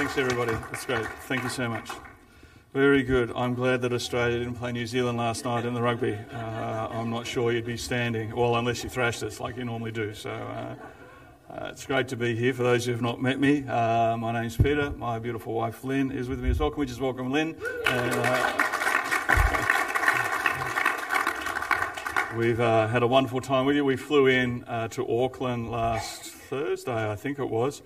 Thanks, 0.00 0.16
everybody. 0.16 0.52
That's 0.52 0.86
great. 0.86 1.04
Thank 1.28 1.42
you 1.42 1.50
so 1.50 1.68
much. 1.68 1.90
Very 2.72 3.02
good. 3.02 3.30
I'm 3.36 3.52
glad 3.52 3.82
that 3.82 3.92
Australia 3.92 4.38
didn't 4.38 4.54
play 4.54 4.72
New 4.72 4.86
Zealand 4.86 5.18
last 5.18 5.44
night 5.44 5.66
in 5.66 5.74
the 5.74 5.82
rugby. 5.82 6.16
Uh, 6.32 6.88
I'm 6.90 7.10
not 7.10 7.26
sure 7.26 7.52
you'd 7.52 7.66
be 7.66 7.76
standing, 7.76 8.34
well, 8.34 8.56
unless 8.56 8.82
you 8.82 8.88
thrashed 8.88 9.22
us 9.22 9.40
like 9.40 9.58
you 9.58 9.66
normally 9.66 9.92
do. 9.92 10.14
So 10.14 10.30
uh, 10.30 10.74
uh, 11.52 11.68
it's 11.68 11.84
great 11.84 12.08
to 12.08 12.16
be 12.16 12.34
here. 12.34 12.54
For 12.54 12.62
those 12.62 12.86
who 12.86 12.92
have 12.92 13.02
not 13.02 13.20
met 13.20 13.38
me, 13.38 13.66
uh, 13.68 14.16
my 14.16 14.32
name's 14.32 14.56
Peter. 14.56 14.90
My 14.92 15.18
beautiful 15.18 15.52
wife 15.52 15.84
Lynn 15.84 16.10
is 16.10 16.30
with 16.30 16.40
me 16.40 16.48
as 16.48 16.60
well. 16.60 16.70
Can 16.70 16.80
we 16.80 16.86
just 16.86 17.02
welcome 17.02 17.30
Lynn? 17.30 17.54
And, 17.86 18.14
uh, 18.14 18.64
we've 22.38 22.60
uh, 22.60 22.88
had 22.88 23.02
a 23.02 23.06
wonderful 23.06 23.42
time 23.42 23.66
with 23.66 23.76
you. 23.76 23.84
We 23.84 23.96
flew 23.96 24.28
in 24.28 24.62
to 24.62 25.06
Auckland 25.22 25.70
last 25.70 26.22
Thursday, 26.22 27.10
I 27.10 27.16
think 27.16 27.38
it 27.38 27.50
was. 27.50 27.82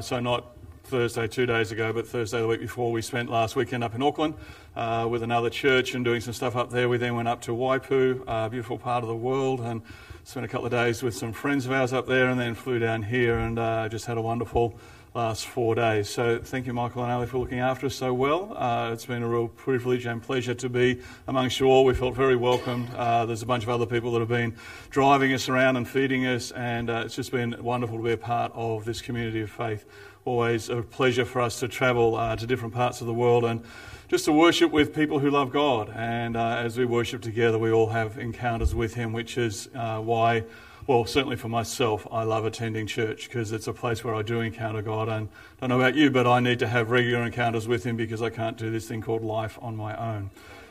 so 0.00 0.18
not 0.18 0.53
Thursday 0.94 1.26
two 1.26 1.44
days 1.44 1.72
ago, 1.72 1.92
but 1.92 2.06
Thursday 2.06 2.38
the 2.38 2.46
week 2.46 2.60
before, 2.60 2.92
we 2.92 3.02
spent 3.02 3.28
last 3.28 3.56
weekend 3.56 3.82
up 3.82 3.96
in 3.96 4.00
Auckland 4.00 4.32
uh, 4.76 5.08
with 5.10 5.24
another 5.24 5.50
church 5.50 5.92
and 5.92 6.04
doing 6.04 6.20
some 6.20 6.32
stuff 6.32 6.54
up 6.54 6.70
there. 6.70 6.88
We 6.88 6.98
then 6.98 7.16
went 7.16 7.26
up 7.26 7.40
to 7.42 7.50
Waipu, 7.50 8.22
a 8.28 8.48
beautiful 8.48 8.78
part 8.78 9.02
of 9.02 9.08
the 9.08 9.16
world, 9.16 9.58
and 9.58 9.82
spent 10.22 10.46
a 10.46 10.48
couple 10.48 10.66
of 10.66 10.70
days 10.70 11.02
with 11.02 11.16
some 11.16 11.32
friends 11.32 11.66
of 11.66 11.72
ours 11.72 11.92
up 11.92 12.06
there, 12.06 12.28
and 12.28 12.38
then 12.38 12.54
flew 12.54 12.78
down 12.78 13.02
here 13.02 13.38
and 13.38 13.58
uh, 13.58 13.88
just 13.88 14.06
had 14.06 14.18
a 14.18 14.22
wonderful 14.22 14.78
last 15.14 15.46
four 15.46 15.74
days. 15.74 16.08
So 16.08 16.38
thank 16.38 16.64
you, 16.64 16.72
Michael 16.72 17.02
and 17.02 17.10
Ali, 17.10 17.26
for 17.26 17.38
looking 17.38 17.58
after 17.58 17.86
us 17.86 17.96
so 17.96 18.14
well. 18.14 18.56
Uh, 18.56 18.90
it's 18.92 19.06
been 19.06 19.24
a 19.24 19.28
real 19.28 19.48
privilege 19.48 20.06
and 20.06 20.22
pleasure 20.22 20.54
to 20.54 20.68
be 20.68 21.00
amongst 21.26 21.58
you 21.58 21.66
all. 21.66 21.84
We 21.84 21.94
felt 21.94 22.14
very 22.14 22.36
welcomed. 22.36 22.88
Uh, 22.94 23.26
there's 23.26 23.42
a 23.42 23.46
bunch 23.46 23.64
of 23.64 23.68
other 23.68 23.86
people 23.86 24.12
that 24.12 24.20
have 24.20 24.28
been 24.28 24.54
driving 24.90 25.32
us 25.32 25.48
around 25.48 25.76
and 25.76 25.88
feeding 25.88 26.24
us, 26.24 26.52
and 26.52 26.88
uh, 26.88 27.02
it's 27.04 27.16
just 27.16 27.32
been 27.32 27.56
wonderful 27.60 27.96
to 27.96 28.04
be 28.04 28.12
a 28.12 28.16
part 28.16 28.52
of 28.54 28.84
this 28.84 29.00
community 29.00 29.40
of 29.40 29.50
faith 29.50 29.84
always 30.24 30.70
a 30.70 30.80
pleasure 30.80 31.24
for 31.24 31.42
us 31.42 31.60
to 31.60 31.68
travel 31.68 32.16
uh, 32.16 32.34
to 32.34 32.46
different 32.46 32.72
parts 32.72 33.02
of 33.02 33.06
the 33.06 33.12
world 33.12 33.44
and 33.44 33.62
just 34.08 34.24
to 34.24 34.32
worship 34.32 34.70
with 34.70 34.94
people 34.94 35.18
who 35.18 35.28
love 35.28 35.52
God. 35.52 35.92
And 35.94 36.36
uh, 36.36 36.56
as 36.56 36.78
we 36.78 36.86
worship 36.86 37.20
together, 37.20 37.58
we 37.58 37.72
all 37.72 37.88
have 37.88 38.16
encounters 38.18 38.74
with 38.74 38.94
Him, 38.94 39.12
which 39.12 39.36
is 39.36 39.68
uh, 39.74 39.98
why, 40.00 40.44
well, 40.86 41.04
certainly 41.04 41.36
for 41.36 41.48
myself, 41.48 42.06
I 42.10 42.22
love 42.22 42.46
attending 42.46 42.86
church 42.86 43.28
because 43.28 43.52
it's 43.52 43.66
a 43.66 43.72
place 43.74 44.02
where 44.02 44.14
I 44.14 44.22
do 44.22 44.40
encounter 44.40 44.80
God. 44.80 45.08
And 45.10 45.28
I 45.58 45.60
don't 45.60 45.70
know 45.70 45.80
about 45.80 45.94
you, 45.94 46.10
but 46.10 46.26
I 46.26 46.40
need 46.40 46.58
to 46.60 46.68
have 46.68 46.90
regular 46.90 47.22
encounters 47.24 47.68
with 47.68 47.84
Him 47.84 47.96
because 47.96 48.22
I 48.22 48.30
can't 48.30 48.56
do 48.56 48.70
this 48.70 48.88
thing 48.88 49.02
called 49.02 49.22
life 49.22 49.58
on 49.60 49.76
my 49.76 49.94
own. 49.96 50.30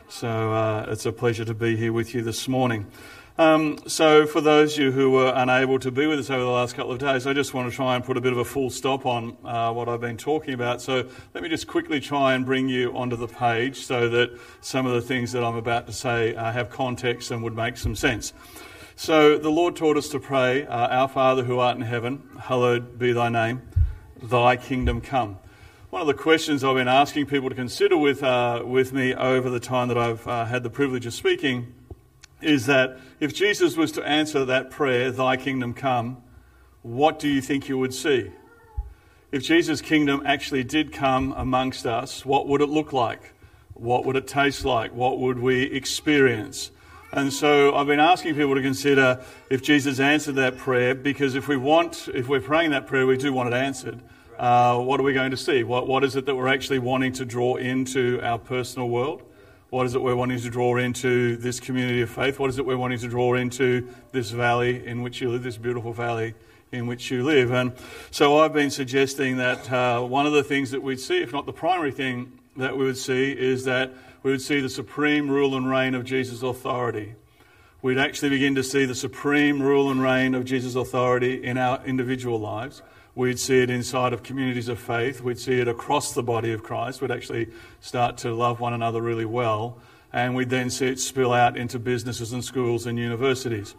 So 0.09 0.53
uh, 0.53 0.87
it's 0.89 1.05
a 1.05 1.11
pleasure 1.11 1.45
to 1.45 1.53
be 1.53 1.75
here 1.75 1.93
with 1.93 2.15
you 2.15 2.23
this 2.23 2.47
morning. 2.47 2.87
Um, 3.35 3.79
so, 3.87 4.27
for 4.27 4.41
those 4.41 4.73
of 4.73 4.79
you 4.79 4.91
who 4.91 5.09
were 5.09 5.33
unable 5.35 5.79
to 5.79 5.89
be 5.89 6.05
with 6.05 6.19
us 6.19 6.29
over 6.29 6.43
the 6.43 6.49
last 6.51 6.75
couple 6.75 6.91
of 6.91 6.99
days, 6.99 7.25
I 7.25 7.33
just 7.33 7.51
want 7.51 7.67
to 7.67 7.75
try 7.75 7.95
and 7.95 8.05
put 8.05 8.15
a 8.15 8.21
bit 8.21 8.31
of 8.31 8.37
a 8.37 8.45
full 8.45 8.69
stop 8.69 9.07
on 9.07 9.35
uh, 9.43 9.73
what 9.73 9.89
I've 9.89 10.01
been 10.01 10.17
talking 10.17 10.53
about. 10.53 10.83
So, 10.83 11.09
let 11.33 11.41
me 11.41 11.49
just 11.49 11.65
quickly 11.65 11.99
try 11.99 12.35
and 12.35 12.45
bring 12.45 12.69
you 12.69 12.95
onto 12.95 13.15
the 13.15 13.27
page 13.27 13.77
so 13.85 14.07
that 14.09 14.39
some 14.61 14.85
of 14.85 14.93
the 14.93 15.01
things 15.01 15.31
that 15.31 15.43
I'm 15.43 15.55
about 15.55 15.87
to 15.87 15.93
say 15.93 16.35
uh, 16.35 16.51
have 16.51 16.69
context 16.69 17.31
and 17.31 17.41
would 17.41 17.55
make 17.55 17.75
some 17.77 17.95
sense. 17.95 18.33
So, 18.95 19.39
the 19.39 19.49
Lord 19.49 19.75
taught 19.75 19.97
us 19.97 20.09
to 20.09 20.19
pray, 20.19 20.67
uh, 20.67 20.89
Our 20.89 21.07
Father 21.07 21.43
who 21.43 21.57
art 21.57 21.75
in 21.75 21.81
heaven, 21.81 22.21
hallowed 22.39 22.99
be 22.99 23.13
thy 23.13 23.29
name, 23.29 23.63
thy 24.21 24.57
kingdom 24.57 25.01
come. 25.01 25.39
One 25.89 26.01
of 26.01 26.07
the 26.07 26.13
questions 26.13 26.63
I've 26.63 26.75
been 26.75 26.87
asking 26.87 27.25
people 27.25 27.49
to 27.49 27.55
consider 27.55 27.97
with, 27.97 28.21
uh, 28.21 28.61
with 28.63 28.93
me 28.93 29.15
over 29.15 29.49
the 29.49 29.59
time 29.59 29.87
that 29.87 29.97
I've 29.97 30.27
uh, 30.27 30.45
had 30.45 30.61
the 30.61 30.69
privilege 30.69 31.07
of 31.07 31.15
speaking 31.15 31.73
is 32.43 32.65
that 32.67 32.99
if 33.19 33.33
Jesus 33.33 33.75
was 33.75 33.91
to 33.93 34.03
answer 34.03 34.45
that 34.45 34.69
prayer, 34.69 35.11
Thy 35.11 35.37
kingdom 35.37 35.73
come, 35.73 36.23
what 36.81 37.19
do 37.19 37.29
you 37.29 37.41
think 37.41 37.69
you 37.69 37.77
would 37.77 37.93
see? 37.93 38.31
If 39.31 39.43
Jesus' 39.43 39.81
kingdom 39.81 40.21
actually 40.25 40.63
did 40.63 40.91
come 40.91 41.33
amongst 41.35 41.85
us, 41.85 42.25
what 42.25 42.47
would 42.47 42.61
it 42.61 42.69
look 42.69 42.93
like? 42.93 43.33
What 43.73 44.05
would 44.05 44.15
it 44.15 44.27
taste 44.27 44.63
like? 44.65 44.93
What 44.93 45.19
would 45.19 45.39
we 45.39 45.63
experience? 45.63 46.69
And 47.11 47.31
so 47.31 47.75
I've 47.75 47.87
been 47.87 47.99
asking 47.99 48.35
people 48.35 48.55
to 48.55 48.61
consider 48.61 49.23
if 49.49 49.61
Jesus 49.63 49.99
answered 49.99 50.35
that 50.35 50.57
prayer, 50.57 50.93
because 50.93 51.35
if 51.35 51.47
we 51.47 51.57
want, 51.57 52.09
if 52.13 52.27
we're 52.27 52.41
praying 52.41 52.71
that 52.71 52.87
prayer, 52.87 53.05
we 53.05 53.17
do 53.17 53.31
want 53.31 53.53
it 53.53 53.55
answered. 53.55 54.01
Uh, 54.37 54.79
what 54.79 54.99
are 54.99 55.03
we 55.03 55.13
going 55.13 55.31
to 55.31 55.37
see? 55.37 55.63
What, 55.63 55.87
what 55.87 56.03
is 56.03 56.15
it 56.15 56.25
that 56.25 56.35
we're 56.35 56.47
actually 56.47 56.79
wanting 56.79 57.13
to 57.13 57.25
draw 57.25 57.55
into 57.55 58.19
our 58.21 58.39
personal 58.39 58.89
world? 58.89 59.23
What 59.73 59.87
is 59.87 59.95
it 59.95 60.03
we're 60.03 60.15
wanting 60.15 60.39
to 60.39 60.51
draw 60.51 60.77
into 60.77 61.35
this 61.37 61.59
community 61.59 62.03
of 62.03 62.11
faith? 62.11 62.37
What 62.37 62.51
is 62.51 62.59
it 62.59 62.65
we're 62.67 62.77
wanting 62.77 62.99
to 62.99 63.07
draw 63.07 63.33
into 63.33 63.89
this 64.11 64.29
valley 64.29 64.85
in 64.85 65.01
which 65.01 65.19
you 65.19 65.31
live, 65.31 65.41
this 65.41 65.57
beautiful 65.57 65.93
valley 65.93 66.35
in 66.71 66.85
which 66.85 67.09
you 67.09 67.23
live? 67.23 67.51
And 67.51 67.73
so 68.11 68.37
I've 68.37 68.53
been 68.53 68.69
suggesting 68.69 69.37
that 69.37 69.71
uh, 69.71 70.01
one 70.01 70.27
of 70.27 70.33
the 70.33 70.43
things 70.43 70.69
that 70.69 70.83
we'd 70.83 70.99
see, 70.99 71.23
if 71.23 71.33
not 71.33 71.47
the 71.47 71.53
primary 71.53 71.91
thing 71.91 72.37
that 72.55 72.77
we 72.77 72.85
would 72.85 72.97
see, 72.97 73.31
is 73.31 73.65
that 73.65 73.91
we 74.21 74.29
would 74.29 74.43
see 74.43 74.61
the 74.61 74.69
supreme 74.69 75.27
rule 75.27 75.57
and 75.57 75.67
reign 75.67 75.95
of 75.95 76.05
Jesus' 76.05 76.43
authority. 76.43 77.15
We'd 77.81 77.97
actually 77.97 78.29
begin 78.29 78.53
to 78.53 78.63
see 78.63 78.85
the 78.85 78.93
supreme 78.93 79.59
rule 79.59 79.89
and 79.89 79.99
reign 79.99 80.35
of 80.35 80.45
Jesus' 80.45 80.75
authority 80.75 81.43
in 81.43 81.57
our 81.57 81.83
individual 81.83 82.39
lives. 82.39 82.83
We'd 83.15 83.39
see 83.39 83.61
it 83.61 83.69
inside 83.69 84.11
of 84.11 84.23
communities 84.23 84.67
of 84.67 84.79
faith. 84.79 85.21
We'd 85.21 85.39
see 85.39 85.59
it 85.59 85.67
across 85.67 86.13
the 86.13 86.23
body 86.23 86.51
of 86.51 86.63
Christ. 86.63 86.99
We'd 86.99 87.11
actually 87.11 87.49
start 87.79 88.17
to 88.19 88.33
love 88.33 88.59
one 88.59 88.73
another 88.73 89.01
really 89.01 89.25
well. 89.25 89.77
And 90.11 90.35
we'd 90.35 90.49
then 90.49 90.69
see 90.69 90.87
it 90.87 90.99
spill 90.99 91.31
out 91.31 91.55
into 91.55 91.77
businesses 91.77 92.33
and 92.33 92.43
schools 92.43 92.87
and 92.87 92.97
universities. 92.97 93.75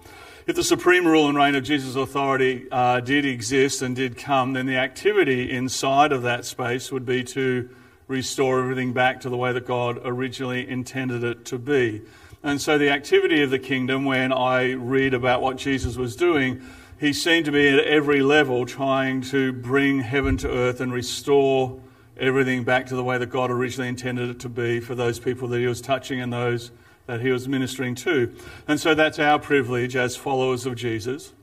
If 0.47 0.57
the 0.57 0.63
supreme 0.63 1.07
rule 1.07 1.29
and 1.29 1.37
reign 1.39 1.55
of 1.55 1.65
Jesus' 1.65 1.97
authority 1.97 2.67
uh, 2.71 3.01
did 3.01 3.25
exist 3.25 3.83
and 3.83 3.97
did 3.97 4.17
come, 4.17 4.53
then 4.53 4.67
the 4.67 4.77
activity 4.77 5.51
inside 5.51 6.13
of 6.13 6.23
that 6.23 6.45
space 6.45 6.93
would 6.93 7.07
be 7.07 7.25
to 7.25 7.71
restore 8.09 8.61
everything 8.61 8.93
back 8.93 9.21
to 9.23 9.31
the 9.31 9.37
way 9.37 9.53
that 9.53 9.67
God 9.67 9.99
originally 10.05 10.69
intended 10.69 11.25
it 11.25 11.45
to 11.47 11.59
be. 11.59 12.03
And 12.43 12.61
so 12.61 12.77
the 12.77 12.91
activity 12.91 13.43
of 13.43 13.51
the 13.51 13.59
kingdom, 13.59 14.05
when 14.05 14.33
I 14.33 14.73
read 14.73 15.15
about 15.15 15.41
what 15.41 15.57
Jesus 15.57 15.97
was 15.97 16.15
doing, 16.15 16.61
he 17.05 17.13
seemed 17.13 17.45
to 17.45 17.53
be 17.53 17.69
at 17.69 17.81
every 17.81 18.23
level 18.23 18.65
trying 18.65 19.21
to 19.21 19.53
bring 19.53 20.01
heaven 20.01 20.39
to 20.39 20.49
earth 20.49 20.81
and 20.81 20.91
restore 20.91 21.79
everything 22.17 22.65
back 22.65 22.87
to 22.87 22.97
the 22.97 23.05
way 23.05 23.19
that 23.19 23.27
God 23.27 23.51
originally 23.51 23.91
intended 23.91 24.31
it 24.31 24.41
to 24.41 24.49
be 24.49 24.81
for 24.81 24.95
those 24.95 25.21
people 25.21 25.47
that 25.49 25.59
he 25.59 25.67
was 25.67 25.83
touching 25.83 26.23
and 26.23 26.33
those 26.33 26.71
that 27.05 27.21
he 27.21 27.31
was 27.31 27.47
ministering 27.47 27.95
to. 27.97 28.35
And 28.67 28.81
so 28.81 28.95
that's 28.95 29.19
our 29.19 29.39
privilege 29.39 29.97
as 29.97 30.17
followers 30.17 30.65
of 30.65 30.77
Jesus, 30.77 31.35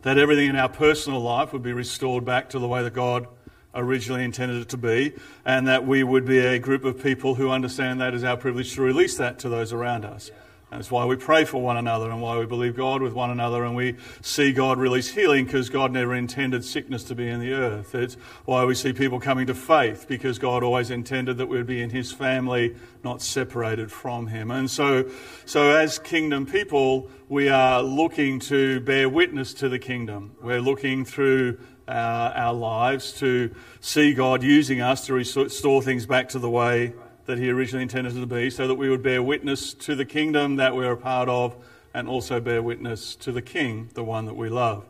that 0.00 0.16
everything 0.16 0.48
in 0.48 0.56
our 0.56 0.70
personal 0.70 1.20
life 1.20 1.52
would 1.52 1.62
be 1.62 1.74
restored 1.74 2.24
back 2.24 2.48
to 2.48 2.58
the 2.58 2.66
way 2.66 2.82
that 2.82 2.94
God 2.94 3.28
originally 3.74 4.24
intended 4.24 4.62
it 4.62 4.70
to 4.70 4.78
be, 4.78 5.12
and 5.44 5.68
that 5.68 5.86
we 5.86 6.02
would 6.02 6.24
be 6.24 6.38
a 6.38 6.58
group 6.58 6.86
of 6.86 7.02
people 7.02 7.34
who 7.34 7.50
understand 7.50 8.00
that 8.00 8.14
as 8.14 8.24
our 8.24 8.38
privilege 8.38 8.72
to 8.76 8.80
release 8.80 9.18
that 9.18 9.38
to 9.40 9.50
those 9.50 9.74
around 9.74 10.06
us. 10.06 10.30
That's 10.74 10.90
why 10.90 11.04
we 11.04 11.14
pray 11.14 11.44
for 11.44 11.62
one 11.62 11.76
another 11.76 12.10
and 12.10 12.20
why 12.20 12.36
we 12.36 12.46
believe 12.46 12.76
God 12.76 13.00
with 13.00 13.12
one 13.12 13.30
another 13.30 13.62
and 13.62 13.76
we 13.76 13.94
see 14.22 14.52
God 14.52 14.76
release 14.76 15.08
healing 15.08 15.44
because 15.44 15.68
God 15.68 15.92
never 15.92 16.16
intended 16.16 16.64
sickness 16.64 17.04
to 17.04 17.14
be 17.14 17.28
in 17.28 17.38
the 17.38 17.52
earth. 17.52 17.94
It's 17.94 18.16
why 18.44 18.64
we 18.64 18.74
see 18.74 18.92
people 18.92 19.20
coming 19.20 19.46
to 19.46 19.54
faith 19.54 20.06
because 20.08 20.40
God 20.40 20.64
always 20.64 20.90
intended 20.90 21.36
that 21.36 21.46
we'd 21.46 21.68
be 21.68 21.80
in 21.80 21.90
His 21.90 22.10
family, 22.10 22.74
not 23.04 23.22
separated 23.22 23.92
from 23.92 24.26
Him. 24.26 24.50
And 24.50 24.68
so, 24.68 25.08
so 25.46 25.70
as 25.70 26.00
kingdom 26.00 26.44
people, 26.44 27.08
we 27.28 27.48
are 27.48 27.80
looking 27.80 28.40
to 28.40 28.80
bear 28.80 29.08
witness 29.08 29.54
to 29.54 29.68
the 29.68 29.78
kingdom. 29.78 30.34
We're 30.42 30.60
looking 30.60 31.04
through 31.04 31.58
uh, 31.86 32.32
our 32.34 32.54
lives 32.54 33.12
to 33.20 33.54
see 33.80 34.12
God 34.12 34.42
using 34.42 34.80
us 34.80 35.06
to 35.06 35.14
restore 35.14 35.82
things 35.82 36.04
back 36.04 36.30
to 36.30 36.40
the 36.40 36.50
way 36.50 36.94
that 37.26 37.38
he 37.38 37.50
originally 37.50 37.82
intended 37.82 38.16
it 38.16 38.20
to 38.20 38.26
be, 38.26 38.50
so 38.50 38.68
that 38.68 38.74
we 38.74 38.88
would 38.90 39.02
bear 39.02 39.22
witness 39.22 39.74
to 39.74 39.94
the 39.94 40.04
kingdom 40.04 40.56
that 40.56 40.74
we're 40.74 40.92
a 40.92 40.96
part 40.96 41.28
of 41.28 41.56
and 41.94 42.08
also 42.08 42.40
bear 42.40 42.60
witness 42.60 43.14
to 43.16 43.32
the 43.32 43.40
King, 43.40 43.88
the 43.94 44.02
one 44.02 44.26
that 44.26 44.34
we 44.34 44.48
love. 44.48 44.84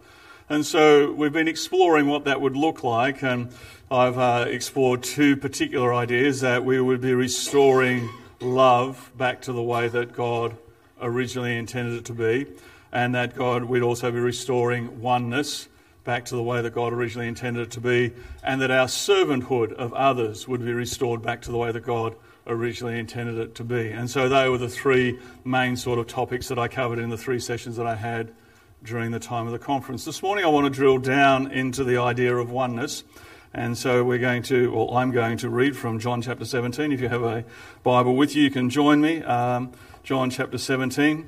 And 0.48 0.64
so 0.64 1.12
we've 1.12 1.32
been 1.32 1.48
exploring 1.48 2.06
what 2.06 2.25
that 2.25 2.40
would 2.40 2.56
look 2.56 2.82
like, 2.82 3.22
and 3.22 3.50
I've 3.90 4.19
uh, 4.19 4.46
explored 4.48 5.02
two 5.02 5.36
particular 5.36 5.94
ideas 5.94 6.40
that 6.40 6.64
we 6.64 6.81
would 6.81 7.00
be 7.00 7.14
restoring 7.14 8.08
love 8.40 9.12
back 9.16 9.42
to 9.42 9.52
the 9.52 9.62
way 9.62 9.88
that 9.88 10.12
God 10.12 10.56
originally 11.00 11.56
intended 11.56 11.98
it 11.98 12.04
to 12.06 12.12
be, 12.12 12.46
and 12.92 13.14
that 13.14 13.34
God 13.37 13.64
would 13.64 13.82
also 13.82 14.10
be 14.10 14.19
restoring 14.19 15.00
oneness 15.00 15.69
back 16.04 16.26
to 16.26 16.36
the 16.36 16.42
way 16.42 16.60
that 16.62 16.74
God 16.74 16.92
originally 16.92 17.28
intended 17.28 17.62
it 17.62 17.70
to 17.72 17.80
be, 17.80 18.12
and 18.42 18.60
that 18.60 18.70
our 18.70 18.86
servanthood 18.86 19.72
of 19.72 19.92
others 19.94 20.46
would 20.46 20.64
be 20.64 20.72
restored 20.72 21.22
back 21.22 21.42
to 21.42 21.50
the 21.50 21.56
way 21.56 21.72
that 21.72 21.84
God 21.84 22.14
originally 22.46 22.98
intended 22.98 23.38
it 23.38 23.54
to 23.56 23.64
be. 23.64 23.90
And 23.90 24.08
so 24.10 24.28
they 24.28 24.48
were 24.48 24.58
the 24.58 24.68
three 24.68 25.18
main 25.44 25.76
sort 25.76 25.98
of 25.98 26.06
topics 26.06 26.48
that 26.48 26.58
I 26.58 26.68
covered 26.68 26.98
in 26.98 27.08
the 27.08 27.16
three 27.16 27.40
sessions 27.40 27.76
that 27.76 27.86
I 27.86 27.94
had 27.94 28.32
during 28.82 29.10
the 29.12 29.18
time 29.18 29.46
of 29.46 29.52
the 29.52 29.58
conference. 29.58 30.04
This 30.04 30.22
morning 30.22 30.44
I 30.44 30.48
want 30.48 30.66
to 30.66 30.70
drill 30.70 30.98
down 30.98 31.50
into 31.50 31.84
the 31.84 31.96
idea 31.96 32.36
of 32.36 32.50
oneness. 32.50 33.02
And 33.54 33.78
so 33.78 34.04
we're 34.04 34.18
going 34.18 34.42
to, 34.44 34.72
well, 34.72 34.96
I'm 34.96 35.10
going 35.10 35.38
to 35.38 35.48
read 35.48 35.76
from 35.76 36.00
John 36.00 36.20
chapter 36.20 36.44
17. 36.44 36.92
If 36.92 37.00
you 37.00 37.08
have 37.08 37.22
a 37.22 37.44
Bible 37.82 38.16
with 38.16 38.34
you, 38.34 38.42
you 38.42 38.50
can 38.50 38.68
join 38.68 39.00
me. 39.00 39.22
Um, 39.22 39.72
John 40.02 40.28
chapter 40.28 40.58
17 40.58 41.26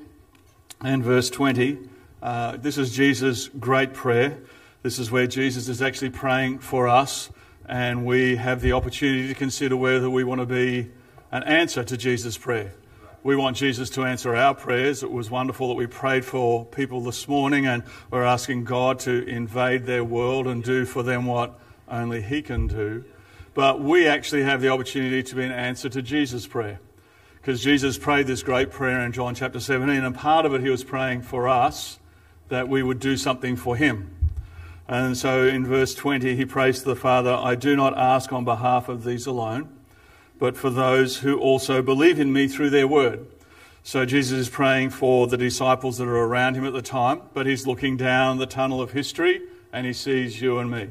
and 0.83 1.03
verse 1.03 1.31
20. 1.31 1.79
Uh, 2.21 2.57
this 2.57 2.77
is 2.77 2.95
Jesus' 2.95 3.49
great 3.49 3.95
prayer. 3.95 4.39
This 4.87 5.01
is 5.01 5.11
where 5.11 5.27
Jesus 5.27 5.67
is 5.67 5.83
actually 5.83 6.11
praying 6.11 6.61
for 6.61 6.87
us 6.87 7.29
and 7.69 8.07
we 8.07 8.37
have 8.37 8.61
the 8.61 8.71
opportunity 8.71 9.27
to 9.27 9.35
consider 9.35 9.77
whether 9.77 10.09
we 10.09 10.23
want 10.23 10.41
to 10.43 10.47
be 10.47 10.93
an 11.33 11.43
answer 11.43 11.83
to 11.83 11.97
Jesus' 11.97 12.39
prayer. 12.39 12.73
We 13.25 13.35
want 13.35 13.57
Jesus 13.57 13.91
to 13.91 14.05
answer 14.05 14.37
our 14.37 14.55
prayers. 14.55 15.03
It 15.03 15.11
was 15.11 15.29
wonderful 15.29 15.67
that 15.71 15.75
we 15.75 15.89
prayed 15.89 16.25
for 16.25 16.65
people 16.65 17.01
this 17.01 17.27
morning, 17.27 17.67
and 17.67 17.83
we're 18.13 18.23
asking 18.23 18.63
God 18.63 19.01
to 19.01 19.27
invade 19.27 19.87
their 19.87 20.05
world 20.05 20.47
and 20.47 20.63
do 20.63 20.85
for 20.85 21.03
them 21.03 21.27
what 21.27 21.59
only 21.89 22.23
He 22.23 22.41
can 22.41 22.69
do. 22.69 23.05
But 23.55 23.81
we 23.81 24.07
actually 24.07 24.45
have 24.45 24.61
the 24.61 24.69
opportunity 24.69 25.25
to 25.25 25.35
be 25.35 25.43
an 25.43 25.51
answer 25.51 25.89
to 25.89 26.01
Jesus' 26.01 26.47
prayer. 26.47 26.79
Because 27.41 27.61
Jesus 27.61 27.99
prayed 27.99 28.29
this 28.29 28.45
great 28.45 28.71
prayer 28.71 29.01
in 29.01 29.11
John 29.11 29.35
chapter 29.35 29.59
17, 29.59 30.05
and 30.05 30.15
part 30.15 30.47
of 30.47 30.55
it 30.55 30.61
He 30.61 30.71
was 30.71 30.85
praying 30.85 31.23
for 31.23 31.49
us 31.49 31.99
that 32.51 32.69
we 32.69 32.85
would 32.85 33.01
do 33.01 33.17
something 33.17 33.57
for 33.57 33.75
Him. 33.75 34.16
And 34.89 35.17
so 35.17 35.47
in 35.47 35.67
verse 35.67 35.95
20, 35.95 36.37
He 36.37 36.45
prays 36.45 36.81
to 36.81 36.85
the 36.87 36.97
Father, 36.97 37.35
I 37.35 37.55
do 37.55 37.75
not 37.77 37.97
ask 37.99 38.33
on 38.33 38.45
behalf 38.45 38.89
of 38.89 39.05
these 39.05 39.27
alone 39.27 39.77
but 40.39 40.57
for 40.57 40.71
those 40.71 41.19
who 41.19 41.39
also 41.39 41.83
believe 41.83 42.21
in 42.21 42.33
me 42.33 42.49
through 42.49 42.71
their 42.71 42.87
word. 42.87 43.27
So 43.83 44.05
Jesus 44.05 44.39
is 44.39 44.49
praying 44.49 44.91
for 44.91 45.27
the 45.27 45.37
disciples 45.37 45.99
that 45.99 46.09
are 46.09 46.25
around 46.25 46.57
him 46.57 46.67
at 46.67 46.73
the 46.73 46.83
time, 46.83 47.23
but 47.35 47.47
he's 47.47 47.67
looking 47.67 47.97
down 47.97 48.39
the 48.39 48.47
tunnel 48.47 48.81
of 48.81 48.91
history 48.91 49.43
and 49.73 49.87
he 49.87 49.93
sees 49.93 50.41
you 50.41 50.59
and 50.59 50.71
me. 50.71 50.89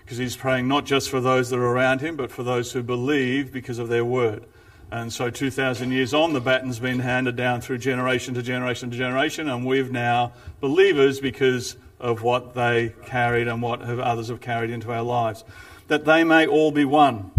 Because 0.00 0.18
he's 0.18 0.36
praying 0.36 0.66
not 0.66 0.86
just 0.86 1.10
for 1.10 1.20
those 1.20 1.50
that 1.50 1.58
are 1.58 1.66
around 1.66 2.00
him, 2.00 2.16
but 2.16 2.30
for 2.30 2.42
those 2.42 2.72
who 2.72 2.82
believe 2.82 3.52
because 3.52 3.78
of 3.78 3.88
their 3.88 4.04
word. 4.04 4.44
And 4.90 5.12
so 5.12 5.28
2,000 5.28 5.92
years 5.92 6.14
on, 6.14 6.32
the 6.32 6.40
baton's 6.40 6.78
been 6.78 7.00
handed 7.00 7.36
down 7.36 7.60
through 7.60 7.78
generation 7.78 8.34
to 8.34 8.42
generation 8.42 8.90
to 8.90 8.96
generation, 8.96 9.48
and 9.48 9.66
we've 9.66 9.92
now 9.92 10.32
believers 10.60 11.20
because 11.20 11.76
of 12.00 12.22
what 12.22 12.54
they 12.54 12.94
carried 13.04 13.48
and 13.48 13.60
what 13.60 13.82
others 13.82 14.28
have 14.28 14.40
carried 14.40 14.70
into 14.70 14.92
our 14.92 15.02
lives. 15.02 15.44
That 15.88 16.04
they 16.04 16.24
may 16.24 16.46
all 16.46 16.70
be 16.70 16.84
one 16.84 17.30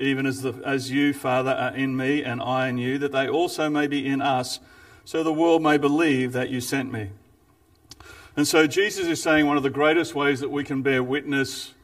even 0.00 0.24
as, 0.24 0.40
the, 0.40 0.54
as 0.64 0.90
you, 0.90 1.12
Father, 1.12 1.50
are 1.50 1.76
in 1.76 1.96
me 1.96 2.24
and 2.24 2.40
I 2.40 2.68
in 2.68 2.78
you, 2.78 2.98
that 2.98 3.12
they 3.12 3.28
also 3.28 3.68
may 3.68 3.86
be 3.86 4.06
in 4.06 4.22
us, 4.22 4.58
so 5.04 5.22
the 5.22 5.32
world 5.32 5.62
may 5.62 5.76
believe 5.76 6.32
that 6.32 6.48
you 6.48 6.60
sent 6.60 6.90
me. 6.90 7.10
And 8.34 8.48
so 8.48 8.66
Jesus 8.66 9.06
is 9.06 9.22
saying 9.22 9.46
one 9.46 9.58
of 9.58 9.62
the 9.62 9.70
greatest 9.70 10.14
ways 10.14 10.40
that 10.40 10.48
we 10.48 10.64
can 10.64 10.82
bear 10.82 11.02
witness 11.02 11.74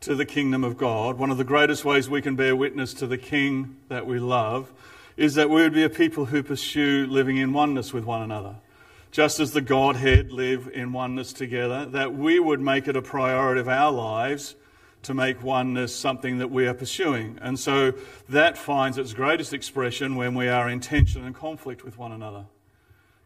to 0.00 0.14
the 0.14 0.24
kingdom 0.24 0.64
of 0.64 0.76
God, 0.76 1.18
one 1.18 1.30
of 1.30 1.38
the 1.38 1.44
greatest 1.44 1.84
ways 1.84 2.08
we 2.08 2.22
can 2.22 2.36
bear 2.36 2.54
witness 2.54 2.94
to 2.94 3.06
the 3.06 3.18
King 3.18 3.76
that 3.88 4.06
we 4.06 4.18
love, 4.18 4.72
is 5.16 5.34
that 5.34 5.50
we 5.50 5.62
would 5.62 5.74
be 5.74 5.82
a 5.82 5.90
people 5.90 6.26
who 6.26 6.42
pursue 6.42 7.06
living 7.06 7.36
in 7.36 7.52
oneness 7.52 7.92
with 7.92 8.04
one 8.04 8.22
another. 8.22 8.54
Just 9.10 9.40
as 9.40 9.52
the 9.52 9.60
Godhead 9.60 10.30
live 10.30 10.70
in 10.72 10.92
oneness 10.92 11.32
together, 11.32 11.86
that 11.86 12.14
we 12.14 12.38
would 12.38 12.60
make 12.60 12.86
it 12.86 12.94
a 12.94 13.02
priority 13.02 13.60
of 13.60 13.68
our 13.68 13.90
lives 13.90 14.54
to 15.02 15.14
make 15.14 15.42
oneness 15.42 15.94
something 15.94 16.38
that 16.38 16.50
we 16.50 16.66
are 16.66 16.74
pursuing. 16.74 17.38
And 17.40 17.58
so 17.58 17.92
that 18.28 18.58
finds 18.58 18.98
its 18.98 19.14
greatest 19.14 19.52
expression 19.52 20.16
when 20.16 20.34
we 20.34 20.48
are 20.48 20.68
in 20.68 20.80
tension 20.80 21.24
and 21.24 21.34
conflict 21.34 21.84
with 21.84 21.98
one 21.98 22.12
another. 22.12 22.44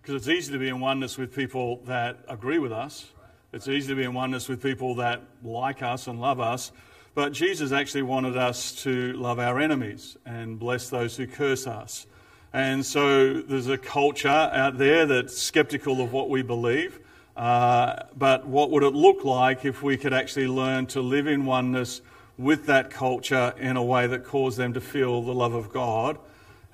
Because 0.01 0.15
it's 0.15 0.29
easy 0.29 0.53
to 0.53 0.59
be 0.59 0.69
in 0.69 0.81
oneness 0.81 1.19
with 1.19 1.35
people 1.35 1.83
that 1.87 2.19
agree 2.29 2.59
with 2.59 2.73
us, 2.73 3.11
it's 3.53 3.69
easy 3.69 3.89
to 3.89 3.95
be 3.95 4.05
in 4.05 4.15
oneness 4.15 4.49
with 4.49 4.63
people 4.63 4.95
that 4.95 5.21
like 5.45 5.83
us 5.83 6.07
and 6.07 6.19
love 6.21 6.41
us. 6.41 6.73
But 7.15 7.35
Jesus 7.35 7.71
actually 7.71 8.03
wanted 8.03 8.39
us 8.39 8.73
to 8.85 9.13
love 9.13 9.39
our 9.39 9.61
enemies 9.61 10.17
and 10.25 10.59
bless 10.59 10.89
those 10.89 11.19
who 11.19 11.27
curse 11.27 11.67
us. 11.67 12.07
And 12.55 12.85
so 12.85 13.43
there's 13.43 13.69
a 13.69 13.77
culture 13.77 14.29
out 14.29 14.79
there 14.79 15.05
that's 15.05 15.37
skeptical 15.37 16.01
of 16.01 16.15
what 16.15 16.31
we 16.31 16.41
believe. 16.41 16.99
Uh, 17.37 18.05
but 18.17 18.47
what 18.47 18.71
would 18.71 18.83
it 18.83 18.95
look 18.95 19.23
like 19.25 19.67
if 19.67 19.83
we 19.83 19.99
could 19.99 20.15
actually 20.15 20.49
learn 20.49 20.87
to 20.87 21.03
live 21.03 21.27
in 21.27 21.45
oneness 21.45 22.01
with 22.39 22.65
that 22.67 22.91
culture 22.91 23.55
in 23.59 23.77
a 23.77 23.83
way 23.83 24.07
that 24.07 24.25
caused 24.25 24.57
them 24.57 24.73
to 24.73 24.81
feel 24.81 25.21
the 25.21 25.35
love 25.35 25.53
of 25.53 25.71
God 25.71 26.19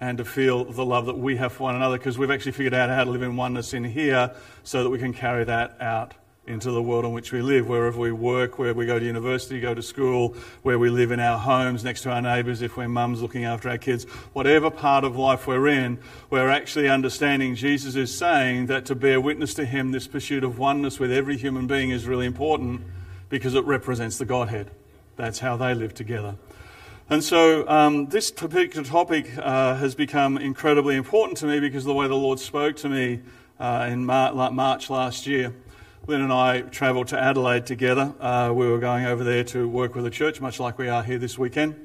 and 0.01 0.19
to 0.19 0.25
feel 0.25 0.65
the 0.65 0.85
love 0.85 1.07
that 1.07 1.19
we 1.19 1.37
have 1.37 1.53
for 1.53 1.65
one 1.65 1.75
another? 1.75 1.99
Because 1.99 2.19
we've 2.19 2.31
actually 2.31 2.53
figured 2.53 2.75
out 2.75 2.89
how 2.89 3.03
to 3.03 3.11
live 3.11 3.23
in 3.23 3.35
oneness 3.35 3.75
in 3.75 3.83
here 3.83 4.33
so 4.63 4.85
that 4.85 4.91
we 4.91 5.01
can 5.01 5.13
carry 5.13 5.43
that 5.43 5.77
out 5.81 6.15
into 6.49 6.71
the 6.71 6.83
world 6.83 7.05
in 7.05 7.13
which 7.13 7.33
we 7.33 7.43
live, 7.43 7.69
wherever 7.69 7.99
we 7.99 8.11
work, 8.11 8.59
where 8.59 8.75
we 8.75 8.87
go 8.87 8.99
to 8.99 9.05
university, 9.05 9.61
go 9.61 9.75
to 9.75 9.83
school, 9.83 10.35
where 10.63 10.79
we 10.79 10.91
live 10.91 11.11
in 11.11 11.21
our 11.21 11.39
homes, 11.39 11.85
next 11.85 12.03
to 12.03 12.11
our 12.11 12.23
neighbours, 12.23 12.63
if 12.63 12.77
we're 12.77 12.89
mums 12.89 13.23
looking 13.23 13.45
after 13.45 13.69
our 13.69 13.79
kids, 13.79 14.05
whatever 14.33 14.71
part 14.71 15.05
of 15.05 15.17
life 15.17 15.47
we're 15.47 15.69
in, 15.69 15.99
we're 16.31 16.49
actually 16.49 16.89
understanding 16.89 17.55
Jesus 17.55 17.95
is 17.95 18.17
saying 18.17 18.67
that 18.67 18.87
to 18.87 18.95
bear 18.95 19.21
witness 19.21 19.55
to 19.55 19.65
Him, 19.65 19.93
this 19.93 20.07
pursuit 20.07 20.43
of 20.43 20.59
oneness 20.59 20.99
with 20.99 21.13
every 21.13 21.37
human 21.37 21.67
being 21.67 21.91
is 21.91 22.07
really 22.07 22.27
important 22.27 22.83
because 23.29 23.55
it 23.55 23.65
represents 23.65 24.19
the 24.19 24.25
Godhead. 24.25 24.71
That's 25.17 25.39
how 25.41 25.57
they 25.57 25.75
live 25.75 25.95
together. 25.95 26.37
And 27.11 27.25
so 27.25 27.67
um, 27.69 28.07
this 28.07 28.31
particular 28.31 28.87
topic 28.87 29.31
uh, 29.39 29.77
has 29.77 29.95
become 29.95 30.37
incredibly 30.37 30.95
important 30.95 31.39
to 31.39 31.47
me 31.47 31.59
because 31.59 31.85
of 31.85 31.89
the 31.89 31.95
way 31.95 32.07
the 32.07 32.15
Lord 32.15 32.39
spoke 32.39 32.77
to 32.77 32.89
me 32.89 33.21
uh, 33.59 33.89
in 33.91 34.05
Mar- 34.05 34.51
March 34.51 34.91
last 34.91 35.27
year. 35.27 35.55
Lynn 36.09 36.23
and 36.23 36.33
I 36.33 36.63
travelled 36.63 37.09
to 37.09 37.21
Adelaide 37.21 37.67
together. 37.67 38.15
Uh, 38.19 38.51
we 38.55 38.67
were 38.67 38.79
going 38.79 39.05
over 39.05 39.23
there 39.23 39.45
to 39.45 39.69
work 39.69 39.95
with 39.95 40.07
a 40.07 40.11
church, 40.11 40.41
much 40.41 40.59
like 40.59 40.79
we 40.79 40.89
are 40.89 41.03
here 41.03 41.19
this 41.19 41.37
weekend. 41.37 41.77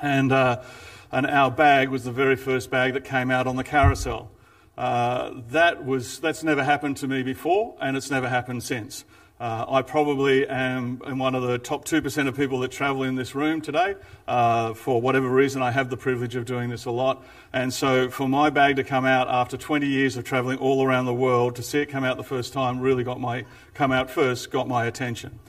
And, 0.00 0.30
uh, 0.30 0.62
and 1.10 1.26
our 1.26 1.50
bag 1.50 1.88
was 1.88 2.04
the 2.04 2.12
very 2.12 2.36
first 2.36 2.70
bag 2.70 2.94
that 2.94 3.04
came 3.04 3.32
out 3.32 3.48
on 3.48 3.56
the 3.56 3.64
carousel. 3.64 4.30
Uh, 4.78 5.32
that 5.48 5.84
was, 5.84 6.20
that's 6.20 6.44
never 6.44 6.62
happened 6.62 6.98
to 6.98 7.08
me 7.08 7.24
before, 7.24 7.74
and 7.80 7.96
it's 7.96 8.12
never 8.12 8.28
happened 8.28 8.62
since. 8.62 9.04
Uh, 9.42 9.66
I 9.68 9.82
probably 9.82 10.46
am, 10.46 11.02
am, 11.04 11.18
one 11.18 11.34
of 11.34 11.42
the 11.42 11.58
top 11.58 11.84
2% 11.84 12.28
of 12.28 12.36
people 12.36 12.60
that 12.60 12.70
travel 12.70 13.02
in 13.02 13.16
this 13.16 13.34
room 13.34 13.60
today. 13.60 13.96
Uh, 14.28 14.72
for 14.72 15.02
whatever 15.02 15.28
reason, 15.28 15.62
I 15.62 15.72
have 15.72 15.90
the 15.90 15.96
privilege 15.96 16.36
of 16.36 16.44
doing 16.44 16.70
this 16.70 16.84
a 16.84 16.92
lot. 16.92 17.24
And 17.52 17.74
so, 17.74 18.08
for 18.08 18.28
my 18.28 18.50
bag 18.50 18.76
to 18.76 18.84
come 18.84 19.04
out 19.04 19.26
after 19.28 19.56
20 19.56 19.84
years 19.84 20.16
of 20.16 20.22
traveling 20.22 20.58
all 20.58 20.86
around 20.86 21.06
the 21.06 21.12
world, 21.12 21.56
to 21.56 21.62
see 21.64 21.80
it 21.80 21.86
come 21.86 22.04
out 22.04 22.18
the 22.18 22.22
first 22.22 22.52
time 22.52 22.78
really 22.78 23.02
got 23.02 23.18
my, 23.18 23.44
come 23.74 23.90
out 23.90 24.08
first, 24.08 24.52
got 24.52 24.68
my 24.68 24.86
attention. 24.86 25.40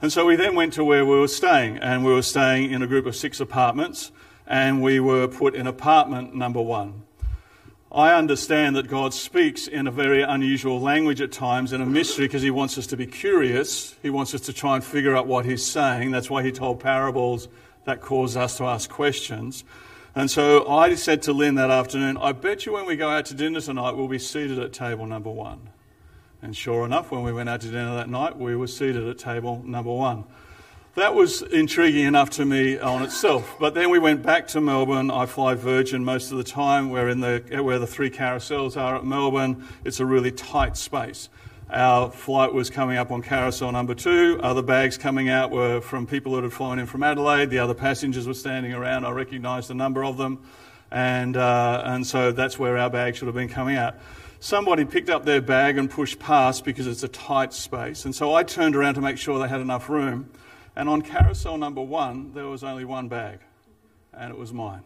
And 0.00 0.12
so, 0.12 0.24
we 0.24 0.36
then 0.36 0.54
went 0.54 0.72
to 0.74 0.84
where 0.84 1.04
we 1.04 1.18
were 1.18 1.26
staying, 1.26 1.78
and 1.78 2.04
we 2.04 2.12
were 2.12 2.22
staying 2.22 2.70
in 2.70 2.80
a 2.80 2.86
group 2.86 3.06
of 3.06 3.16
six 3.16 3.40
apartments, 3.40 4.12
and 4.46 4.80
we 4.80 5.00
were 5.00 5.26
put 5.26 5.56
in 5.56 5.66
apartment 5.66 6.32
number 6.32 6.62
one. 6.62 7.02
I 7.94 8.14
understand 8.14 8.74
that 8.76 8.88
God 8.88 9.12
speaks 9.12 9.66
in 9.66 9.86
a 9.86 9.90
very 9.90 10.22
unusual 10.22 10.80
language 10.80 11.20
at 11.20 11.30
times 11.30 11.74
in 11.74 11.82
a 11.82 11.86
mystery 11.86 12.24
because 12.24 12.40
He 12.40 12.50
wants 12.50 12.78
us 12.78 12.86
to 12.86 12.96
be 12.96 13.06
curious. 13.06 13.96
He 14.00 14.08
wants 14.08 14.34
us 14.34 14.40
to 14.42 14.52
try 14.54 14.76
and 14.76 14.82
figure 14.82 15.14
out 15.14 15.26
what 15.26 15.44
He's 15.44 15.64
saying. 15.64 16.10
That's 16.10 16.30
why 16.30 16.42
He 16.42 16.52
told 16.52 16.80
parables 16.80 17.48
that 17.84 18.00
cause 18.00 18.34
us 18.34 18.56
to 18.56 18.64
ask 18.64 18.88
questions. 18.88 19.62
And 20.14 20.30
so 20.30 20.66
I 20.68 20.94
said 20.94 21.20
to 21.22 21.34
Lynn 21.34 21.56
that 21.56 21.70
afternoon, 21.70 22.16
I 22.16 22.32
bet 22.32 22.64
you 22.64 22.72
when 22.72 22.86
we 22.86 22.96
go 22.96 23.10
out 23.10 23.26
to 23.26 23.34
dinner 23.34 23.60
tonight, 23.60 23.92
we'll 23.92 24.08
be 24.08 24.18
seated 24.18 24.58
at 24.58 24.72
table 24.72 25.04
number 25.04 25.30
one. 25.30 25.68
And 26.40 26.56
sure 26.56 26.86
enough, 26.86 27.10
when 27.10 27.22
we 27.22 27.32
went 27.32 27.50
out 27.50 27.60
to 27.60 27.68
dinner 27.68 27.94
that 27.96 28.08
night, 28.08 28.38
we 28.38 28.56
were 28.56 28.68
seated 28.68 29.06
at 29.06 29.18
table 29.18 29.62
number 29.66 29.92
one 29.92 30.24
that 30.94 31.14
was 31.14 31.40
intriguing 31.40 32.04
enough 32.04 32.30
to 32.30 32.44
me 32.44 32.78
on 32.78 33.02
itself. 33.02 33.56
But 33.58 33.74
then 33.74 33.88
we 33.88 33.98
went 33.98 34.22
back 34.22 34.48
to 34.48 34.60
Melbourne. 34.60 35.10
I 35.10 35.24
fly 35.24 35.54
Virgin 35.54 36.04
most 36.04 36.32
of 36.32 36.36
the 36.36 36.44
time. 36.44 36.90
We're 36.90 37.08
in 37.08 37.20
the 37.20 37.62
where 37.62 37.78
the 37.78 37.86
three 37.86 38.10
carousels 38.10 38.76
are 38.76 38.96
at 38.96 39.04
Melbourne. 39.04 39.66
It's 39.84 40.00
a 40.00 40.06
really 40.06 40.30
tight 40.30 40.76
space. 40.76 41.30
Our 41.70 42.10
flight 42.10 42.52
was 42.52 42.68
coming 42.68 42.98
up 42.98 43.10
on 43.10 43.22
carousel 43.22 43.72
number 43.72 43.94
two. 43.94 44.38
Other 44.42 44.60
bags 44.60 44.98
coming 44.98 45.30
out 45.30 45.50
were 45.50 45.80
from 45.80 46.06
people 46.06 46.32
that 46.34 46.44
had 46.44 46.52
flown 46.52 46.78
in 46.78 46.84
from 46.84 47.02
Adelaide. 47.02 47.48
The 47.48 47.60
other 47.60 47.72
passengers 47.72 48.26
were 48.26 48.34
standing 48.34 48.74
around. 48.74 49.06
I 49.06 49.12
recognised 49.12 49.70
a 49.70 49.74
number 49.74 50.04
of 50.04 50.18
them, 50.18 50.44
and 50.90 51.38
uh, 51.38 51.84
and 51.86 52.06
so 52.06 52.32
that's 52.32 52.58
where 52.58 52.76
our 52.76 52.90
bag 52.90 53.16
should 53.16 53.28
have 53.28 53.34
been 53.34 53.48
coming 53.48 53.76
out. 53.76 53.94
Somebody 54.40 54.84
picked 54.84 55.08
up 55.08 55.24
their 55.24 55.40
bag 55.40 55.78
and 55.78 55.90
pushed 55.90 56.18
past 56.18 56.66
because 56.66 56.86
it's 56.86 57.02
a 57.02 57.08
tight 57.08 57.54
space, 57.54 58.04
and 58.04 58.14
so 58.14 58.34
I 58.34 58.42
turned 58.42 58.76
around 58.76 58.96
to 58.96 59.00
make 59.00 59.16
sure 59.16 59.38
they 59.38 59.48
had 59.48 59.62
enough 59.62 59.88
room. 59.88 60.28
And 60.74 60.88
on 60.88 61.02
carousel 61.02 61.58
number 61.58 61.82
one, 61.82 62.32
there 62.32 62.46
was 62.46 62.64
only 62.64 62.84
one 62.84 63.08
bag, 63.08 63.40
and 64.12 64.32
it 64.32 64.38
was 64.38 64.52
mine. 64.52 64.82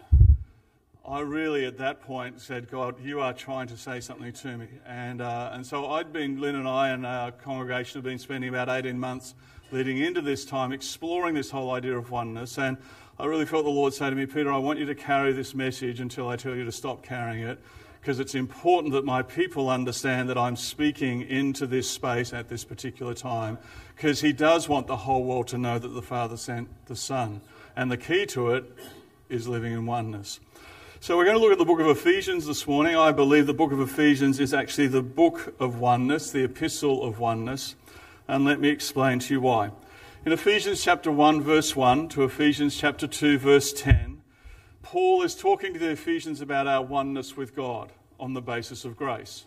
I 1.09 1.21
really, 1.21 1.65
at 1.65 1.79
that 1.79 2.01
point, 2.01 2.41
said, 2.41 2.69
God, 2.69 2.97
you 3.01 3.21
are 3.21 3.33
trying 3.33 3.69
to 3.69 3.77
say 3.77 4.01
something 4.01 4.33
to 4.33 4.59
me. 4.59 4.67
And, 4.85 5.21
uh, 5.21 5.51
and 5.53 5.65
so 5.65 5.87
I'd 5.93 6.13
been, 6.13 6.41
Lynn 6.41 6.57
and 6.57 6.67
I 6.67 6.89
and 6.89 7.07
our 7.07 7.31
congregation 7.31 7.99
have 7.99 8.05
been 8.05 8.19
spending 8.19 8.49
about 8.49 8.69
18 8.69 8.99
months 8.99 9.35
leading 9.71 9.99
into 9.99 10.21
this 10.21 10.45
time 10.45 10.73
exploring 10.73 11.37
this 11.37 11.51
whole 11.53 11.71
idea 11.71 11.97
of 11.97 12.11
oneness. 12.11 12.59
And 12.59 12.77
I 13.21 13.27
really 13.27 13.47
felt 13.47 13.65
the 13.65 13.71
Lord 13.71 13.95
say 13.95 14.11
to 14.11 14.17
me, 14.17 14.27
Peter, 14.27 14.53
I 14.53 14.59
want 14.59 14.81
you 14.81 14.87
to 14.87 14.97
carry 14.97 15.33
this 15.33 15.55
message 15.55 16.01
until 16.01 16.29
I 16.29 16.35
tell 16.35 16.57
you 16.57 16.65
to 16.65 16.73
stop 16.73 17.05
carrying 17.05 17.45
it 17.45 17.61
because 18.07 18.21
it's 18.21 18.37
important 18.37 18.93
that 18.93 19.05
my 19.05 19.21
people 19.21 19.69
understand 19.69 20.29
that 20.29 20.39
I'm 20.39 20.55
speaking 20.55 21.23
into 21.23 21.67
this 21.67 21.91
space 21.91 22.33
at 22.33 22.49
this 22.49 22.65
particular 22.65 23.15
time, 23.15 23.59
because 23.97 24.21
he 24.21 24.33
does 24.33 24.69
want 24.69 24.87
the 24.87 24.97
whole 24.99 25.25
world 25.25 25.49
to 25.49 25.57
know 25.57 25.79
that 25.79 25.89
the 25.89 26.03
Father 26.03 26.37
sent 26.37 26.69
the 26.87 26.95
Son. 26.95 27.41
And 27.75 27.91
the 27.91 27.97
key 27.97 28.27
to 28.27 28.51
it 28.51 28.65
is 29.31 29.49
living 29.49 29.73
in 29.73 29.87
oneness. 29.87 30.39
So, 31.01 31.17
we're 31.17 31.25
going 31.25 31.37
to 31.37 31.43
look 31.43 31.53
at 31.53 31.59
the 31.59 31.65
book 31.65 31.81
of 31.81 31.87
Ephesians 31.87 32.47
this 32.47 32.67
morning. 32.67 32.97
I 32.97 33.13
believe 33.13 33.47
the 33.47 33.55
book 33.55 33.73
of 33.73 33.81
Ephesians 33.81 34.39
is 34.39 34.53
actually 34.53 34.89
the 34.89 35.03
book 35.03 35.55
of 35.59 35.79
oneness, 35.79 36.31
the 36.31 36.45
epistle 36.45 37.05
of 37.05 37.19
oneness. 37.19 37.75
And 38.29 38.45
let 38.45 38.61
me 38.61 38.69
explain 38.69 39.19
to 39.21 39.35
you 39.35 39.41
why. 39.41 39.71
In 40.25 40.33
Ephesians 40.33 40.83
chapter 40.83 41.11
1, 41.11 41.41
verse 41.41 41.77
1 41.77 42.09
to 42.11 42.25
Ephesians 42.25 42.77
chapter 42.77 43.07
2, 43.07 43.39
verse 43.39 43.73
10, 43.73 44.21
Paul 44.83 45.23
is 45.23 45.35
talking 45.35 45.73
to 45.73 45.79
the 45.79 45.91
Ephesians 45.91 46.41
about 46.41 46.67
our 46.67 46.83
oneness 46.83 47.37
with 47.37 47.55
God 47.55 47.93
on 48.19 48.35
the 48.35 48.43
basis 48.43 48.85
of 48.85 48.97
grace. 48.97 49.45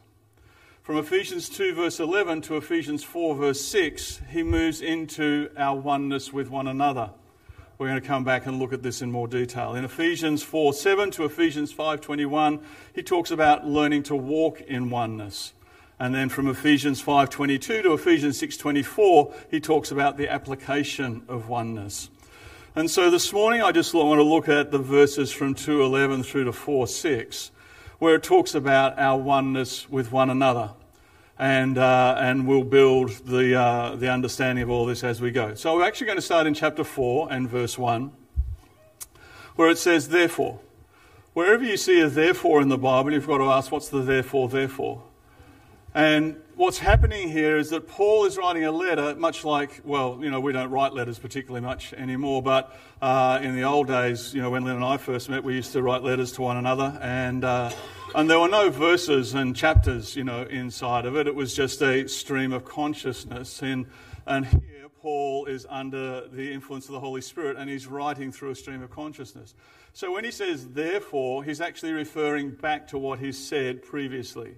From 0.89 0.98
Ephesians 0.98 1.50
2, 1.50 1.75
verse 1.75 2.00
11 2.00 2.41
to 2.41 2.58
Ephesians 2.58 3.03
4, 3.03 3.36
verse 3.36 3.62
6, 3.62 4.22
he 4.31 4.41
moves 4.41 4.81
into 4.81 5.51
our 5.55 5.75
oneness 5.75 6.34
with 6.34 6.50
one 6.50 6.65
another. 6.65 7.12
We're 7.77 7.89
going 7.89 8.01
to 8.01 8.08
come 8.08 8.24
back 8.24 8.48
and 8.48 8.58
look 8.58 8.74
at 8.74 8.81
this 8.81 9.03
in 9.03 9.12
more 9.12 9.27
detail. 9.27 9.75
In 9.75 9.86
Ephesians 9.86 10.41
4, 10.41 10.74
7 10.74 11.12
to 11.12 11.25
Ephesians 11.25 11.72
5, 11.72 12.01
21, 12.01 12.60
he 12.96 13.03
talks 13.03 13.29
about 13.29 13.67
learning 13.67 14.01
to 14.01 14.15
walk 14.15 14.62
in 14.62 14.89
oneness. 14.89 15.53
And 16.00 16.15
then 16.15 16.27
from 16.27 16.48
Ephesians 16.48 17.03
5:22 17.03 17.84
to 17.84 17.93
Ephesians 17.93 18.39
6:24, 18.39 19.31
he 19.51 19.60
talks 19.60 19.91
about 19.91 20.17
the 20.17 20.27
application 20.27 21.22
of 21.27 21.50
oneness. 21.50 22.10
And 22.75 22.89
so 22.89 23.12
this 23.12 23.31
morning 23.31 23.62
I 23.62 23.72
just 23.72 23.93
want 23.93 24.17
to 24.17 24.24
look 24.24 24.50
at 24.50 24.72
the 24.72 24.79
verses 24.79 25.31
from 25.31 25.53
2:11 25.53 26.24
through 26.24 26.46
to 26.46 26.51
4:6, 26.51 27.51
where 28.00 28.15
it 28.15 28.24
talks 28.24 28.55
about 28.55 28.98
our 28.98 29.19
oneness 29.19 29.88
with 29.88 30.12
one 30.12 30.31
another. 30.31 30.72
And, 31.39 31.77
uh, 31.77 32.17
and 32.19 32.46
we'll 32.46 32.63
build 32.63 33.12
the, 33.25 33.55
uh, 33.55 33.96
the 33.96 34.12
understanding 34.12 34.62
of 34.62 34.69
all 34.69 34.86
this 34.86 35.03
as 35.03 35.22
we 35.22 35.31
go. 35.31 35.55
So 35.55 35.75
we're 35.75 35.86
actually 35.86 36.08
going 36.08 36.17
to 36.17 36.22
start 36.22 36.46
in 36.46 36.53
chapter 36.53 36.84
4 36.84 37.31
and 37.31 37.50
verse 37.50 37.77
1, 37.77 38.12
where 39.55 39.69
it 39.69 39.77
says, 39.77 40.10
Therefore. 40.10 40.60
Wherever 41.34 41.63
you 41.63 41.77
see 41.77 42.01
a 42.01 42.10
therefore 42.10 42.62
in 42.62 42.69
the 42.69 42.77
Bible, 42.77 43.13
you've 43.13 43.27
got 43.27 43.38
to 43.38 43.46
ask, 43.46 43.72
what's 43.72 43.88
the 43.88 44.01
therefore, 44.01 44.50
therefore? 44.50 45.03
And 45.96 46.39
what's 46.55 46.77
happening 46.77 47.29
here 47.29 47.58
is 47.58 47.72
that 47.72 47.88
Paul 47.88 48.25
is 48.25 48.38
writing 48.38 48.63
a 48.63 48.72
letter, 48.72 49.15
much 49.15 49.43
like, 49.43 49.81
well, 49.84 50.19
you 50.22 50.29
know, 50.29 50.39
we 50.39 50.53
don't 50.53 50.69
write 50.69 50.93
letters 50.93 51.17
particularly 51.17 51.65
much 51.65 51.93
anymore, 51.93 52.43
but 52.43 52.77
uh, 53.01 53.39
in 53.41 53.55
the 53.55 53.63
old 53.63 53.88
days, 53.88 54.31
you 54.31 54.41
know, 54.41 54.51
when 54.51 54.63
Lynn 54.63 54.75
and 54.75 54.86
I 54.86 54.98
first 54.98 55.29
met, 55.29 55.43
we 55.43 55.55
used 55.55 55.74
to 55.74 55.81
write 55.81 56.03
letters 56.03 56.31
to 56.34 56.43
one 56.43 56.58
another, 56.58 56.96
and, 57.01 57.43
uh, 57.43 57.72
and 58.13 58.29
there 58.29 58.39
were 58.39 58.48
no 58.48 58.69
verses 58.69 59.34
and 59.34 59.55
chapters, 59.55 60.15
you 60.15 60.24
know, 60.24 60.43
inside 60.43 61.08
of 61.08 61.15
it. 61.15 61.25
It 61.25 61.34
was 61.34 61.55
just 61.55 61.81
a 61.81 62.08
stream 62.08 62.53
of 62.53 62.65
consciousness. 62.65 63.63
And, 63.63 63.88
and 64.27 64.46
here, 64.46 64.89
Paul 65.01 65.46
is 65.46 65.65
under 65.69 66.27
the 66.27 66.53
influence 66.53 66.86
of 66.86 66.91
the 66.91 67.00
Holy 67.00 67.22
Spirit, 67.22 67.58
and 67.58 67.67
he's 67.67 67.88
writing 67.88 68.31
through 68.31 68.51
a 68.51 68.55
stream 68.55 68.84
of 68.84 68.91
consciousness. 68.91 69.55
So 69.93 70.12
when 70.12 70.24
he 70.24 70.31
says, 70.31 70.67
therefore, 70.67 71.43
he's 71.43 71.62
actually 71.62 71.93
referring 71.93 72.51
back 72.51 72.89
to 72.89 73.00
what 73.00 73.17
he's 73.17 73.39
said 73.39 73.81
previously. 73.81 74.55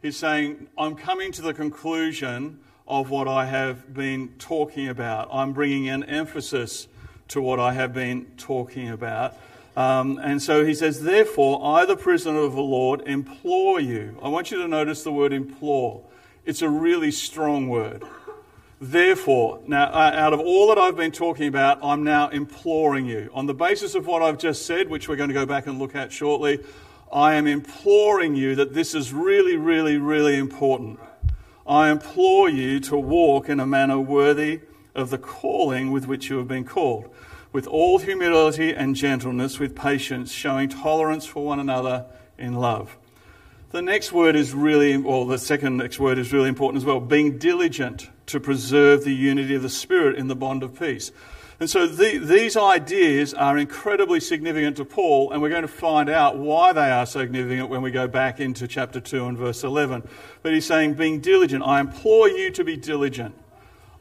He's 0.00 0.16
saying, 0.16 0.68
I'm 0.78 0.94
coming 0.94 1.32
to 1.32 1.42
the 1.42 1.52
conclusion 1.52 2.60
of 2.86 3.10
what 3.10 3.26
I 3.26 3.46
have 3.46 3.92
been 3.92 4.28
talking 4.38 4.88
about. 4.88 5.28
I'm 5.32 5.52
bringing 5.52 5.88
an 5.88 6.04
emphasis 6.04 6.86
to 7.28 7.40
what 7.40 7.58
I 7.58 7.72
have 7.72 7.92
been 7.92 8.26
talking 8.36 8.90
about. 8.90 9.36
Um, 9.76 10.18
and 10.22 10.40
so 10.40 10.64
he 10.64 10.72
says, 10.72 11.02
Therefore, 11.02 11.60
I, 11.64 11.84
the 11.84 11.96
prisoner 11.96 12.38
of 12.38 12.52
the 12.52 12.62
Lord, 12.62 13.08
implore 13.08 13.80
you. 13.80 14.16
I 14.22 14.28
want 14.28 14.52
you 14.52 14.58
to 14.58 14.68
notice 14.68 15.02
the 15.02 15.10
word 15.10 15.32
implore. 15.32 16.04
It's 16.44 16.62
a 16.62 16.68
really 16.68 17.10
strong 17.10 17.68
word. 17.68 18.04
Therefore, 18.80 19.60
now, 19.66 19.86
uh, 19.86 20.12
out 20.14 20.32
of 20.32 20.38
all 20.38 20.68
that 20.68 20.78
I've 20.78 20.96
been 20.96 21.10
talking 21.10 21.48
about, 21.48 21.80
I'm 21.82 22.04
now 22.04 22.28
imploring 22.28 23.06
you. 23.06 23.30
On 23.34 23.46
the 23.46 23.54
basis 23.54 23.96
of 23.96 24.06
what 24.06 24.22
I've 24.22 24.38
just 24.38 24.64
said, 24.64 24.88
which 24.88 25.08
we're 25.08 25.16
going 25.16 25.30
to 25.30 25.34
go 25.34 25.44
back 25.44 25.66
and 25.66 25.80
look 25.80 25.96
at 25.96 26.12
shortly, 26.12 26.60
I 27.12 27.34
am 27.34 27.46
imploring 27.46 28.34
you 28.34 28.54
that 28.56 28.74
this 28.74 28.94
is 28.94 29.12
really, 29.12 29.56
really, 29.56 29.96
really 29.96 30.36
important. 30.36 31.00
I 31.66 31.90
implore 31.90 32.48
you 32.48 32.80
to 32.80 32.96
walk 32.96 33.48
in 33.48 33.60
a 33.60 33.66
manner 33.66 33.98
worthy 33.98 34.60
of 34.94 35.10
the 35.10 35.18
calling 35.18 35.90
with 35.90 36.06
which 36.06 36.28
you 36.28 36.38
have 36.38 36.48
been 36.48 36.64
called, 36.64 37.08
with 37.52 37.66
all 37.66 37.98
humility 37.98 38.74
and 38.74 38.94
gentleness, 38.94 39.58
with 39.58 39.74
patience, 39.74 40.32
showing 40.32 40.68
tolerance 40.68 41.24
for 41.24 41.44
one 41.44 41.60
another 41.60 42.06
in 42.36 42.54
love. 42.54 42.96
The 43.70 43.82
next 43.82 44.12
word 44.12 44.34
is 44.34 44.54
really, 44.54 44.96
well, 44.96 45.26
the 45.26 45.38
second 45.38 45.76
next 45.76 45.98
word 45.98 46.18
is 46.18 46.32
really 46.32 46.48
important 46.48 46.82
as 46.82 46.86
well 46.86 47.00
being 47.00 47.36
diligent 47.38 48.08
to 48.26 48.40
preserve 48.40 49.04
the 49.04 49.14
unity 49.14 49.54
of 49.54 49.62
the 49.62 49.68
Spirit 49.68 50.16
in 50.16 50.28
the 50.28 50.36
bond 50.36 50.62
of 50.62 50.78
peace. 50.78 51.12
And 51.60 51.68
so 51.68 51.88
the, 51.88 52.18
these 52.18 52.56
ideas 52.56 53.34
are 53.34 53.58
incredibly 53.58 54.20
significant 54.20 54.76
to 54.76 54.84
Paul, 54.84 55.32
and 55.32 55.42
we're 55.42 55.48
going 55.48 55.62
to 55.62 55.68
find 55.68 56.08
out 56.08 56.38
why 56.38 56.72
they 56.72 56.90
are 56.90 57.04
significant 57.04 57.68
when 57.68 57.82
we 57.82 57.90
go 57.90 58.06
back 58.06 58.38
into 58.38 58.68
chapter 58.68 59.00
2 59.00 59.26
and 59.26 59.36
verse 59.36 59.64
11. 59.64 60.06
But 60.42 60.52
he's 60.52 60.66
saying, 60.66 60.94
being 60.94 61.20
diligent, 61.20 61.64
I 61.64 61.80
implore 61.80 62.28
you 62.28 62.50
to 62.52 62.62
be 62.62 62.76
diligent. 62.76 63.34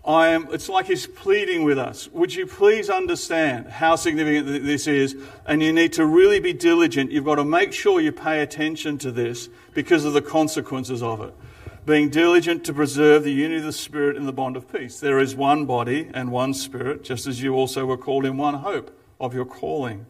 I 0.06 0.30
am, 0.30 0.48
it's 0.54 0.70
like 0.70 0.86
he's 0.86 1.08
pleading 1.08 1.64
with 1.64 1.80
us. 1.80 2.08
Would 2.10 2.34
you 2.34 2.46
please 2.46 2.90
understand 2.92 3.68
how 3.68 3.96
significant 3.96 4.64
this 4.64 4.86
is? 4.86 5.16
And 5.46 5.62
you 5.62 5.74
need 5.74 5.94
to 5.94 6.06
really 6.06 6.40
be 6.40 6.54
diligent. 6.54 7.12
You've 7.12 7.26
got 7.26 7.36
to 7.36 7.44
make 7.44 7.74
sure 7.74 8.00
you 8.00 8.12
pay 8.12 8.42
attention 8.42 9.00
to 9.00 9.12
this 9.12 9.50
because 9.74 10.06
of 10.06 10.14
the 10.14 10.22
consequences 10.22 11.02
of 11.02 11.22
it 11.22 11.34
being 11.88 12.10
diligent 12.10 12.65
to 12.65 12.74
preserve 12.74 13.24
the 13.24 13.32
unity 13.32 13.60
of 13.60 13.63
the 13.63 13.72
Spirit 13.72 14.17
in 14.17 14.25
the 14.25 14.34
bond 14.34 14.58
of 14.58 14.70
peace. 14.70 15.00
There 15.00 15.20
is 15.20 15.38
one 15.38 15.65
body 15.65 16.12
and 16.13 16.34
one 16.34 16.53
Spirit, 16.53 17.01
just 17.01 17.25
as 17.25 17.41
you 17.41 17.53
also 17.56 17.86
were 17.86 17.98
called 17.98 18.25
in 18.25 18.36
one 18.36 18.56
hope 18.56 18.91
of 19.22 19.34
your 19.34 19.46
calling. 19.46 20.06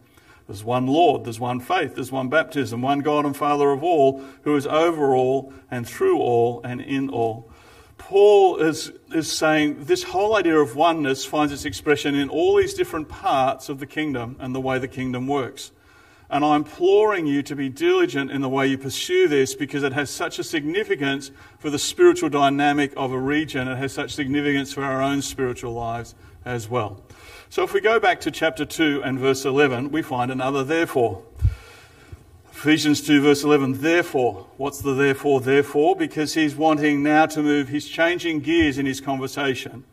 There's 0.48 0.64
one 0.64 0.88
Lord, 0.88 1.24
there's 1.24 1.38
one 1.38 1.60
faith, 1.60 1.94
there's 1.94 2.10
one 2.10 2.28
baptism, 2.28 2.82
one 2.82 2.98
God 2.98 3.24
and 3.24 3.36
Father 3.36 3.70
of 3.70 3.84
all, 3.84 4.20
who 4.42 4.56
is 4.56 4.66
over 4.66 5.14
all 5.14 5.52
and 5.70 5.88
through 5.88 6.18
all 6.18 6.60
and 6.64 6.80
in 6.80 7.10
all. 7.10 7.48
Paul 7.96 8.56
is, 8.56 8.90
is 9.14 9.30
saying 9.30 9.84
this 9.84 10.02
whole 10.02 10.34
idea 10.34 10.58
of 10.58 10.74
oneness 10.74 11.24
finds 11.24 11.52
its 11.52 11.64
expression 11.64 12.16
in 12.16 12.28
all 12.28 12.56
these 12.56 12.74
different 12.74 13.08
parts 13.08 13.68
of 13.68 13.78
the 13.78 13.86
kingdom 13.86 14.34
and 14.40 14.52
the 14.52 14.60
way 14.60 14.80
the 14.80 14.88
kingdom 14.88 15.28
works. 15.28 15.70
And 16.30 16.44
I'm 16.44 16.56
imploring 16.56 17.26
you 17.26 17.42
to 17.44 17.56
be 17.56 17.70
diligent 17.70 18.30
in 18.30 18.42
the 18.42 18.48
way 18.48 18.66
you 18.66 18.76
pursue 18.76 19.28
this 19.28 19.54
because 19.54 19.82
it 19.82 19.94
has 19.94 20.10
such 20.10 20.38
a 20.38 20.44
significance 20.44 21.30
for 21.58 21.70
the 21.70 21.78
spiritual 21.78 22.28
dynamic 22.28 22.92
of 22.96 23.12
a 23.12 23.18
region. 23.18 23.66
It 23.66 23.76
has 23.76 23.94
such 23.94 24.14
significance 24.14 24.72
for 24.72 24.84
our 24.84 25.00
own 25.02 25.22
spiritual 25.22 25.72
lives 25.72 26.14
as 26.44 26.68
well. 26.68 27.02
So 27.48 27.62
if 27.62 27.72
we 27.72 27.80
go 27.80 27.98
back 27.98 28.20
to 28.20 28.30
chapter 28.30 28.66
2 28.66 29.02
and 29.04 29.18
verse 29.18 29.46
11, 29.46 29.90
we 29.90 30.02
find 30.02 30.30
another 30.30 30.64
therefore. 30.64 31.22
Ephesians 32.52 33.00
2, 33.06 33.22
verse 33.22 33.44
11, 33.44 33.80
therefore. 33.80 34.46
What's 34.56 34.82
the 34.82 34.92
therefore, 34.92 35.40
therefore? 35.40 35.94
Because 35.94 36.34
he's 36.34 36.56
wanting 36.56 37.02
now 37.02 37.24
to 37.26 37.40
move, 37.40 37.68
he's 37.68 37.88
changing 37.88 38.40
gears 38.40 38.78
in 38.78 38.84
his 38.84 39.00
conversation. 39.00 39.84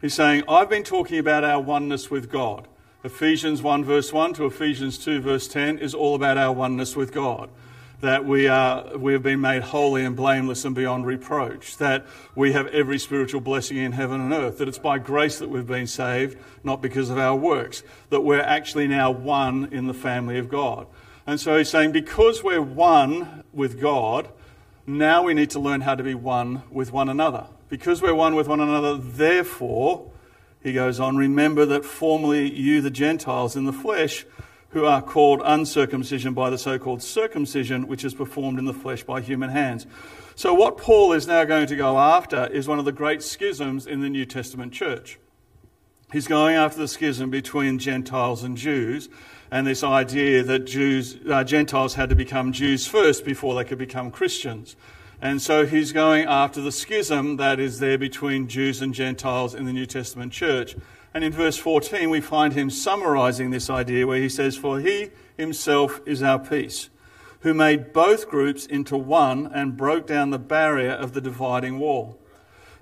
He's 0.00 0.14
saying, 0.14 0.44
I've 0.46 0.68
been 0.68 0.84
talking 0.84 1.18
about 1.18 1.42
our 1.42 1.60
oneness 1.60 2.10
with 2.10 2.30
God. 2.30 2.68
Ephesians 3.04 3.62
1 3.62 3.84
verse 3.84 4.12
1 4.12 4.34
to 4.34 4.46
Ephesians 4.46 4.96
2 4.96 5.20
verse 5.20 5.48
10 5.48 5.78
is 5.78 5.92
all 5.92 6.14
about 6.14 6.38
our 6.38 6.52
oneness 6.52 6.94
with 6.94 7.12
God. 7.12 7.50
That 8.00 8.24
we, 8.24 8.46
are, 8.48 8.96
we 8.96 9.12
have 9.12 9.22
been 9.22 9.40
made 9.40 9.62
holy 9.62 10.04
and 10.04 10.14
blameless 10.14 10.64
and 10.64 10.74
beyond 10.74 11.06
reproach. 11.06 11.76
That 11.78 12.06
we 12.36 12.52
have 12.52 12.68
every 12.68 12.98
spiritual 12.98 13.40
blessing 13.40 13.76
in 13.76 13.92
heaven 13.92 14.20
and 14.20 14.32
earth. 14.32 14.58
That 14.58 14.68
it's 14.68 14.78
by 14.78 14.98
grace 14.98 15.38
that 15.38 15.48
we've 15.48 15.66
been 15.66 15.86
saved, 15.86 16.36
not 16.64 16.82
because 16.82 17.10
of 17.10 17.18
our 17.18 17.36
works. 17.36 17.82
That 18.10 18.22
we're 18.22 18.40
actually 18.40 18.88
now 18.88 19.12
one 19.12 19.68
in 19.72 19.86
the 19.86 19.94
family 19.94 20.38
of 20.38 20.48
God. 20.48 20.86
And 21.28 21.40
so 21.40 21.56
he's 21.56 21.70
saying, 21.70 21.92
because 21.92 22.42
we're 22.42 22.62
one 22.62 23.44
with 23.52 23.80
God, 23.80 24.28
now 24.84 25.22
we 25.22 25.34
need 25.34 25.50
to 25.50 25.60
learn 25.60 25.80
how 25.80 25.94
to 25.94 26.02
be 26.02 26.14
one 26.14 26.62
with 26.70 26.92
one 26.92 27.08
another. 27.08 27.46
Because 27.68 28.02
we're 28.02 28.14
one 28.14 28.34
with 28.34 28.48
one 28.48 28.60
another, 28.60 28.96
therefore, 28.96 30.11
he 30.62 30.72
goes 30.72 31.00
on, 31.00 31.16
Remember 31.16 31.66
that 31.66 31.84
formerly 31.84 32.50
you, 32.50 32.80
the 32.80 32.90
Gentiles 32.90 33.56
in 33.56 33.64
the 33.64 33.72
flesh, 33.72 34.24
who 34.70 34.86
are 34.86 35.02
called 35.02 35.42
uncircumcision 35.44 36.32
by 36.32 36.50
the 36.50 36.58
so 36.58 36.78
called 36.78 37.02
circumcision, 37.02 37.86
which 37.86 38.04
is 38.04 38.14
performed 38.14 38.58
in 38.58 38.64
the 38.64 38.72
flesh 38.72 39.02
by 39.02 39.20
human 39.20 39.50
hands. 39.50 39.86
So, 40.34 40.54
what 40.54 40.78
Paul 40.78 41.12
is 41.12 41.26
now 41.26 41.44
going 41.44 41.66
to 41.66 41.76
go 41.76 41.98
after 41.98 42.46
is 42.46 42.66
one 42.66 42.78
of 42.78 42.84
the 42.84 42.92
great 42.92 43.22
schisms 43.22 43.86
in 43.86 44.00
the 44.00 44.08
New 44.08 44.24
Testament 44.24 44.72
church. 44.72 45.18
He's 46.10 46.26
going 46.26 46.56
after 46.56 46.78
the 46.78 46.88
schism 46.88 47.30
between 47.30 47.78
Gentiles 47.78 48.42
and 48.42 48.56
Jews, 48.56 49.08
and 49.50 49.66
this 49.66 49.82
idea 49.82 50.42
that 50.42 50.60
Jews, 50.60 51.18
uh, 51.30 51.44
Gentiles 51.44 51.94
had 51.94 52.08
to 52.08 52.14
become 52.14 52.52
Jews 52.52 52.86
first 52.86 53.24
before 53.24 53.54
they 53.54 53.64
could 53.64 53.78
become 53.78 54.10
Christians. 54.10 54.76
And 55.22 55.40
so 55.40 55.64
he's 55.64 55.92
going 55.92 56.24
after 56.24 56.60
the 56.60 56.72
schism 56.72 57.36
that 57.36 57.60
is 57.60 57.78
there 57.78 57.96
between 57.96 58.48
Jews 58.48 58.82
and 58.82 58.92
Gentiles 58.92 59.54
in 59.54 59.66
the 59.66 59.72
New 59.72 59.86
Testament 59.86 60.32
church. 60.32 60.74
And 61.14 61.22
in 61.22 61.32
verse 61.32 61.56
14, 61.56 62.10
we 62.10 62.20
find 62.20 62.54
him 62.54 62.70
summarizing 62.70 63.50
this 63.50 63.70
idea 63.70 64.04
where 64.04 64.20
he 64.20 64.28
says, 64.28 64.56
For 64.56 64.80
he 64.80 65.10
himself 65.36 66.00
is 66.06 66.24
our 66.24 66.40
peace, 66.40 66.90
who 67.40 67.54
made 67.54 67.92
both 67.92 68.28
groups 68.28 68.66
into 68.66 68.96
one 68.96 69.46
and 69.54 69.76
broke 69.76 70.08
down 70.08 70.30
the 70.30 70.40
barrier 70.40 70.90
of 70.90 71.12
the 71.12 71.20
dividing 71.20 71.78
wall. 71.78 72.18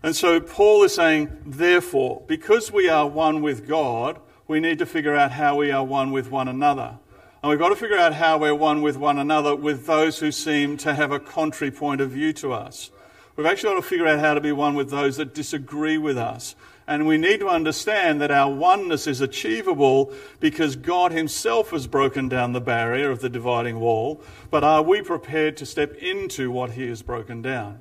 And 0.02 0.16
so 0.16 0.40
Paul 0.40 0.82
is 0.85 0.94
saying, 0.94 1.42
therefore, 1.44 2.23
because 2.26 2.73
we 2.73 2.88
are 2.88 3.06
one 3.06 3.42
with 3.42 3.68
God, 3.68 4.18
we 4.49 4.61
need 4.61 4.78
to 4.78 4.87
figure 4.87 5.14
out 5.14 5.32
how 5.32 5.56
we 5.56 5.70
are 5.70 5.85
one 5.85 6.11
with 6.11 6.30
one 6.30 6.49
another. 6.49 7.00
And 7.42 7.49
we've 7.49 7.59
got 7.59 7.70
to 7.70 7.76
figure 7.76 7.97
out 7.97 8.12
how 8.12 8.37
we're 8.37 8.54
one 8.54 8.82
with 8.82 8.99
one 8.99 9.16
another 9.16 9.56
with 9.56 9.87
those 9.87 10.18
who 10.18 10.30
seem 10.30 10.76
to 10.78 10.94
have 10.94 11.11
a 11.11 11.18
contrary 11.18 11.70
point 11.70 12.02
of 12.02 12.11
view 12.11 12.35
to 12.35 12.52
us. 12.52 12.90
We've 13.35 13.47
actually 13.47 13.75
got 13.75 13.82
to 13.82 13.88
figure 13.88 14.06
out 14.06 14.18
how 14.18 14.35
to 14.35 14.42
be 14.42 14.52
one 14.52 14.75
with 14.75 14.90
those 14.90 15.16
that 15.16 15.32
disagree 15.32 15.97
with 15.97 16.18
us. 16.18 16.54
And 16.87 17.06
we 17.06 17.16
need 17.16 17.40
to 17.40 17.49
understand 17.49 18.20
that 18.20 18.30
our 18.30 18.52
oneness 18.52 19.06
is 19.06 19.23
achievable 19.23 20.12
because 20.38 20.76
God 20.76 21.12
Himself 21.12 21.70
has 21.70 21.87
broken 21.87 22.28
down 22.28 22.52
the 22.52 22.61
barrier 22.61 23.11
of 23.11 23.20
the 23.20 23.30
dividing 23.30 23.80
wall. 23.80 24.20
But 24.50 24.62
are 24.62 24.82
we 24.82 25.00
prepared 25.00 25.56
to 25.59 25.66
step 25.66 25.94
into 25.94 26.50
what 26.50 26.73
He 26.73 26.88
has 26.88 27.00
broken 27.00 27.40
down? 27.40 27.80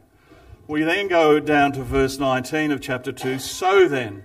We 0.67 0.83
then 0.83 1.09
go 1.09 1.41
down 1.41 1.73
to 1.73 1.83
verse 1.83 2.17
19 2.17 2.71
of 2.71 2.79
chapter 2.79 3.11
2. 3.11 3.39
So 3.39 3.89
then. 3.89 4.23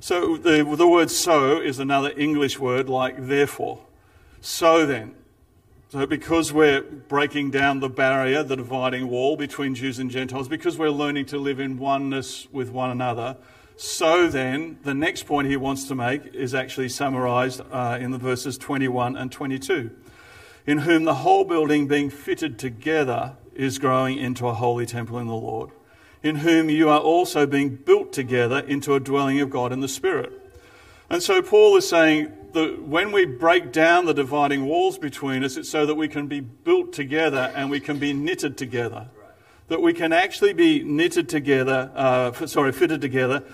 So 0.00 0.36
the, 0.36 0.64
the 0.76 0.88
word 0.88 1.10
so 1.10 1.60
is 1.60 1.78
another 1.78 2.12
English 2.14 2.58
word 2.58 2.90
like 2.90 3.26
therefore. 3.26 3.78
So 4.40 4.86
then. 4.86 5.14
So, 5.90 6.06
because 6.06 6.52
we're 6.52 6.82
breaking 6.82 7.50
down 7.50 7.80
the 7.80 7.88
barrier, 7.88 8.44
the 8.44 8.54
dividing 8.54 9.08
wall 9.08 9.36
between 9.36 9.74
Jews 9.74 9.98
and 9.98 10.08
Gentiles, 10.08 10.46
because 10.46 10.78
we're 10.78 10.90
learning 10.90 11.26
to 11.26 11.38
live 11.38 11.58
in 11.58 11.78
oneness 11.78 12.46
with 12.52 12.70
one 12.70 12.90
another, 12.90 13.36
so 13.82 14.28
then, 14.28 14.78
the 14.84 14.92
next 14.92 15.22
point 15.22 15.48
he 15.48 15.56
wants 15.56 15.88
to 15.88 15.94
make 15.94 16.34
is 16.34 16.54
actually 16.54 16.90
summarized 16.90 17.62
uh, 17.72 17.96
in 17.98 18.10
the 18.10 18.18
verses 18.18 18.58
21 18.58 19.16
and 19.16 19.32
22. 19.32 19.90
In 20.66 20.78
whom 20.80 21.04
the 21.04 21.14
whole 21.14 21.44
building 21.44 21.88
being 21.88 22.10
fitted 22.10 22.58
together 22.58 23.36
is 23.54 23.78
growing 23.78 24.18
into 24.18 24.46
a 24.46 24.52
holy 24.52 24.84
temple 24.84 25.18
in 25.18 25.28
the 25.28 25.32
Lord, 25.34 25.70
in 26.22 26.36
whom 26.36 26.68
you 26.68 26.90
are 26.90 27.00
also 27.00 27.46
being 27.46 27.74
built 27.74 28.12
together 28.12 28.58
into 28.58 28.94
a 28.94 29.00
dwelling 29.00 29.40
of 29.40 29.48
God 29.48 29.72
in 29.72 29.80
the 29.80 29.88
Spirit. 29.88 30.30
And 31.08 31.22
so 31.22 31.40
Paul 31.40 31.74
is 31.78 31.88
saying 31.88 32.30
that 32.52 32.82
when 32.82 33.12
we 33.12 33.24
break 33.24 33.72
down 33.72 34.06
the 34.06 34.14
dividing 34.14 34.66
walls 34.66 34.98
between 34.98 35.44
us, 35.44 35.56
it's 35.56 35.68
so 35.68 35.86
that 35.86 35.94
we 35.94 36.08
can 36.08 36.26
be 36.26 36.40
built 36.40 36.92
together 36.92 37.52
and 37.54 37.70
we 37.70 37.80
can 37.80 37.98
be 37.98 38.12
knitted 38.12 38.56
together. 38.56 39.08
That 39.68 39.80
we 39.80 39.92
can 39.92 40.12
actually 40.12 40.52
be 40.52 40.82
knitted 40.82 41.28
together, 41.28 41.90
uh, 41.94 42.32
sorry, 42.46 42.72
fitted 42.72 43.00
together, 43.00 43.44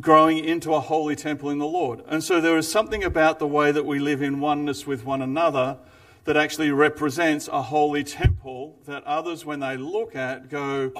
growing 0.00 0.44
into 0.44 0.74
a 0.74 0.80
holy 0.80 1.16
temple 1.16 1.50
in 1.50 1.58
the 1.58 1.66
Lord. 1.66 2.02
And 2.06 2.22
so 2.24 2.40
there 2.40 2.56
is 2.56 2.70
something 2.70 3.04
about 3.04 3.38
the 3.38 3.46
way 3.46 3.72
that 3.72 3.84
we 3.84 3.98
live 3.98 4.22
in 4.22 4.40
oneness 4.40 4.86
with 4.86 5.04
one 5.04 5.22
another 5.22 5.78
that 6.24 6.36
actually 6.36 6.70
represents 6.70 7.48
a 7.48 7.62
holy 7.62 8.04
temple 8.04 8.78
that 8.86 9.04
others, 9.04 9.44
when 9.44 9.60
they 9.60 9.76
look 9.76 10.16
at, 10.16 10.48
go, 10.50 10.92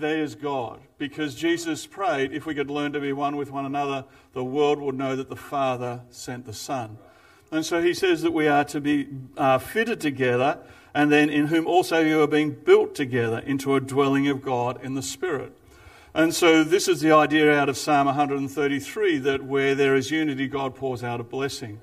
there's 0.00 0.34
God. 0.34 0.80
Because 0.98 1.34
Jesus 1.34 1.86
prayed, 1.86 2.32
if 2.32 2.46
we 2.46 2.54
could 2.54 2.70
learn 2.70 2.92
to 2.92 3.00
be 3.00 3.12
one 3.12 3.36
with 3.36 3.50
one 3.50 3.64
another, 3.64 4.04
the 4.32 4.44
world 4.44 4.80
would 4.80 4.96
know 4.96 5.16
that 5.16 5.28
the 5.28 5.36
Father 5.36 6.02
sent 6.10 6.44
the 6.44 6.52
Son. 6.52 6.98
And 7.50 7.64
so 7.64 7.80
he 7.80 7.94
says 7.94 8.22
that 8.22 8.32
we 8.32 8.46
are 8.46 8.64
to 8.64 8.80
be 8.80 9.08
uh, 9.36 9.58
fitted 9.58 10.00
together, 10.00 10.58
and 10.94 11.10
then 11.10 11.30
in 11.30 11.46
whom 11.46 11.66
also 11.66 12.00
you 12.00 12.20
are 12.22 12.26
being 12.26 12.50
built 12.50 12.94
together 12.94 13.38
into 13.38 13.74
a 13.74 13.80
dwelling 13.80 14.28
of 14.28 14.42
God 14.42 14.82
in 14.82 14.94
the 14.94 15.02
Spirit. 15.02 15.52
And 16.14 16.34
so 16.34 16.64
this 16.64 16.88
is 16.88 17.00
the 17.00 17.12
idea 17.12 17.52
out 17.52 17.68
of 17.68 17.76
Psalm 17.76 18.06
133 18.06 19.18
that 19.18 19.44
where 19.44 19.74
there 19.74 19.94
is 19.94 20.10
unity, 20.10 20.48
God 20.48 20.74
pours 20.74 21.04
out 21.04 21.20
a 21.20 21.24
blessing. 21.24 21.80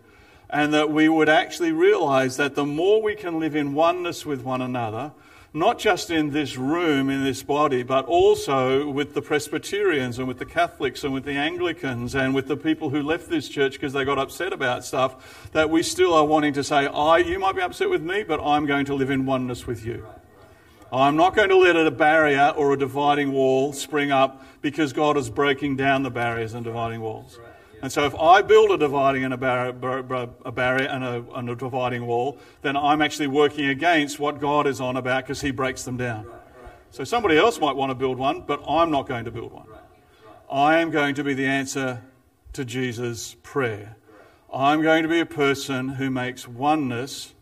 And 0.50 0.74
that 0.74 0.91
we 0.91 1.10
would 1.10 1.29
actually 1.29 1.72
realize 1.72 2.38
that 2.38 2.55
the 2.55 2.65
more 2.65 3.01
we 3.01 3.15
can 3.15 3.39
live 3.39 3.55
in 3.55 3.74
oneness 3.74 4.25
with 4.25 4.41
one 4.43 4.62
another, 4.62 5.13
not 5.56 5.80
just 5.80 6.12
in 6.12 6.32
this 6.32 6.58
room, 6.58 7.10
in 7.10 7.24
this 7.24 7.42
body, 7.42 7.82
but 7.82 8.06
also 8.08 8.90
with 8.90 9.14
the 9.14 9.22
Presbyterians 9.22 10.20
and 10.20 10.28
with 10.28 10.38
the 10.38 10.46
Catholics 10.46 11.06
and 11.06 11.14
with 11.14 11.24
the 11.24 11.32
Anglicans 11.32 12.14
and 12.14 12.36
with 12.36 12.50
the 12.50 12.58
people 12.58 12.90
who 12.90 13.02
left 13.02 13.30
this 13.30 13.48
church 13.48 13.74
because 13.74 13.94
they 13.94 14.04
got 14.04 14.20
upset 14.20 14.52
about 14.52 14.84
stuff, 14.84 15.50
that 15.54 15.70
we 15.70 15.82
still 15.82 16.14
are 16.14 16.26
wanting 16.26 16.52
to 16.54 16.64
say, 16.64 16.88
I, 16.88 17.20
you 17.20 17.40
might 17.40 17.56
be 17.56 17.62
upset 17.62 17.90
with 17.90 18.02
me, 18.02 18.24
but 18.24 18.42
I'm 18.46 18.66
going 18.66 18.86
to 18.88 18.96
live 18.96 19.10
in 19.10 19.26
oneness 19.26 19.66
with 19.66 19.86
you. 19.86 20.06
I'm 20.92 21.16
not 21.16 21.38
going 21.38 21.50
to 21.50 21.58
let 21.58 21.78
a 21.78 21.90
barrier 21.90 22.54
or 22.58 22.74
a 22.74 22.78
dividing 22.78 23.32
wall 23.32 23.72
spring 23.72 24.12
up 24.12 24.46
because 24.62 24.91
God 24.91 25.15
is 25.15 25.30
breaking 25.30 25.78
down 25.78 26.04
the 26.04 26.12
barriers 26.12 26.54
and 26.54 26.65
dividing 26.65 27.00
walls. 27.00 27.39
And 27.82 27.92
so, 27.92 28.06
if 28.06 28.16
I 28.16 28.42
build 28.42 28.72
a 28.72 28.78
dividing 28.78 29.24
and 29.24 29.34
a, 29.34 29.38
bar- 29.38 29.68
a 30.46 30.52
barrier 30.52 30.88
and 30.88 31.04
a, 31.04 31.26
and 31.36 31.50
a, 31.50 31.56
dividing 31.56 32.06
wall, 32.06 32.38
then 32.62 32.76
I'm 32.76 33.02
actually 33.02 33.28
working 33.28 33.66
against 33.66 34.20
what 34.20 34.40
God 34.40 34.66
is 34.66 34.82
on 34.82 34.98
about 34.98 35.24
because 35.24 35.42
He 35.42 35.52
breaks 35.52 35.84
them 35.84 35.98
down. 35.98 36.26
So, 36.92 37.04
somebody 37.04 37.38
else 37.38 37.60
might 37.60 37.76
want 37.76 37.92
to 37.92 37.96
build 37.96 38.18
one, 38.18 38.42
but 38.42 38.64
I'm 38.68 38.92
not 38.92 39.08
going 39.08 39.26
to 39.26 39.32
build 39.32 39.52
one. 39.52 39.68
I 40.50 40.78
am 40.78 40.92
going 40.92 41.16
to 41.16 41.24
be 41.24 41.34
the 41.34 41.46
answer 41.46 42.02
to 42.54 42.64
Jesus' 42.64 43.36
prayer. 43.44 43.98
I'm 44.54 44.82
going 44.82 45.04
to 45.04 45.10
be 45.10 45.20
a 45.20 45.26
person 45.26 45.90
who 45.90 46.10
makes 46.10 46.48
oneness 46.48 47.34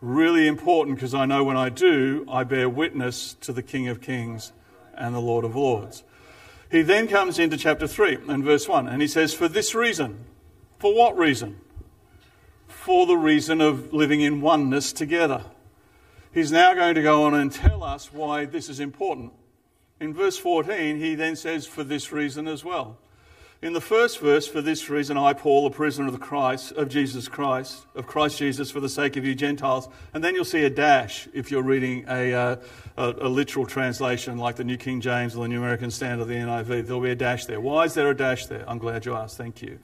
really 0.00 0.46
important 0.46 0.96
because 0.96 1.14
I 1.14 1.26
know 1.26 1.44
when 1.44 1.56
I 1.56 1.68
do, 1.68 2.24
I 2.28 2.44
bear 2.44 2.68
witness 2.68 3.34
to 3.42 3.52
the 3.52 3.62
King 3.62 3.88
of 3.88 4.00
Kings 4.00 4.52
and 4.94 5.14
the 5.14 5.20
Lord 5.20 5.44
of 5.44 5.54
Lords. 5.54 6.02
He 6.72 6.80
then 6.80 7.06
comes 7.06 7.38
into 7.38 7.58
chapter 7.58 7.86
3 7.86 8.20
and 8.28 8.42
verse 8.42 8.66
1, 8.66 8.88
and 8.88 9.02
he 9.02 9.06
says, 9.06 9.34
For 9.34 9.46
this 9.46 9.74
reason. 9.74 10.24
For 10.78 10.94
what 10.94 11.16
reason? 11.18 11.60
For 12.66 13.04
the 13.04 13.18
reason 13.18 13.60
of 13.60 13.92
living 13.92 14.22
in 14.22 14.40
oneness 14.40 14.90
together. 14.90 15.44
He's 16.32 16.50
now 16.50 16.72
going 16.72 16.94
to 16.94 17.02
go 17.02 17.24
on 17.24 17.34
and 17.34 17.52
tell 17.52 17.84
us 17.84 18.10
why 18.10 18.46
this 18.46 18.70
is 18.70 18.80
important. 18.80 19.34
In 20.00 20.14
verse 20.14 20.38
14, 20.38 20.98
he 20.98 21.14
then 21.14 21.36
says, 21.36 21.66
For 21.66 21.84
this 21.84 22.10
reason 22.10 22.48
as 22.48 22.64
well. 22.64 22.96
In 23.62 23.74
the 23.74 23.80
first 23.80 24.18
verse, 24.18 24.44
for 24.44 24.60
this 24.60 24.90
reason, 24.90 25.16
I, 25.16 25.34
Paul, 25.34 25.66
a 25.66 25.70
prisoner 25.70 26.08
of 26.08 26.12
the 26.12 26.18
Christ, 26.18 26.72
of 26.72 26.88
Jesus 26.88 27.28
Christ, 27.28 27.86
of 27.94 28.08
Christ 28.08 28.36
Jesus, 28.38 28.72
for 28.72 28.80
the 28.80 28.88
sake 28.88 29.16
of 29.16 29.24
you 29.24 29.36
Gentiles. 29.36 29.88
And 30.12 30.24
then 30.24 30.34
you'll 30.34 30.44
see 30.44 30.64
a 30.64 30.70
dash 30.70 31.28
if 31.32 31.52
you're 31.52 31.62
reading 31.62 32.04
a, 32.08 32.34
uh, 32.34 32.56
a, 32.96 33.14
a, 33.20 33.28
literal 33.28 33.64
translation 33.64 34.36
like 34.36 34.56
the 34.56 34.64
New 34.64 34.76
King 34.76 35.00
James 35.00 35.36
or 35.36 35.44
the 35.44 35.48
New 35.48 35.58
American 35.58 35.92
Standard, 35.92 36.24
or 36.24 36.26
the 36.26 36.34
NIV. 36.34 36.86
There'll 36.86 37.00
be 37.00 37.12
a 37.12 37.14
dash 37.14 37.44
there. 37.44 37.60
Why 37.60 37.84
is 37.84 37.94
there 37.94 38.10
a 38.10 38.16
dash 38.16 38.46
there? 38.46 38.68
I'm 38.68 38.78
glad 38.78 39.06
you 39.06 39.14
asked. 39.14 39.36
Thank 39.36 39.62
you. 39.62 39.78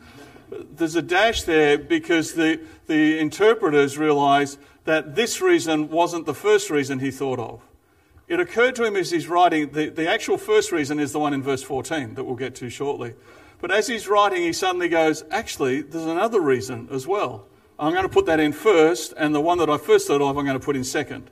There's 0.74 0.96
a 0.96 1.02
dash 1.02 1.44
there 1.44 1.78
because 1.78 2.34
the, 2.34 2.60
the 2.88 3.20
interpreters 3.20 3.96
realize 3.96 4.58
that 4.86 5.14
this 5.14 5.40
reason 5.40 5.88
wasn't 5.88 6.26
the 6.26 6.34
first 6.34 6.68
reason 6.68 6.98
he 6.98 7.12
thought 7.12 7.38
of. 7.38 7.62
It 8.26 8.40
occurred 8.40 8.74
to 8.74 8.84
him 8.84 8.96
as 8.96 9.12
he's 9.12 9.28
writing, 9.28 9.70
the, 9.70 9.88
the 9.88 10.10
actual 10.10 10.36
first 10.36 10.72
reason 10.72 10.98
is 10.98 11.12
the 11.12 11.20
one 11.20 11.32
in 11.32 11.44
verse 11.44 11.62
14 11.62 12.16
that 12.16 12.24
we'll 12.24 12.34
get 12.34 12.56
to 12.56 12.68
shortly. 12.70 13.14
But 13.60 13.70
as 13.70 13.86
he's 13.88 14.08
writing, 14.08 14.42
he 14.42 14.52
suddenly 14.52 14.88
goes, 14.88 15.24
actually, 15.30 15.82
there's 15.82 16.04
another 16.04 16.40
reason 16.40 16.88
as 16.90 17.06
well. 17.06 17.46
I'm 17.78 17.92
going 17.92 18.04
to 18.04 18.08
put 18.08 18.26
that 18.26 18.40
in 18.40 18.52
first, 18.52 19.14
and 19.16 19.34
the 19.34 19.40
one 19.40 19.58
that 19.58 19.70
I 19.70 19.78
first 19.78 20.06
thought 20.06 20.20
of, 20.20 20.36
I'm 20.36 20.44
going 20.44 20.58
to 20.58 20.64
put 20.64 20.76
in 20.76 20.84
second. 20.84 21.30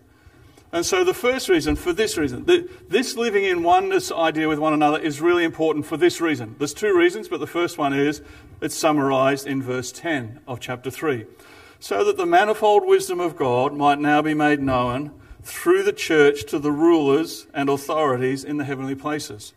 And 0.72 0.84
so 0.84 1.04
the 1.04 1.14
first 1.14 1.48
reason, 1.48 1.76
for 1.76 1.92
this 1.92 2.18
reason, 2.18 2.44
this 2.88 3.16
living 3.16 3.44
in 3.44 3.62
oneness 3.62 4.10
idea 4.10 4.48
with 4.48 4.58
one 4.58 4.72
another 4.72 4.98
is 4.98 5.20
really 5.20 5.44
important 5.44 5.86
for 5.86 5.96
this 5.96 6.20
reason. 6.20 6.56
There's 6.58 6.74
two 6.74 6.96
reasons, 6.96 7.28
but 7.28 7.40
the 7.40 7.46
first 7.46 7.78
one 7.78 7.92
is 7.92 8.20
it's 8.60 8.74
summarized 8.74 9.46
in 9.46 9.62
verse 9.62 9.92
10 9.92 10.40
of 10.46 10.60
chapter 10.60 10.90
3. 10.90 11.24
So 11.78 12.04
that 12.04 12.16
the 12.16 12.26
manifold 12.26 12.86
wisdom 12.86 13.20
of 13.20 13.36
God 13.36 13.74
might 13.74 14.00
now 14.00 14.20
be 14.22 14.34
made 14.34 14.60
known 14.60 15.12
through 15.42 15.84
the 15.84 15.92
church 15.92 16.44
to 16.46 16.58
the 16.58 16.72
rulers 16.72 17.46
and 17.54 17.68
authorities 17.68 18.42
in 18.42 18.56
the 18.56 18.64
heavenly 18.64 18.96
places. 18.96 19.52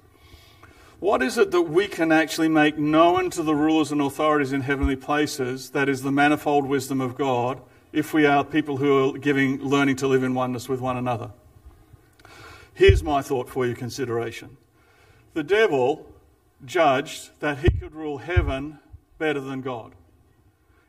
What 0.99 1.23
is 1.23 1.37
it 1.37 1.51
that 1.51 1.61
we 1.61 1.87
can 1.87 2.11
actually 2.11 2.49
make 2.49 2.77
known 2.77 3.29
to 3.29 3.41
the 3.41 3.55
rulers 3.55 3.93
and 3.93 4.01
authorities 4.01 4.51
in 4.51 4.61
heavenly 4.61 4.97
places 4.97 5.69
that 5.69 5.87
is 5.87 6.01
the 6.01 6.11
manifold 6.11 6.65
wisdom 6.65 6.99
of 6.99 7.15
God 7.15 7.61
if 7.93 8.13
we 8.13 8.25
are 8.25 8.43
people 8.43 8.77
who 8.77 9.15
are 9.15 9.17
giving, 9.17 9.61
learning 9.61 9.95
to 9.97 10.07
live 10.07 10.23
in 10.23 10.35
oneness 10.35 10.67
with 10.67 10.81
one 10.81 10.97
another? 10.97 11.31
Here's 12.73 13.01
my 13.01 13.21
thought 13.21 13.47
for 13.47 13.65
your 13.65 13.77
consideration. 13.77 14.57
The 15.33 15.43
devil 15.43 16.05
judged 16.65 17.29
that 17.39 17.59
he 17.59 17.69
could 17.69 17.95
rule 17.95 18.17
heaven 18.17 18.79
better 19.17 19.39
than 19.39 19.61
God. 19.61 19.93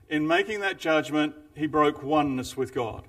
In 0.09 0.27
making 0.27 0.59
that 0.61 0.79
judgment, 0.79 1.37
he 1.55 1.69
broke 1.69 2.03
oneness 2.03 2.57
with 2.57 2.75
God. 2.75 3.05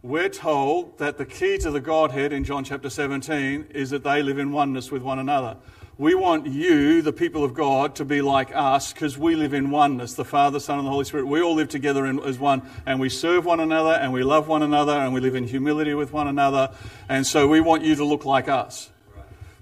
We're 0.00 0.30
told 0.30 0.96
that 0.98 1.18
the 1.18 1.26
key 1.26 1.58
to 1.58 1.70
the 1.70 1.80
Godhead 1.80 2.32
in 2.32 2.44
John 2.44 2.64
chapter 2.64 2.88
17 2.88 3.66
is 3.74 3.90
that 3.90 4.04
they 4.04 4.22
live 4.22 4.38
in 4.38 4.52
oneness 4.52 4.90
with 4.90 5.02
one 5.02 5.18
another. 5.18 5.58
We 6.00 6.14
want 6.14 6.46
you, 6.46 7.02
the 7.02 7.12
people 7.12 7.42
of 7.42 7.54
God, 7.54 7.96
to 7.96 8.04
be 8.04 8.22
like 8.22 8.54
us 8.54 8.92
because 8.92 9.18
we 9.18 9.34
live 9.34 9.52
in 9.52 9.68
oneness 9.68 10.14
the 10.14 10.24
Father, 10.24 10.60
Son, 10.60 10.78
and 10.78 10.86
the 10.86 10.92
Holy 10.92 11.04
Spirit. 11.04 11.26
We 11.26 11.42
all 11.42 11.56
live 11.56 11.68
together 11.68 12.06
in, 12.06 12.20
as 12.20 12.38
one 12.38 12.62
and 12.86 13.00
we 13.00 13.08
serve 13.08 13.44
one 13.44 13.58
another 13.58 13.94
and 13.94 14.12
we 14.12 14.22
love 14.22 14.46
one 14.46 14.62
another 14.62 14.92
and 14.92 15.12
we 15.12 15.20
live 15.20 15.34
in 15.34 15.48
humility 15.48 15.94
with 15.94 16.12
one 16.12 16.28
another. 16.28 16.70
And 17.08 17.26
so 17.26 17.48
we 17.48 17.60
want 17.60 17.82
you 17.82 17.96
to 17.96 18.04
look 18.04 18.24
like 18.24 18.48
us. 18.48 18.90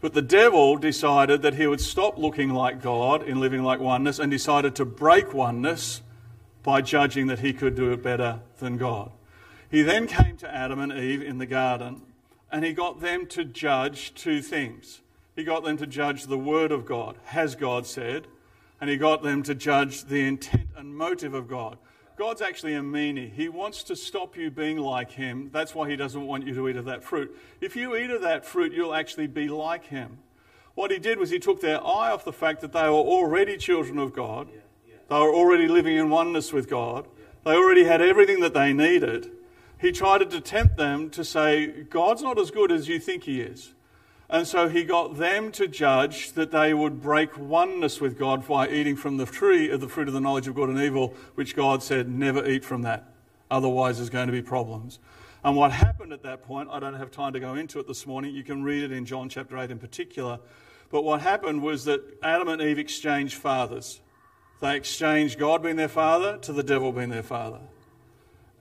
But 0.03 0.13
the 0.13 0.21
devil 0.21 0.77
decided 0.77 1.41
that 1.41 1.55
he 1.55 1.67
would 1.67 1.81
stop 1.81 2.19
looking 2.19 2.51
like 2.51 2.83
God 2.83 3.23
in 3.23 3.41
living 3.41 3.63
like 3.63 3.81
oneness 3.81 4.19
and 4.19 4.31
decided 4.31 4.75
to 4.75 4.85
break 4.85 5.33
oneness 5.33 6.03
by 6.63 6.83
judging 6.83 7.29
that 7.29 7.39
he 7.39 7.55
could 7.55 7.75
do 7.75 7.93
it 7.93 8.03
better 8.03 8.41
than 8.59 8.77
God. 8.77 9.11
He 9.71 9.81
then 9.81 10.07
came 10.07 10.37
to 10.37 10.55
Adam 10.55 10.81
and 10.81 10.93
Eve 10.93 11.23
in 11.23 11.39
the 11.39 11.47
garden 11.47 12.03
and 12.53 12.63
he 12.63 12.75
got 12.75 13.01
them 13.01 13.25
to 13.29 13.43
judge 13.43 14.13
two 14.13 14.43
things. 14.43 15.01
He 15.37 15.45
got 15.45 15.63
them 15.63 15.77
to 15.77 15.87
judge 15.87 16.25
the 16.25 16.39
word 16.39 16.73
of 16.73 16.87
God, 16.87 17.17
has 17.27 17.55
God 17.55 17.87
said, 17.87 18.27
and 18.81 18.91
he 18.91 18.97
got 18.97 19.23
them 19.23 19.43
to 19.45 19.55
judge 19.55 20.05
the 20.05 20.27
intent 20.27 20.69
and 20.77 20.97
motive 20.97 21.35
of 21.35 21.47
God. 21.47 21.77
God's 22.17 22.41
actually 22.41 22.73
a 22.73 22.81
meanie. 22.81 23.31
He 23.31 23.51
wants 23.51 23.83
to 23.85 23.97
stop 23.97 24.37
you 24.37 24.51
being 24.51 24.79
like 24.79 25.13
him. 25.13 25.51
That's 25.53 25.75
why 25.75 25.91
he 25.91 25.97
doesn't 25.97 26.27
want 26.27 26.47
you 26.47 26.55
to 26.55 26.69
eat 26.71 26.77
of 26.77 26.87
that 26.87 27.05
fruit. 27.05 27.37
If 27.61 27.77
you 27.77 27.95
eat 27.95 28.11
of 28.11 28.23
that 28.23 28.47
fruit, 28.47 28.73
you'll 28.73 28.95
actually 28.95 29.27
be 29.27 29.49
like 29.49 29.85
him. 29.85 30.19
What 30.75 30.91
he 30.91 30.99
did 30.99 31.19
was 31.19 31.29
he 31.29 31.39
took 31.39 31.61
their 31.61 31.79
eye 31.87 32.11
off 32.11 32.25
the 32.25 32.33
fact 32.33 32.63
that 32.63 32.73
they 32.73 32.85
were 32.85 32.95
already 32.95 33.59
children 33.59 33.99
of 33.99 34.15
God. 34.15 34.49
They 35.09 35.15
were 35.15 35.35
already 35.35 35.69
living 35.69 35.97
in 35.97 36.09
oneness 36.09 36.53
with 36.53 36.69
God. 36.69 37.07
They 37.45 37.55
already 37.55 37.85
had 37.85 38.01
everything 38.01 38.41
that 38.41 38.55
they 38.55 38.73
needed. 38.73 39.31
He 39.79 39.93
tried 39.93 40.31
to 40.31 40.41
tempt 40.41 40.79
them 40.79 41.11
to 41.11 41.23
say, 41.23 41.67
God's 41.67 42.23
not 42.23 42.39
as 42.39 42.51
good 42.51 42.73
as 42.73 42.89
you 42.89 42.99
think 42.99 43.25
he 43.25 43.43
is. 43.43 43.75
And 44.29 44.47
so 44.47 44.69
he 44.69 44.83
got 44.83 45.19
them 45.19 45.53
to 45.53 45.69
judge 45.69 46.33
that 46.33 46.51
they 46.51 46.75
would 46.75 47.01
break 47.01 47.39
oneness 47.39 48.01
with 48.01 48.19
God 48.19 48.47
by 48.47 48.69
eating 48.69 48.97
from 48.97 49.19
the 49.19 49.27
tree 49.27 49.71
of 49.71 49.81
the 49.81 49.89
fruit 49.89 50.09
of 50.09 50.15
the 50.15 50.21
knowledge 50.21 50.49
of 50.49 50.55
good 50.57 50.69
and 50.69 50.81
evil, 50.81 51.15
which 51.37 51.55
God 51.55 51.83
said, 51.83 52.09
never 52.09 52.45
eat 52.45 52.65
from 52.65 52.83
that. 52.83 53.13
Otherwise, 53.51 53.99
there's 53.99 54.11
going 54.11 54.27
to 54.27 54.33
be 54.33 54.43
problems. 54.43 54.99
And 55.45 55.55
what 55.55 55.71
happened 55.71 56.13
at 56.13 56.25
that 56.25 56.43
point, 56.43 56.69
I 56.73 56.81
don't 56.81 56.95
have 56.95 57.13
time 57.13 57.33
to 57.35 57.41
go 57.41 57.55
into 57.55 57.79
it 57.79 57.87
this 57.87 58.05
morning. 58.05 58.35
You 58.35 58.43
can 58.43 58.65
read 58.65 58.83
it 58.83 58.91
in 58.91 59.07
John 59.07 59.29
chapter 59.29 59.57
8 59.57 59.71
in 59.71 59.79
particular. 59.79 60.41
But 60.91 61.03
what 61.03 61.21
happened 61.21 61.63
was 61.63 61.85
that 61.85 62.01
Adam 62.21 62.49
and 62.49 62.61
Eve 62.61 62.81
exchanged 62.81 63.35
fathers. 63.35 64.01
They 64.61 64.75
exchanged 64.75 65.39
God 65.39 65.63
being 65.63 65.77
their 65.77 65.89
father 65.89 66.39
to 66.39 66.53
the 66.53 66.65
devil 66.65 66.91
being 66.91 67.11
their 67.11 67.23
father. 67.23 67.61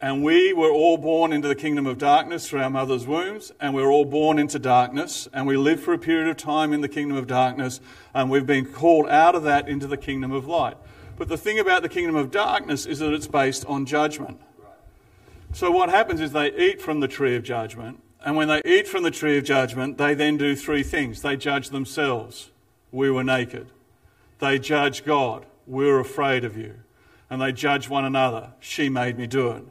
And 0.05 0.21
we 0.21 0.53
were 0.53 0.69
all 0.69 0.97
born 0.97 1.33
into 1.33 1.47
the 1.47 1.55
kingdom 1.55 1.87
of 1.87 1.97
darkness 1.97 2.47
through 2.47 2.61
our 2.61 2.69
mother's 2.69 3.07
wombs, 3.07 3.51
and 3.59 3.73
we 3.73 3.81
are 3.81 3.89
all 3.89 4.05
born 4.05 4.37
into 4.37 4.59
darkness, 4.59 5.27
and 5.33 5.47
we 5.47 5.57
live 5.57 5.79
for 5.79 5.93
a 5.93 5.97
period 5.97 6.27
of 6.27 6.37
time 6.37 6.73
in 6.73 6.81
the 6.81 6.87
kingdom 6.87 7.17
of 7.17 7.25
darkness, 7.25 7.81
and 8.13 8.29
we've 8.29 8.45
been 8.45 8.67
called 8.67 9.09
out 9.09 9.33
of 9.33 9.41
that 9.41 9.67
into 9.67 9.87
the 9.87 9.97
kingdom 9.97 10.31
of 10.31 10.45
light. 10.45 10.77
But 11.17 11.27
the 11.27 11.39
thing 11.39 11.57
about 11.57 11.81
the 11.81 11.89
kingdom 11.89 12.15
of 12.15 12.29
darkness 12.29 12.85
is 12.85 12.99
that 12.99 13.13
it's 13.13 13.25
based 13.25 13.65
on 13.65 13.87
judgment. 13.87 14.39
So 15.53 15.71
what 15.71 15.89
happens 15.89 16.21
is 16.21 16.33
they 16.33 16.53
eat 16.55 16.83
from 16.83 16.99
the 16.99 17.07
tree 17.07 17.35
of 17.35 17.41
judgment, 17.41 17.99
and 18.23 18.35
when 18.35 18.47
they 18.47 18.61
eat 18.63 18.87
from 18.87 19.01
the 19.01 19.09
tree 19.09 19.39
of 19.39 19.43
judgment, 19.43 19.97
they 19.97 20.13
then 20.13 20.37
do 20.37 20.55
three 20.55 20.83
things. 20.83 21.23
They 21.23 21.35
judge 21.35 21.71
themselves. 21.71 22.51
We 22.91 23.09
were 23.09 23.23
naked. 23.23 23.71
They 24.37 24.59
judge 24.59 25.03
God. 25.03 25.47
We're 25.65 25.99
afraid 25.99 26.43
of 26.43 26.55
you. 26.55 26.75
And 27.27 27.41
they 27.41 27.51
judge 27.51 27.89
one 27.89 28.05
another. 28.05 28.51
She 28.59 28.87
made 28.87 29.17
me 29.17 29.25
do 29.25 29.49
it. 29.49 29.65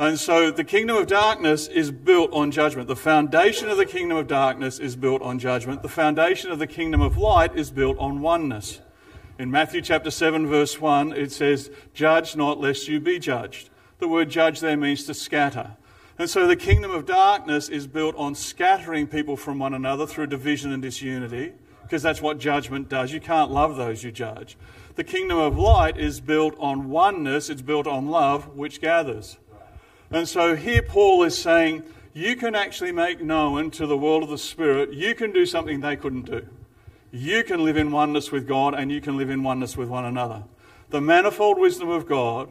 And 0.00 0.18
so 0.18 0.50
the 0.50 0.64
kingdom 0.64 0.96
of 0.96 1.08
darkness 1.08 1.68
is 1.68 1.90
built 1.90 2.32
on 2.32 2.50
judgment. 2.50 2.88
The 2.88 2.96
foundation 2.96 3.68
of 3.68 3.76
the 3.76 3.84
kingdom 3.84 4.16
of 4.16 4.28
darkness 4.28 4.78
is 4.78 4.96
built 4.96 5.20
on 5.20 5.38
judgment. 5.38 5.82
The 5.82 5.90
foundation 5.90 6.50
of 6.50 6.58
the 6.58 6.66
kingdom 6.66 7.02
of 7.02 7.18
light 7.18 7.54
is 7.54 7.70
built 7.70 7.98
on 7.98 8.22
oneness. 8.22 8.80
In 9.38 9.50
Matthew 9.50 9.82
chapter 9.82 10.10
7, 10.10 10.46
verse 10.46 10.80
1, 10.80 11.12
it 11.12 11.32
says, 11.32 11.70
Judge 11.92 12.34
not 12.34 12.58
lest 12.58 12.88
you 12.88 12.98
be 12.98 13.18
judged. 13.18 13.68
The 13.98 14.08
word 14.08 14.30
judge 14.30 14.60
there 14.60 14.74
means 14.74 15.04
to 15.04 15.12
scatter. 15.12 15.76
And 16.18 16.30
so 16.30 16.46
the 16.46 16.56
kingdom 16.56 16.92
of 16.92 17.04
darkness 17.04 17.68
is 17.68 17.86
built 17.86 18.16
on 18.16 18.34
scattering 18.34 19.06
people 19.06 19.36
from 19.36 19.58
one 19.58 19.74
another 19.74 20.06
through 20.06 20.28
division 20.28 20.72
and 20.72 20.80
disunity, 20.80 21.52
because 21.82 22.02
that's 22.02 22.22
what 22.22 22.38
judgment 22.38 22.88
does. 22.88 23.12
You 23.12 23.20
can't 23.20 23.50
love 23.50 23.76
those 23.76 24.02
you 24.02 24.12
judge. 24.12 24.56
The 24.94 25.04
kingdom 25.04 25.36
of 25.36 25.58
light 25.58 25.98
is 25.98 26.22
built 26.22 26.54
on 26.58 26.88
oneness, 26.88 27.50
it's 27.50 27.60
built 27.60 27.86
on 27.86 28.08
love, 28.08 28.56
which 28.56 28.80
gathers. 28.80 29.36
And 30.10 30.28
so 30.28 30.56
here 30.56 30.82
Paul 30.82 31.22
is 31.22 31.38
saying, 31.38 31.84
you 32.12 32.34
can 32.34 32.54
actually 32.54 32.92
make 32.92 33.20
known 33.20 33.70
to 33.72 33.86
the 33.86 33.96
world 33.96 34.24
of 34.24 34.28
the 34.28 34.38
Spirit, 34.38 34.92
you 34.92 35.14
can 35.14 35.32
do 35.32 35.46
something 35.46 35.80
they 35.80 35.96
couldn't 35.96 36.26
do. 36.26 36.46
You 37.12 37.44
can 37.44 37.64
live 37.64 37.76
in 37.76 37.92
oneness 37.92 38.32
with 38.32 38.46
God 38.46 38.74
and 38.74 38.90
you 38.90 39.00
can 39.00 39.16
live 39.16 39.30
in 39.30 39.42
oneness 39.42 39.76
with 39.76 39.88
one 39.88 40.04
another. 40.04 40.44
The 40.90 41.00
manifold 41.00 41.58
wisdom 41.58 41.88
of 41.88 42.08
God, 42.08 42.50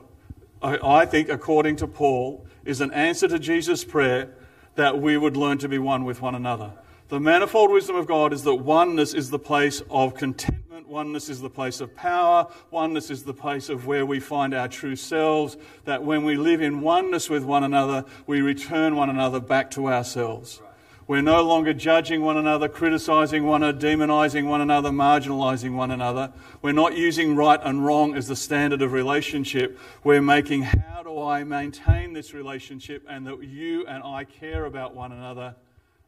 I 0.61 1.05
think, 1.05 1.29
according 1.29 1.77
to 1.77 1.87
Paul, 1.87 2.45
is 2.63 2.81
an 2.81 2.91
answer 2.91 3.27
to 3.27 3.39
Jesus' 3.39 3.83
prayer 3.83 4.29
that 4.75 5.01
we 5.01 5.17
would 5.17 5.35
learn 5.35 5.57
to 5.59 5.69
be 5.69 5.79
one 5.79 6.05
with 6.05 6.21
one 6.21 6.35
another. 6.35 6.71
The 7.09 7.19
manifold 7.19 7.71
wisdom 7.71 7.95
of 7.95 8.07
God 8.07 8.31
is 8.31 8.43
that 8.43 8.55
oneness 8.55 9.13
is 9.13 9.29
the 9.29 9.39
place 9.39 9.81
of 9.89 10.13
contentment 10.13 10.58
Oneness 10.89 11.29
is 11.29 11.39
the 11.39 11.49
place 11.49 11.81
of 11.81 11.95
power. 11.95 12.47
Oneness 12.71 13.11
is 13.11 13.23
the 13.23 13.33
place 13.33 13.69
of 13.69 13.85
where 13.85 14.05
we 14.05 14.19
find 14.19 14.55
our 14.55 14.67
true 14.67 14.95
selves. 14.95 15.55
That 15.85 16.03
when 16.03 16.23
we 16.23 16.35
live 16.35 16.61
in 16.61 16.81
oneness 16.81 17.29
with 17.29 17.43
one 17.43 17.63
another, 17.63 18.05
we 18.25 18.41
return 18.41 18.95
one 18.95 19.09
another 19.09 19.39
back 19.39 19.69
to 19.71 19.87
ourselves. 19.87 20.61
We're 21.05 21.21
no 21.21 21.43
longer 21.43 21.73
judging 21.73 22.21
one 22.21 22.37
another, 22.37 22.67
criticizing 22.67 23.43
one 23.43 23.63
another, 23.63 23.79
demonizing 23.79 24.45
one 24.45 24.61
another, 24.61 24.89
marginalizing 24.89 25.73
one 25.73 25.91
another. 25.91 26.31
We're 26.61 26.71
not 26.71 26.97
using 26.97 27.35
right 27.35 27.59
and 27.63 27.85
wrong 27.85 28.15
as 28.15 28.27
the 28.27 28.35
standard 28.35 28.81
of 28.81 28.91
relationship. 28.91 29.79
We're 30.03 30.21
making 30.21 30.63
how 30.63 31.03
do 31.03 31.21
I 31.21 31.43
maintain 31.43 32.13
this 32.13 32.33
relationship 32.33 33.05
and 33.07 33.25
that 33.27 33.43
you 33.43 33.85
and 33.87 34.03
I 34.03 34.23
care 34.23 34.65
about 34.65 34.95
one 34.95 35.11
another 35.11 35.55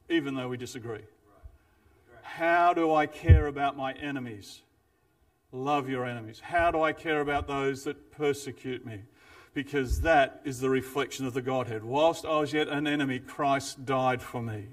even 0.10 0.36
though 0.36 0.50
we 0.50 0.58
disagree. 0.58 1.02
How 2.22 2.74
do 2.74 2.94
I 2.94 3.08
care 3.08 3.48
about 3.48 3.76
my 3.78 3.94
enemies? 3.94 4.62
Love 5.54 5.90
your 5.90 6.06
enemies. 6.06 6.40
How 6.40 6.72
do 6.72 6.82
I 6.82 6.94
care 6.94 7.20
about 7.20 7.46
those 7.48 7.84
that 7.84 8.12
persecute 8.12 8.86
me? 8.86 9.02
Because 9.54 10.02
that 10.02 10.42
is 10.46 10.62
the 10.62 10.70
reflection 10.70 11.26
of 11.26 11.34
the 11.34 11.42
Godhead. 11.42 11.84
Whilst 11.84 12.26
I 12.26 12.40
was 12.40 12.54
yet 12.54 12.70
an 12.70 12.88
enemy, 12.88 13.20
Christ 13.20 13.86
died 13.86 14.22
for 14.22 14.42
me. 14.42 14.66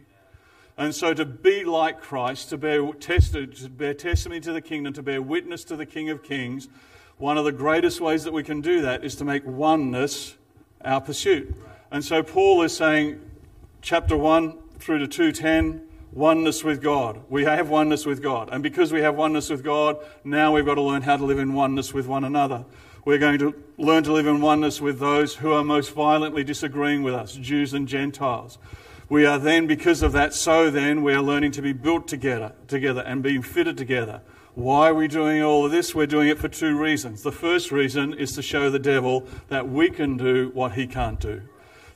And 0.77 0.95
so 0.95 1.13
to 1.15 1.25
be 1.25 1.65
like 1.65 2.01
Christ, 2.01 2.51
to 2.51 2.57
bear, 2.57 2.93
to 2.93 3.69
bear 3.69 3.95
testimony 3.95 4.41
to 4.41 4.53
the 4.53 4.61
kingdom, 4.61 4.93
to 4.93 5.03
bear 5.03 5.21
witness 5.21 5.65
to 5.65 5.75
the 5.75 5.85
King 5.85 6.11
of 6.11 6.23
Kings, 6.23 6.69
one 7.17 7.37
of 7.37 7.45
the 7.45 7.51
greatest 7.51 8.01
ways 8.01 8.23
that 8.23 8.33
we 8.33 8.45
can 8.45 8.61
do 8.61 8.83
that 8.83 9.05
is 9.05 9.17
to 9.17 9.25
make 9.25 9.45
oneness 9.45 10.37
our 10.85 11.01
pursuit. 11.01 11.53
And 11.91 12.05
so 12.05 12.23
Paul 12.23 12.63
is 12.63 12.77
saying, 12.77 13.21
chapter 13.83 14.17
1 14.17 14.57
through 14.79 15.01
to 15.01 15.09
210, 15.09 15.88
oneness 16.13 16.65
with 16.65 16.83
God. 16.83 17.21
We 17.29 17.45
have 17.45 17.69
oneness 17.69 18.07
with 18.07 18.23
God. 18.23 18.49
And 18.51 18.63
because 18.63 18.93
we 18.93 19.01
have 19.01 19.17
oneness 19.17 19.51
with 19.51 19.63
God, 19.63 19.99
now 20.25 20.53
we've 20.53 20.65
got 20.65 20.77
to 20.77 20.83
learn 20.83 21.03
how 21.03 21.17
to 21.17 21.25
live 21.25 21.39
in 21.39 21.55
oneness 21.55 21.93
with 21.93 22.07
one 22.07 22.25
another. 22.25 22.65
We're 23.05 23.19
going 23.19 23.39
to 23.39 23.55
learn 23.79 24.05
to 24.05 24.13
live 24.13 24.27
in 24.27 24.41
oneness 24.41 24.81
with 24.81 24.99
those 24.99 25.37
who 25.37 25.53
are 25.53 25.65
most 25.65 25.93
violently 25.93 26.45
disagreeing 26.45 27.03
with 27.03 27.15
us, 27.15 27.35
Jews 27.35 27.73
and 27.73 27.89
Gentiles. 27.89 28.59
We 29.09 29.25
are 29.25 29.39
then, 29.39 29.67
because 29.67 30.03
of 30.03 30.13
that, 30.13 30.35
so 30.35 30.71
then, 30.71 31.03
we 31.03 31.15
are 31.15 31.23
learning 31.23 31.53
to 31.53 31.63
be 31.63 31.73
built 31.73 32.09
together, 32.09 32.53
together 32.67 33.01
and 33.01 33.23
being 33.23 33.41
fitted 33.41 33.79
together. 33.79 34.21
Why 34.55 34.89
are 34.89 34.95
we 34.95 35.09
doing 35.09 35.43
all 35.43 35.65
of 35.65 35.71
this? 35.71 35.95
We're 35.95 36.07
doing 36.07 36.29
it 36.29 36.39
for 36.39 36.49
two 36.49 36.77
reasons. 36.77 37.23
The 37.23 37.33
first 37.33 37.71
reason 37.71 38.13
is 38.13 38.33
to 38.35 38.43
show 38.43 38.69
the 38.69 38.79
devil 38.79 39.25
that 39.49 39.69
we 39.69 39.89
can 39.89 40.17
do 40.17 40.51
what 40.53 40.73
he 40.73 40.87
can't 40.87 41.21
do 41.21 41.43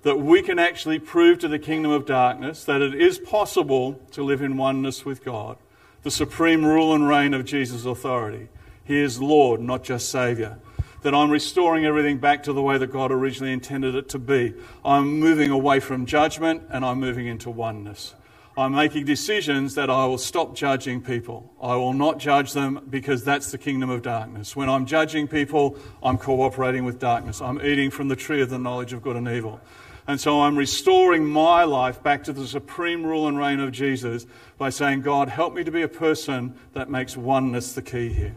that 0.02 0.18
we 0.18 0.42
can 0.42 0.58
actually 0.58 0.98
prove 0.98 1.38
to 1.38 1.48
the 1.48 1.58
kingdom 1.58 1.92
of 1.92 2.06
darkness 2.06 2.64
that 2.64 2.82
it 2.82 2.94
is 2.94 3.18
possible 3.18 4.00
to 4.10 4.22
live 4.22 4.42
in 4.42 4.56
oneness 4.56 5.04
with 5.04 5.24
God, 5.24 5.56
the 6.02 6.10
supreme 6.10 6.64
rule 6.64 6.92
and 6.94 7.08
reign 7.08 7.34
of 7.34 7.44
Jesus' 7.44 7.84
authority. 7.84 8.48
He 8.84 9.00
is 9.00 9.20
Lord, 9.20 9.60
not 9.60 9.84
just 9.84 10.08
Saviour. 10.08 10.58
That 11.02 11.14
I'm 11.14 11.30
restoring 11.30 11.84
everything 11.84 12.18
back 12.18 12.44
to 12.44 12.52
the 12.52 12.62
way 12.62 12.78
that 12.78 12.92
God 12.92 13.10
originally 13.10 13.52
intended 13.52 13.94
it 13.94 14.08
to 14.10 14.18
be. 14.18 14.54
I'm 14.84 15.18
moving 15.18 15.50
away 15.50 15.80
from 15.80 16.06
judgment 16.06 16.62
and 16.70 16.84
I'm 16.84 17.00
moving 17.00 17.26
into 17.26 17.50
oneness. 17.50 18.14
I'm 18.56 18.72
making 18.72 19.06
decisions 19.06 19.74
that 19.76 19.88
I 19.88 20.04
will 20.04 20.18
stop 20.18 20.54
judging 20.54 21.00
people. 21.00 21.50
I 21.60 21.74
will 21.76 21.94
not 21.94 22.18
judge 22.18 22.52
them 22.52 22.86
because 22.90 23.24
that's 23.24 23.50
the 23.50 23.56
kingdom 23.56 23.88
of 23.88 24.02
darkness. 24.02 24.54
When 24.54 24.68
I'm 24.68 24.84
judging 24.84 25.26
people, 25.26 25.76
I'm 26.02 26.18
cooperating 26.18 26.84
with 26.84 26.98
darkness. 26.98 27.40
I'm 27.40 27.64
eating 27.64 27.90
from 27.90 28.08
the 28.08 28.16
tree 28.16 28.42
of 28.42 28.50
the 28.50 28.58
knowledge 28.58 28.92
of 28.92 29.02
good 29.02 29.16
and 29.16 29.26
evil. 29.26 29.58
And 30.06 30.20
so 30.20 30.42
I'm 30.42 30.56
restoring 30.56 31.24
my 31.24 31.64
life 31.64 32.02
back 32.02 32.24
to 32.24 32.32
the 32.32 32.46
supreme 32.46 33.06
rule 33.06 33.28
and 33.28 33.38
reign 33.38 33.60
of 33.60 33.70
Jesus 33.70 34.26
by 34.58 34.70
saying, 34.70 35.02
God, 35.02 35.28
help 35.28 35.54
me 35.54 35.62
to 35.62 35.70
be 35.70 35.82
a 35.82 35.88
person 35.88 36.54
that 36.72 36.90
makes 36.90 37.16
oneness 37.16 37.72
the 37.72 37.82
key 37.82 38.08
here. 38.08 38.34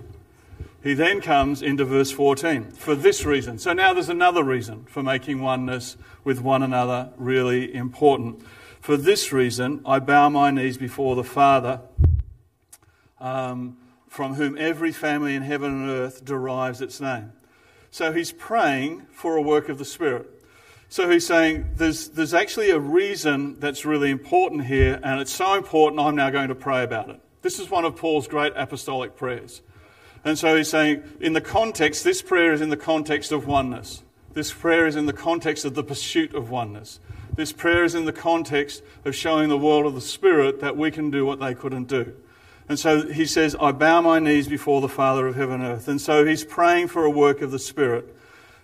He 0.83 0.93
then 0.93 1.19
comes 1.19 1.63
into 1.63 1.83
verse 1.83 2.11
14 2.11 2.69
for 2.69 2.93
this 2.93 3.25
reason. 3.25 3.57
So 3.57 3.73
now 3.73 3.93
there's 3.93 4.09
another 4.09 4.43
reason 4.43 4.85
for 4.85 5.01
making 5.01 5.41
oneness 5.41 5.97
with 6.23 6.41
one 6.41 6.61
another 6.61 7.09
really 7.17 7.73
important. 7.73 8.45
For 8.81 8.95
this 8.95 9.33
reason, 9.33 9.81
I 9.83 9.97
bow 9.97 10.29
my 10.29 10.51
knees 10.51 10.77
before 10.77 11.15
the 11.15 11.23
Father, 11.23 11.81
um, 13.19 13.77
from 14.07 14.35
whom 14.35 14.55
every 14.59 14.91
family 14.91 15.33
in 15.33 15.41
heaven 15.41 15.71
and 15.71 15.89
earth 15.89 16.23
derives 16.23 16.81
its 16.81 17.01
name. 17.01 17.31
So 17.89 18.13
he's 18.13 18.31
praying 18.31 19.07
for 19.09 19.37
a 19.37 19.41
work 19.41 19.69
of 19.69 19.79
the 19.79 19.85
Spirit. 19.85 20.29
So 20.95 21.09
he's 21.09 21.25
saying 21.25 21.71
there's, 21.75 22.07
there's 22.07 22.33
actually 22.33 22.69
a 22.69 22.79
reason 22.79 23.59
that's 23.59 23.83
really 23.83 24.11
important 24.11 24.63
here, 24.63 24.97
and 25.03 25.19
it's 25.19 25.33
so 25.33 25.55
important 25.55 25.99
I'm 25.99 26.15
now 26.15 26.29
going 26.29 26.47
to 26.47 26.55
pray 26.55 26.85
about 26.85 27.09
it. 27.09 27.19
This 27.41 27.59
is 27.59 27.69
one 27.69 27.83
of 27.83 27.97
Paul's 27.97 28.29
great 28.29 28.53
apostolic 28.55 29.17
prayers. 29.17 29.61
And 30.23 30.39
so 30.39 30.55
he's 30.55 30.69
saying, 30.69 31.03
in 31.19 31.33
the 31.33 31.41
context, 31.41 32.05
this 32.05 32.21
prayer 32.21 32.53
is 32.53 32.61
in 32.61 32.69
the 32.69 32.77
context 32.77 33.33
of 33.33 33.45
oneness. 33.45 34.03
This 34.35 34.53
prayer 34.53 34.87
is 34.87 34.95
in 34.95 35.05
the 35.05 35.11
context 35.11 35.65
of 35.65 35.75
the 35.75 35.83
pursuit 35.83 36.33
of 36.33 36.49
oneness. 36.49 37.01
This 37.35 37.51
prayer 37.51 37.83
is 37.83 37.93
in 37.93 38.05
the 38.05 38.13
context 38.13 38.81
of 39.03 39.13
showing 39.13 39.49
the 39.49 39.57
world 39.57 39.85
of 39.85 39.95
the 39.95 39.99
Spirit 39.99 40.61
that 40.61 40.77
we 40.77 40.91
can 40.91 41.11
do 41.11 41.25
what 41.25 41.41
they 41.41 41.53
couldn't 41.53 41.89
do. 41.89 42.15
And 42.69 42.79
so 42.79 43.05
he 43.05 43.25
says, 43.25 43.53
I 43.59 43.73
bow 43.73 43.99
my 43.99 44.19
knees 44.19 44.47
before 44.47 44.79
the 44.79 44.87
Father 44.87 45.27
of 45.27 45.35
heaven 45.35 45.59
and 45.59 45.73
earth. 45.73 45.89
And 45.89 45.99
so 45.99 46.25
he's 46.25 46.45
praying 46.45 46.87
for 46.87 47.03
a 47.03 47.09
work 47.09 47.41
of 47.41 47.51
the 47.51 47.59
Spirit 47.59 48.14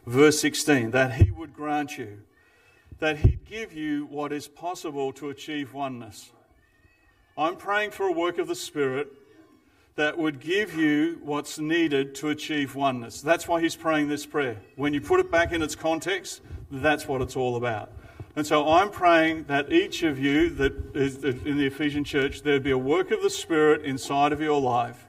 verse 0.06 0.40
16, 0.40 0.92
that 0.92 1.14
he 1.14 1.32
would 1.32 1.54
grant 1.54 1.98
you, 1.98 2.20
that 3.00 3.18
he'd 3.18 3.46
give 3.46 3.74
you 3.74 4.06
what 4.06 4.32
is 4.32 4.48
possible 4.48 5.12
to 5.14 5.30
achieve 5.30 5.74
oneness. 5.74 6.32
I'm 7.38 7.56
praying 7.56 7.92
for 7.92 8.08
a 8.08 8.12
work 8.12 8.38
of 8.38 8.48
the 8.48 8.56
Spirit 8.56 9.12
that 9.96 10.18
would 10.18 10.40
give 10.40 10.74
you 10.74 11.20
what's 11.24 11.60
needed 11.60 12.16
to 12.16 12.30
achieve 12.30 12.76
oneness. 12.76 13.22
That's 13.22 13.48
why 13.48 13.62
he's 13.62 13.76
praying 13.76 14.08
this 14.08 14.26
prayer. 14.26 14.58
When 14.76 14.94
you 14.94 15.02
put 15.02 15.20
it 15.20 15.30
back 15.30 15.52
in 15.52 15.62
its 15.62 15.76
context, 15.76 16.42
that's 16.72 17.08
what 17.08 17.22
it's 17.22 17.36
all 17.36 17.56
about. 17.56 17.92
And 18.36 18.48
so 18.48 18.70
I'm 18.70 18.90
praying 18.90 19.44
that 19.46 19.72
each 19.72 20.04
of 20.04 20.18
you 20.18 20.50
that 20.52 20.96
is 20.96 21.24
in 21.24 21.58
the 21.58 21.66
Ephesian 21.66 22.04
church, 22.04 22.44
there'd 22.44 22.64
be 22.64 22.72
a 22.72 22.78
work 22.78 23.12
of 23.12 23.22
the 23.22 23.30
Spirit 23.30 23.84
inside 23.84 24.32
of 24.32 24.40
your 24.40 24.62
life 24.62 25.06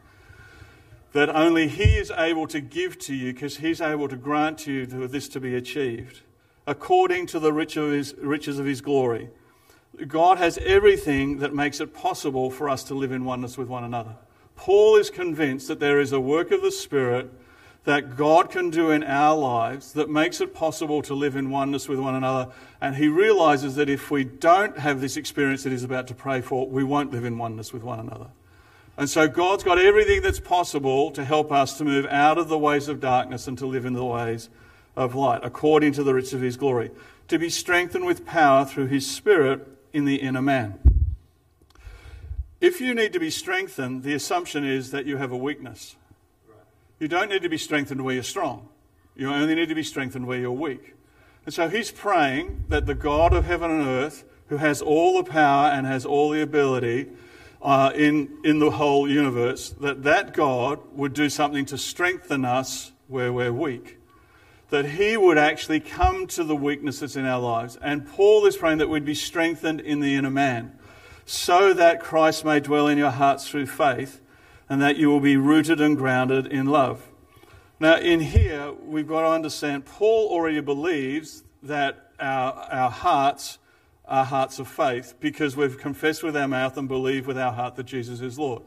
that 1.12 1.28
only 1.28 1.68
He 1.68 1.96
is 1.96 2.10
able 2.10 2.46
to 2.48 2.60
give 2.60 2.98
to 3.00 3.14
you 3.14 3.32
because 3.32 3.58
He's 3.58 3.80
able 3.80 4.08
to 4.08 4.16
grant 4.16 4.66
you 4.66 4.86
this 4.86 5.28
to 5.28 5.40
be 5.40 5.54
achieved 5.54 6.20
according 6.66 7.26
to 7.26 7.40
the 7.40 7.52
riches 7.52 8.58
of 8.58 8.66
His 8.66 8.80
glory. 8.80 9.28
God 10.06 10.38
has 10.38 10.58
everything 10.58 11.38
that 11.38 11.54
makes 11.54 11.80
it 11.80 11.92
possible 11.92 12.50
for 12.50 12.68
us 12.68 12.82
to 12.84 12.94
live 12.94 13.12
in 13.12 13.24
oneness 13.24 13.58
with 13.58 13.68
one 13.68 13.84
another. 13.84 14.16
Paul 14.56 14.96
is 14.96 15.10
convinced 15.10 15.68
that 15.68 15.80
there 15.80 16.00
is 16.00 16.12
a 16.12 16.20
work 16.20 16.50
of 16.50 16.62
the 16.62 16.70
Spirit 16.70 17.30
that 17.84 18.16
God 18.16 18.48
can 18.48 18.70
do 18.70 18.92
in 18.92 19.02
our 19.02 19.36
lives 19.36 19.92
that 19.94 20.08
makes 20.08 20.40
it 20.40 20.54
possible 20.54 21.02
to 21.02 21.14
live 21.14 21.34
in 21.34 21.50
oneness 21.50 21.88
with 21.88 21.98
one 21.98 22.14
another. 22.14 22.52
And 22.80 22.94
he 22.94 23.08
realizes 23.08 23.74
that 23.74 23.90
if 23.90 24.08
we 24.08 24.22
don't 24.22 24.78
have 24.78 25.00
this 25.00 25.16
experience 25.16 25.64
that 25.64 25.70
he's 25.70 25.82
about 25.82 26.06
to 26.06 26.14
pray 26.14 26.42
for, 26.42 26.68
we 26.68 26.84
won't 26.84 27.10
live 27.10 27.24
in 27.24 27.36
oneness 27.38 27.72
with 27.72 27.82
one 27.82 27.98
another. 27.98 28.28
And 28.96 29.08
so 29.08 29.26
God's 29.26 29.64
got 29.64 29.78
everything 29.78 30.20
that's 30.22 30.40
possible 30.40 31.10
to 31.12 31.24
help 31.24 31.50
us 31.50 31.78
to 31.78 31.84
move 31.84 32.06
out 32.06 32.38
of 32.38 32.48
the 32.48 32.58
ways 32.58 32.88
of 32.88 33.00
darkness 33.00 33.48
and 33.48 33.56
to 33.58 33.66
live 33.66 33.86
in 33.86 33.94
the 33.94 34.04
ways 34.04 34.48
of 34.96 35.14
light, 35.14 35.40
according 35.42 35.92
to 35.94 36.02
the 36.02 36.12
riches 36.12 36.34
of 36.34 36.42
his 36.42 36.56
glory, 36.56 36.90
to 37.28 37.38
be 37.38 37.48
strengthened 37.48 38.04
with 38.04 38.26
power 38.26 38.64
through 38.64 38.86
his 38.86 39.10
Spirit 39.10 39.66
in 39.92 40.04
the 40.04 40.16
inner 40.16 40.42
man. 40.42 40.78
If 42.60 42.80
you 42.80 42.94
need 42.94 43.12
to 43.14 43.18
be 43.18 43.30
strengthened, 43.30 44.02
the 44.02 44.14
assumption 44.14 44.64
is 44.64 44.90
that 44.90 45.06
you 45.06 45.16
have 45.16 45.32
a 45.32 45.36
weakness. 45.36 45.96
You 47.00 47.08
don't 47.08 47.30
need 47.30 47.42
to 47.42 47.48
be 47.48 47.58
strengthened 47.58 48.04
where 48.04 48.14
you're 48.14 48.22
strong. 48.22 48.68
You 49.16 49.30
only 49.32 49.54
need 49.54 49.68
to 49.68 49.74
be 49.74 49.82
strengthened 49.82 50.26
where 50.26 50.38
you're 50.38 50.52
weak. 50.52 50.94
And 51.44 51.52
so 51.52 51.68
he's 51.68 51.90
praying 51.90 52.66
that 52.68 52.86
the 52.86 52.94
God 52.94 53.32
of 53.32 53.46
heaven 53.46 53.70
and 53.70 53.88
earth, 53.88 54.24
who 54.48 54.58
has 54.58 54.80
all 54.80 55.20
the 55.20 55.28
power 55.28 55.70
and 55.70 55.86
has 55.86 56.06
all 56.06 56.30
the 56.30 56.40
ability 56.40 57.08
uh, 57.62 57.92
in, 57.94 58.38
in 58.44 58.58
the 58.58 58.72
whole 58.72 59.08
universe, 59.08 59.70
that 59.80 60.02
that 60.02 60.34
God 60.34 60.80
would 60.92 61.14
do 61.14 61.30
something 61.30 61.64
to 61.66 61.78
strengthen 61.78 62.44
us 62.44 62.92
where 63.08 63.32
we're 63.32 63.52
weak. 63.52 63.98
That 64.70 64.84
he 64.86 65.16
would 65.16 65.38
actually 65.38 65.80
come 65.80 66.26
to 66.28 66.44
the 66.44 66.56
weaknesses 66.56 67.16
in 67.16 67.24
our 67.24 67.40
lives. 67.40 67.78
And 67.82 68.06
Paul 68.06 68.46
is 68.46 68.56
praying 68.56 68.78
that 68.78 68.88
we'd 68.88 69.04
be 69.04 69.14
strengthened 69.14 69.80
in 69.80 70.00
the 70.00 70.14
inner 70.14 70.30
man, 70.30 70.76
so 71.24 71.72
that 71.72 72.00
Christ 72.00 72.44
may 72.44 72.58
dwell 72.58 72.88
in 72.88 72.98
your 72.98 73.10
hearts 73.10 73.48
through 73.48 73.66
faith 73.66 74.20
and 74.68 74.80
that 74.80 74.96
you 74.96 75.08
will 75.10 75.20
be 75.20 75.36
rooted 75.36 75.80
and 75.80 75.96
grounded 75.96 76.46
in 76.46 76.66
love. 76.66 77.10
Now, 77.78 77.98
in 77.98 78.20
here, 78.20 78.72
we've 78.72 79.06
got 79.06 79.22
to 79.22 79.28
understand 79.28 79.84
Paul 79.84 80.28
already 80.30 80.60
believes 80.60 81.44
that 81.62 82.12
our, 82.18 82.54
our 82.54 82.90
hearts 82.90 83.58
are 84.04 84.24
hearts 84.24 84.58
of 84.58 84.68
faith 84.68 85.14
because 85.20 85.56
we've 85.56 85.78
confessed 85.78 86.22
with 86.22 86.36
our 86.36 86.48
mouth 86.48 86.76
and 86.76 86.88
believe 86.88 87.26
with 87.26 87.38
our 87.38 87.52
heart 87.52 87.76
that 87.76 87.84
Jesus 87.84 88.20
is 88.20 88.38
Lord. 88.38 88.62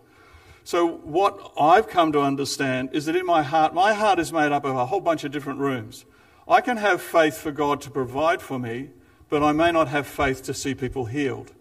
So, 0.63 0.87
what 0.87 1.51
I've 1.59 1.87
come 1.87 2.11
to 2.13 2.21
understand 2.21 2.89
is 2.93 3.05
that 3.05 3.15
in 3.15 3.25
my 3.25 3.43
heart, 3.43 3.73
my 3.73 3.93
heart 3.93 4.17
is 4.17 4.33
made 4.33 4.51
up 4.51 4.65
of 4.65 4.75
a 4.75 4.87
whole 4.87 5.01
bunch 5.01 5.23
of 5.23 5.31
different 5.31 5.59
rooms. 5.59 6.05
I 6.47 6.61
can 6.61 6.77
have 6.77 7.01
faith 7.01 7.37
for 7.37 7.51
God 7.51 7.81
to 7.81 7.91
provide 7.91 8.41
for 8.41 8.57
me, 8.57 8.89
but 9.29 9.43
I 9.43 9.51
may 9.51 9.71
not 9.71 9.87
have 9.89 10.07
faith 10.07 10.41
to 10.43 10.53
see 10.53 10.73
people 10.73 11.05
healed. 11.05 11.51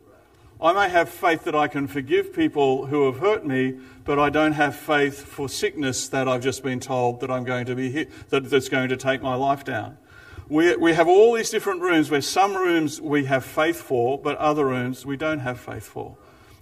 I 0.61 0.73
may 0.73 0.89
have 0.89 1.09
faith 1.09 1.45
that 1.45 1.55
I 1.55 1.69
can 1.69 1.87
forgive 1.87 2.33
people 2.33 2.87
who 2.87 3.05
have 3.07 3.19
hurt 3.19 3.45
me, 3.45 3.75
but 4.05 4.19
I 4.19 4.31
don't 4.31 4.53
have 4.53 4.75
faith 4.75 5.23
for 5.23 5.49
sickness 5.49 6.09
that 6.09 6.29
I've 6.29 6.43
just 6.43 6.63
been 6.63 6.81
told 6.81 7.21
that 7.21 7.31
I'm 7.31 7.45
going 7.45 7.67
to 7.67 7.75
be 7.75 7.91
hit, 7.91 8.11
that, 8.31 8.49
that's 8.49 8.69
going 8.69 8.89
to 8.89 8.97
take 8.97 9.21
my 9.21 9.35
life 9.35 9.65
down. 9.65 9.99
We, 10.49 10.77
we 10.77 10.93
have 10.93 11.09
all 11.09 11.35
these 11.35 11.51
different 11.51 11.81
rooms 11.81 12.11
where 12.11 12.21
some 12.21 12.55
rooms 12.55 13.01
we 13.01 13.25
have 13.25 13.45
faith 13.45 13.81
for, 13.81 14.19
but 14.19 14.37
other 14.37 14.67
rooms 14.67 15.07
we 15.07 15.17
don't 15.17 15.39
have 15.39 15.59
faith 15.59 15.85
for. 15.85 16.17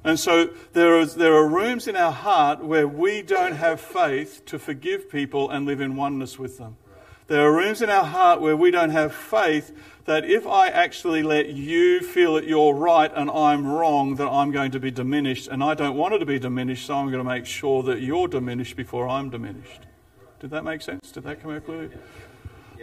And 0.05 0.19
so 0.19 0.51
there, 0.73 0.99
is, 1.01 1.15
there 1.15 1.35
are 1.35 1.49
rooms 1.49 1.87
in 1.87 1.97
our 1.97 2.13
heart 2.13 2.65
where 2.65 2.87
we 2.87 3.23
don't 3.23 3.55
have 3.55 3.81
faith 3.81 4.43
to 4.47 4.59
forgive 4.59 5.11
people 5.11 5.51
and 5.51 5.67
live 5.67 5.81
in 5.81 5.97
oneness 5.97 6.39
with 6.39 6.59
them. 6.59 6.77
There 7.29 7.41
are 7.47 7.53
rooms 7.53 7.83
in 7.83 7.89
our 7.89 8.05
heart 8.05 8.41
where 8.41 8.57
we 8.57 8.71
don't 8.71 8.91
have 8.91 9.15
faith 9.15 9.77
that 10.05 10.25
if 10.25 10.47
I 10.47 10.69
actually 10.69 11.23
let 11.23 11.51
you 11.51 12.01
feel 12.01 12.35
that 12.35 12.47
you're 12.47 12.75
right 12.75 13.11
and 13.15 13.31
I'm 13.31 13.67
wrong, 13.67 14.17
that 14.17 14.29
I'm 14.29 14.51
going 14.51 14.73
to 14.73 14.81
be 14.81 14.91
diminished. 14.91 15.47
And 15.49 15.63
I 15.63 15.75
don't 15.75 15.97
want 15.97 16.15
it 16.15 16.19
to 16.19 16.27
be 16.27 16.41
diminished, 16.41 16.87
so 16.87 16.95
I'm 16.97 17.07
going 17.07 17.25
to 17.25 17.29
make 17.29 17.47
sure 17.47 17.85
that 17.85 18.01
you're 18.01 18.27
diminished 18.27 18.77
before 18.77 19.09
I'm 19.09 19.31
diminished. 19.31 19.83
Did 20.41 20.51
that 20.51 20.65
make 20.65 20.83
sense? 20.83 21.13
Did 21.13 21.23
that 21.23 21.41
come 21.41 21.53
out 21.53 21.65
clearly? 21.65 21.91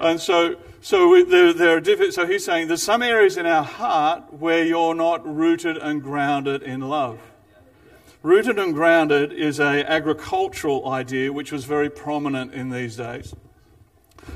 And 0.02 0.20
so, 0.20 0.56
so 0.82 1.24
there, 1.24 1.54
there 1.54 1.78
are 1.78 1.82
different. 1.82 2.14
So 2.14 2.26
he's 2.26 2.46
saying 2.46 2.68
there's 2.68 2.84
some 2.84 3.02
areas 3.02 3.38
in 3.38 3.46
our 3.46 3.64
heart 3.64 4.34
where 4.34 4.64
you're 4.64 4.96
not 4.96 5.26
rooted 5.28 5.78
and 5.78 6.02
grounded 6.02 6.64
in 6.64 6.82
love. 6.82 7.20
Rooted 8.22 8.60
and 8.60 8.74
grounded 8.74 9.32
is 9.32 9.60
a 9.60 9.90
agricultural 9.90 10.90
idea 10.90 11.32
which 11.32 11.52
was 11.52 11.64
very 11.64 11.90
prominent 11.90 12.54
in 12.54 12.70
these 12.70 12.98
days. 12.98 13.34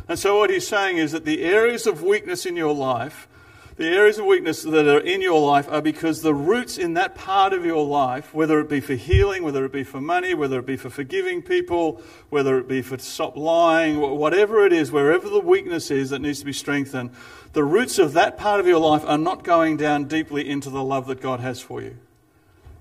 And 0.08 0.18
so, 0.18 0.38
what 0.40 0.50
he's 0.50 0.68
saying 0.68 0.98
is 0.98 1.12
that 1.12 1.26
the 1.26 1.44
areas 1.44 1.86
of 1.86 2.02
weakness 2.02 2.46
in 2.46 2.56
your 2.56 2.74
life, 2.74 3.28
the 3.76 3.88
areas 3.88 4.20
of 4.20 4.26
weakness 4.26 4.62
that 4.62 4.88
are 4.88 5.00
in 5.00 5.22
your 5.22 5.42
life, 5.42 5.68
are 5.70 5.82
because 5.82 6.22
the 6.22 6.34
roots 6.34 6.78
in 6.78 6.94
that 6.94 7.16
part 7.16 7.54
of 7.54 7.66
your 7.66 7.86
life, 7.86 8.34
whether 8.34 8.60
it 8.60 8.70
be 8.70 8.80
for 8.80 8.94
healing, 8.94 9.44
whether 9.44 9.66
it 9.66 9.72
be 9.72 9.84
for 9.84 10.00
money, 10.00 10.34
whether 10.36 10.60
it 10.60 10.66
be 10.66 10.78
for 10.78 10.92
forgiving 10.92 11.42
people, 11.42 12.02
whether 12.30 12.60
it 12.60 12.68
be 12.68 12.82
for 12.84 13.00
stop 13.00 13.36
lying, 13.36 14.00
whatever 14.00 14.66
it 14.66 14.74
is, 14.74 14.92
wherever 14.92 15.28
the 15.28 15.40
weakness 15.40 15.90
is 15.90 16.12
that 16.12 16.20
needs 16.20 16.40
to 16.40 16.46
be 16.46 16.54
strengthened, 16.54 17.10
the 17.54 17.64
roots 17.64 17.98
of 17.98 18.14
that 18.14 18.38
part 18.38 18.60
of 18.60 18.68
your 18.68 18.80
life 18.80 19.04
are 19.06 19.18
not 19.18 19.44
going 19.44 19.78
down 19.78 20.06
deeply 20.06 20.48
into 20.48 20.70
the 20.70 20.84
love 20.84 21.08
that 21.08 21.22
God 21.22 21.40
has 21.40 21.60
for 21.60 21.82
you. 21.82 21.98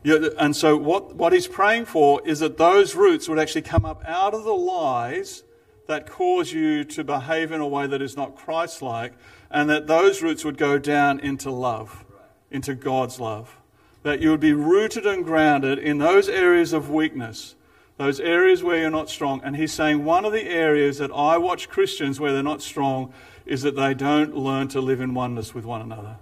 And 0.05 0.57
so, 0.57 0.76
what, 0.76 1.14
what 1.14 1.33
he's 1.33 1.46
praying 1.46 1.85
for 1.85 2.20
is 2.26 2.40
that 2.40 2.59
those 2.59 2.96
roots 2.96 3.28
would 3.28 3.38
actually 3.38 3.62
come 3.62 3.85
up 3.85 4.02
out 4.05 4.35
of 4.35 4.42
the 4.44 4.55
lies 4.55 5.44
that 5.87 6.07
cause 6.07 6.52
you 6.52 6.85
to 6.85 7.05
behave 7.05 7.52
in 7.52 7.61
a 7.61 7.68
way 7.68 7.87
that 7.87 8.02
is 8.02 8.16
not 8.16 8.37
Christ 8.37 8.83
like, 8.83 9.12
and 9.52 9.68
that 9.70 9.86
those 9.86 10.22
roots 10.22 10.44
would 10.44 10.56
go 10.56 10.78
down 10.78 11.20
into 11.20 11.50
love, 11.50 12.04
into 12.50 12.74
God's 12.74 13.20
love. 13.20 13.58
That 14.02 14.20
you 14.20 14.30
would 14.30 14.40
be 14.40 14.52
rooted 14.52 15.06
and 15.06 15.24
grounded 15.24 15.78
in 15.78 15.98
those 15.98 16.28
areas 16.28 16.72
of 16.72 16.90
weakness, 16.90 17.54
those 17.98 18.18
areas 18.18 18.64
where 18.64 18.78
you're 18.78 18.90
not 18.90 19.08
strong. 19.08 19.40
And 19.44 19.54
he's 19.54 19.72
saying 19.72 20.04
one 20.04 20.24
of 20.24 20.32
the 20.32 20.42
areas 20.42 20.98
that 20.98 21.12
I 21.12 21.38
watch 21.38 21.68
Christians 21.68 22.18
where 22.18 22.32
they're 22.32 22.42
not 22.42 22.62
strong 22.62 23.12
is 23.46 23.62
that 23.62 23.76
they 23.76 23.94
don't 23.94 24.36
learn 24.36 24.66
to 24.68 24.80
live 24.80 25.00
in 25.00 25.14
oneness 25.14 25.54
with 25.54 25.64
one 25.64 25.82
another. 25.82 26.16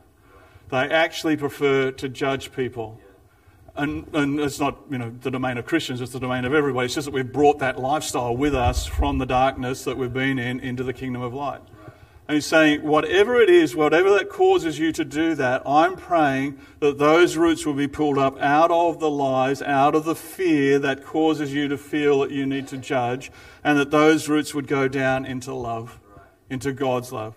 They 0.68 0.88
actually 0.90 1.36
prefer 1.36 1.90
to 1.92 2.08
judge 2.08 2.52
people 2.52 3.00
and, 3.76 4.06
and 4.14 4.40
it's 4.40 4.60
not 4.60 4.78
you 4.90 4.98
know 4.98 5.10
the 5.22 5.30
domain 5.30 5.56
of 5.56 5.64
Christians, 5.64 6.00
it's 6.00 6.12
the 6.12 6.20
domain 6.20 6.44
of 6.44 6.54
everybody. 6.54 6.86
It's 6.86 6.94
just 6.94 7.06
that 7.06 7.14
we've 7.14 7.32
brought 7.32 7.60
that 7.60 7.78
lifestyle 7.78 8.36
with 8.36 8.54
us 8.54 8.86
from 8.86 9.18
the 9.18 9.26
darkness 9.26 9.84
that 9.84 9.96
we've 9.96 10.12
been 10.12 10.38
in 10.38 10.60
into 10.60 10.82
the 10.82 10.92
kingdom 10.92 11.22
of 11.22 11.32
light. 11.32 11.62
And 12.30 12.36
he's 12.36 12.46
saying, 12.46 12.84
whatever 12.84 13.40
it 13.40 13.50
is, 13.50 13.74
whatever 13.74 14.10
that 14.10 14.28
causes 14.28 14.78
you 14.78 14.92
to 14.92 15.04
do 15.04 15.34
that, 15.34 15.62
I'm 15.66 15.96
praying 15.96 16.60
that 16.78 16.96
those 16.96 17.36
roots 17.36 17.66
will 17.66 17.74
be 17.74 17.88
pulled 17.88 18.18
up 18.18 18.40
out 18.40 18.70
of 18.70 19.00
the 19.00 19.10
lies, 19.10 19.60
out 19.62 19.96
of 19.96 20.04
the 20.04 20.14
fear 20.14 20.78
that 20.78 21.04
causes 21.04 21.52
you 21.52 21.66
to 21.66 21.76
feel 21.76 22.20
that 22.20 22.30
you 22.30 22.46
need 22.46 22.68
to 22.68 22.76
judge, 22.76 23.32
and 23.64 23.76
that 23.80 23.90
those 23.90 24.28
roots 24.28 24.54
would 24.54 24.68
go 24.68 24.86
down 24.86 25.26
into 25.26 25.52
love, 25.52 25.98
into 26.48 26.72
God's 26.72 27.10
love. 27.10 27.34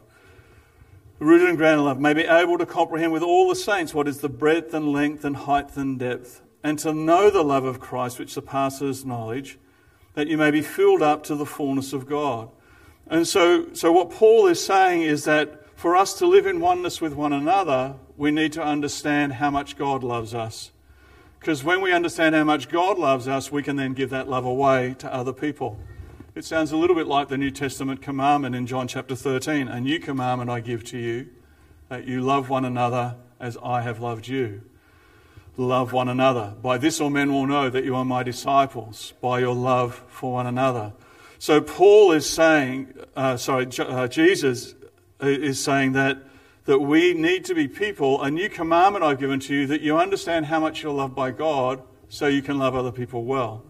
Rooted 1.17 1.49
and 1.49 1.58
grounded 1.58 1.79
in 1.79 1.86
love, 1.86 1.99
may 1.99 2.13
be 2.13 2.25
able 2.25 2.60
to 2.60 2.65
comprehend 2.67 3.12
with 3.12 3.23
all 3.23 3.49
the 3.49 3.56
saints 3.56 3.95
what 3.95 4.08
is 4.08 4.19
the 4.19 4.29
breadth 4.29 4.75
and 4.75 4.91
length 4.91 5.25
and 5.25 5.36
height 5.36 5.75
and 5.75 5.97
depth, 5.97 6.43
and 6.63 6.77
to 6.77 6.93
know 6.93 7.32
the 7.32 7.43
love 7.43 7.65
of 7.65 7.79
Christ 7.79 8.19
which 8.19 8.34
surpasses 8.34 9.03
knowledge, 9.03 9.58
that 10.13 10.27
you 10.27 10.38
may 10.38 10.51
be 10.51 10.62
filled 10.62 11.01
up 11.01 11.23
to 11.23 11.34
the 11.34 11.47
fullness 11.47 11.93
of 11.93 12.08
God. 12.08 12.51
And 13.08 13.28
so, 13.28 13.74
so 13.74 13.92
what 13.92 14.12
Paul 14.12 14.48
is 14.48 14.63
saying 14.63 15.02
is 15.02 15.26
that 15.26 15.78
for 15.78 15.96
us 15.96 16.13
to 16.20 16.26
live 16.26 16.46
in 16.46 16.60
oneness 16.60 17.02
with 17.02 17.13
one 17.13 17.34
another, 17.34 17.96
we 18.16 18.32
need 18.32 18.54
to 18.54 18.63
understand 18.63 19.34
how 19.34 19.50
much 19.50 19.78
God 19.78 20.04
loves 20.04 20.34
us. 20.34 20.72
Because 21.39 21.63
when 21.63 21.82
we 21.82 21.92
understand 21.92 22.36
how 22.36 22.46
much 22.46 22.70
God 22.70 22.98
loves 22.98 23.28
us, 23.28 23.52
we 23.52 23.63
can 23.63 23.76
then 23.76 23.94
give 23.94 24.10
that 24.12 24.30
love 24.30 24.46
away 24.46 24.96
to 25.00 25.13
other 25.13 25.34
people. 25.34 25.78
It 26.36 26.46
sounds 26.46 26.72
a 26.72 26.78
little 26.78 26.96
bit 26.96 27.06
like 27.06 27.28
the 27.28 27.38
New 27.38 27.52
Testament 27.52 28.02
commandment 28.02 28.56
in 28.56 28.66
John 28.66 28.88
chapter 28.88 29.16
13 29.16 29.68
A 29.68 29.82
new 29.82 30.00
commandment 30.00 30.50
I 30.50 30.62
give 30.62 30.86
to 30.86 30.98
you, 30.98 31.28
that 31.89 32.08
you 32.08 32.22
love 32.22 32.50
one 32.50 32.63
another 32.63 33.18
as 33.39 33.58
I 33.62 33.82
have 33.82 34.00
loved 34.00 34.28
you. 34.28 34.62
Love 35.58 35.92
one 35.92 36.08
another. 36.08 36.54
By 36.62 36.78
this 36.78 37.02
all 37.02 37.10
men 37.10 37.32
will 37.32 37.46
know 37.46 37.70
that 37.70 37.84
you 37.84 37.94
are 37.96 38.06
my 38.06 38.24
disciples, 38.24 39.13
by 39.22 39.39
your 39.39 39.54
love 39.54 40.02
for 40.08 40.32
one 40.32 40.48
another. 40.48 40.94
So 41.43 41.60
Paul 41.60 42.13
is 42.13 42.29
saying, 42.29 42.93
uh, 43.17 43.36
sorry, 43.36 43.67
uh, 43.77 44.08
Jesus 44.08 44.75
is 45.19 45.62
saying 45.62 45.91
that, 45.91 46.23
that 46.63 46.79
we 46.79 47.13
need 47.13 47.43
to 47.43 47.53
be 47.53 47.67
people. 47.67 48.21
A 48.23 48.32
new 48.32 48.47
commandment 48.47 49.03
I've 49.03 49.19
given 49.19 49.41
to 49.41 49.53
you 49.53 49.67
that 49.67 49.82
you 49.82 49.97
understand 49.97 50.45
how 50.45 50.62
much 50.62 50.82
you're 50.82 50.93
loved 50.93 51.15
by 51.15 51.32
God 51.32 51.84
so 52.08 52.27
you 52.27 52.41
can 52.41 52.60
love 52.60 52.75
other 52.77 52.93
people 52.93 53.25
well. 53.25 53.65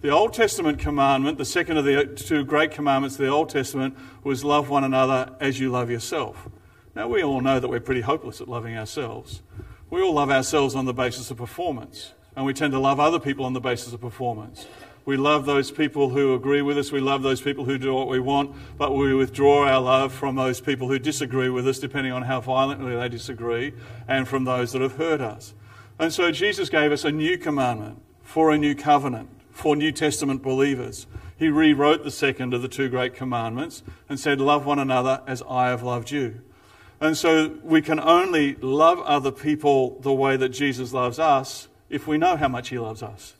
The 0.00 0.08
Old 0.08 0.32
Testament 0.32 0.78
commandment, 0.78 1.36
the 1.36 1.44
second 1.44 1.76
of 1.76 1.84
the 1.84 2.06
two 2.06 2.44
great 2.44 2.70
commandments 2.70 3.16
of 3.16 3.26
the 3.26 3.30
Old 3.30 3.50
Testament, 3.50 3.94
was 4.24 4.42
love 4.42 4.70
one 4.70 4.84
another 4.84 5.36
as 5.38 5.60
you 5.60 5.70
love 5.70 5.90
yourself. 5.90 6.48
Now, 6.94 7.08
we 7.08 7.22
all 7.22 7.42
know 7.42 7.60
that 7.60 7.68
we're 7.68 7.78
pretty 7.78 8.00
hopeless 8.00 8.40
at 8.40 8.48
loving 8.48 8.74
ourselves. 8.74 9.42
We 9.90 10.00
all 10.00 10.14
love 10.14 10.30
ourselves 10.30 10.74
on 10.74 10.86
the 10.86 10.94
basis 10.94 11.30
of 11.30 11.36
performance, 11.36 12.14
and 12.34 12.46
we 12.46 12.54
tend 12.54 12.72
to 12.72 12.78
love 12.78 12.98
other 12.98 13.20
people 13.20 13.44
on 13.44 13.52
the 13.52 13.60
basis 13.60 13.92
of 13.92 14.00
performance. 14.00 14.66
We 15.08 15.16
love 15.16 15.46
those 15.46 15.70
people 15.70 16.10
who 16.10 16.34
agree 16.34 16.60
with 16.60 16.76
us. 16.76 16.92
We 16.92 17.00
love 17.00 17.22
those 17.22 17.40
people 17.40 17.64
who 17.64 17.78
do 17.78 17.94
what 17.94 18.08
we 18.08 18.20
want, 18.20 18.54
but 18.76 18.94
we 18.94 19.14
withdraw 19.14 19.66
our 19.66 19.80
love 19.80 20.12
from 20.12 20.36
those 20.36 20.60
people 20.60 20.86
who 20.86 20.98
disagree 20.98 21.48
with 21.48 21.66
us, 21.66 21.78
depending 21.78 22.12
on 22.12 22.24
how 22.24 22.42
violently 22.42 22.94
they 22.94 23.08
disagree, 23.08 23.72
and 24.06 24.28
from 24.28 24.44
those 24.44 24.72
that 24.72 24.82
have 24.82 24.96
hurt 24.96 25.22
us. 25.22 25.54
And 25.98 26.12
so 26.12 26.30
Jesus 26.30 26.68
gave 26.68 26.92
us 26.92 27.06
a 27.06 27.10
new 27.10 27.38
commandment 27.38 28.02
for 28.22 28.50
a 28.50 28.58
new 28.58 28.74
covenant 28.74 29.30
for 29.50 29.74
New 29.74 29.92
Testament 29.92 30.42
believers. 30.42 31.06
He 31.38 31.48
rewrote 31.48 32.04
the 32.04 32.10
second 32.10 32.52
of 32.52 32.60
the 32.60 32.68
two 32.68 32.90
great 32.90 33.14
commandments 33.14 33.82
and 34.10 34.20
said, 34.20 34.42
Love 34.42 34.66
one 34.66 34.78
another 34.78 35.22
as 35.26 35.42
I 35.48 35.68
have 35.68 35.82
loved 35.82 36.10
you. 36.10 36.42
And 37.00 37.16
so 37.16 37.56
we 37.62 37.80
can 37.80 37.98
only 37.98 38.56
love 38.56 38.98
other 38.98 39.32
people 39.32 40.00
the 40.00 40.12
way 40.12 40.36
that 40.36 40.50
Jesus 40.50 40.92
loves 40.92 41.18
us 41.18 41.68
if 41.88 42.06
we 42.06 42.18
know 42.18 42.36
how 42.36 42.48
much 42.48 42.68
he 42.68 42.78
loves 42.78 43.02
us. 43.02 43.32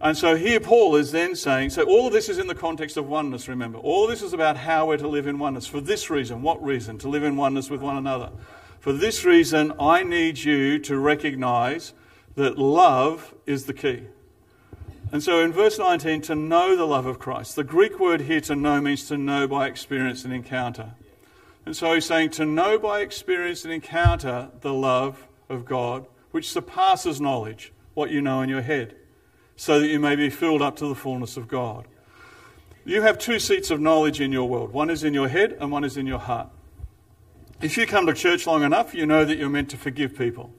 And 0.00 0.16
so 0.16 0.36
here 0.36 0.60
Paul 0.60 0.96
is 0.96 1.12
then 1.12 1.34
saying, 1.34 1.70
so 1.70 1.84
all 1.84 2.08
of 2.08 2.12
this 2.12 2.28
is 2.28 2.38
in 2.38 2.46
the 2.46 2.54
context 2.54 2.96
of 2.96 3.08
oneness, 3.08 3.48
remember. 3.48 3.78
All 3.78 4.06
this 4.06 4.22
is 4.22 4.32
about 4.32 4.56
how 4.56 4.86
we're 4.86 4.96
to 4.98 5.08
live 5.08 5.26
in 5.26 5.38
oneness. 5.38 5.66
For 5.66 5.80
this 5.80 6.10
reason, 6.10 6.42
what 6.42 6.62
reason? 6.62 6.98
To 6.98 7.08
live 7.08 7.22
in 7.22 7.36
oneness 7.36 7.70
with 7.70 7.80
one 7.80 7.96
another. 7.96 8.30
For 8.80 8.92
this 8.92 9.24
reason, 9.24 9.72
I 9.80 10.02
need 10.02 10.38
you 10.38 10.78
to 10.80 10.98
recognize 10.98 11.94
that 12.34 12.58
love 12.58 13.34
is 13.46 13.64
the 13.64 13.72
key. 13.72 14.02
And 15.12 15.22
so 15.22 15.40
in 15.40 15.52
verse 15.52 15.78
19, 15.78 16.22
to 16.22 16.34
know 16.34 16.76
the 16.76 16.86
love 16.86 17.06
of 17.06 17.18
Christ. 17.18 17.56
The 17.56 17.64
Greek 17.64 18.00
word 18.00 18.22
here 18.22 18.40
to 18.42 18.56
know 18.56 18.80
means 18.80 19.06
to 19.08 19.16
know 19.16 19.46
by 19.46 19.68
experience 19.68 20.24
and 20.24 20.34
encounter. 20.34 20.90
And 21.64 21.76
so 21.76 21.94
he's 21.94 22.04
saying 22.04 22.30
to 22.30 22.44
know 22.44 22.78
by 22.78 23.00
experience 23.00 23.64
and 23.64 23.72
encounter 23.72 24.50
the 24.60 24.74
love 24.74 25.28
of 25.48 25.64
God, 25.64 26.06
which 26.32 26.50
surpasses 26.50 27.20
knowledge, 27.20 27.72
what 27.94 28.10
you 28.10 28.20
know 28.20 28.42
in 28.42 28.48
your 28.48 28.62
head, 28.62 28.96
so 29.56 29.80
that 29.80 29.88
you 29.88 29.98
may 29.98 30.16
be 30.16 30.30
filled 30.30 30.62
up 30.62 30.76
to 30.76 30.86
the 30.86 30.94
fullness 30.94 31.36
of 31.36 31.48
God. 31.48 31.86
You 32.84 33.02
have 33.02 33.18
two 33.18 33.38
seats 33.38 33.70
of 33.70 33.80
knowledge 33.80 34.20
in 34.20 34.30
your 34.30 34.48
world 34.48 34.72
one 34.72 34.90
is 34.90 35.04
in 35.04 35.14
your 35.14 35.28
head 35.28 35.56
and 35.58 35.72
one 35.72 35.84
is 35.84 35.96
in 35.96 36.06
your 36.06 36.18
heart. 36.18 36.48
If 37.62 37.76
you 37.76 37.86
come 37.86 38.06
to 38.06 38.14
church 38.14 38.46
long 38.46 38.62
enough, 38.62 38.94
you 38.94 39.06
know 39.06 39.24
that 39.24 39.38
you're 39.38 39.48
meant 39.48 39.70
to 39.70 39.76
forgive 39.76 40.18
people. 40.18 40.52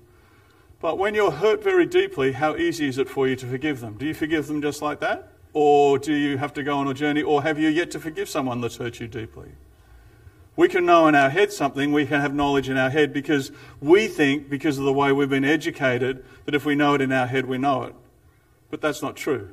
But 0.82 0.98
when 0.98 1.14
you're 1.14 1.32
hurt 1.32 1.64
very 1.64 1.86
deeply, 1.86 2.32
how 2.32 2.56
easy 2.56 2.88
is 2.88 2.98
it 2.98 3.10
for 3.10 3.28
you 3.28 3.36
to 3.38 3.46
forgive 3.46 3.80
them? 3.80 3.96
Do 3.98 4.06
you 4.06 4.14
forgive 4.14 4.48
them 4.48 4.62
just 4.62 4.82
like 4.82 5.00
that? 5.02 5.32
Or 5.54 5.98
do 5.98 6.14
you 6.14 6.38
have 6.38 6.54
to 6.54 6.64
go 6.64 6.78
on 6.78 6.88
a 6.88 6.94
journey? 6.94 7.22
Or 7.22 7.44
have 7.44 7.60
you 7.60 7.70
yet 7.70 7.92
to 7.92 8.00
forgive 8.00 8.28
someone 8.28 8.60
that's 8.60 8.78
hurt 8.78 9.00
you 9.00 9.08
deeply? 9.08 9.50
We 10.56 10.68
can 10.68 10.86
know 10.86 11.08
in 11.08 11.16
our 11.16 11.30
head 11.30 11.52
something, 11.52 11.92
we 11.92 12.06
can 12.06 12.22
have 12.22 12.34
knowledge 12.34 12.70
in 12.70 12.78
our 12.78 12.90
head 12.90 13.14
because 13.14 13.52
we 13.82 14.08
think, 14.08 14.50
because 14.50 14.78
of 14.78 14.86
the 14.86 14.94
way 14.94 15.12
we've 15.12 15.30
been 15.30 15.46
educated, 15.46 16.24
that 16.46 16.56
if 16.56 16.66
we 16.66 16.76
know 16.76 16.94
it 16.94 17.02
in 17.02 17.12
our 17.12 17.28
head, 17.28 17.46
we 17.46 17.58
know 17.58 17.84
it. 17.84 17.96
But 18.70 18.82
that's 18.82 19.02
not 19.02 19.16
true. 19.16 19.52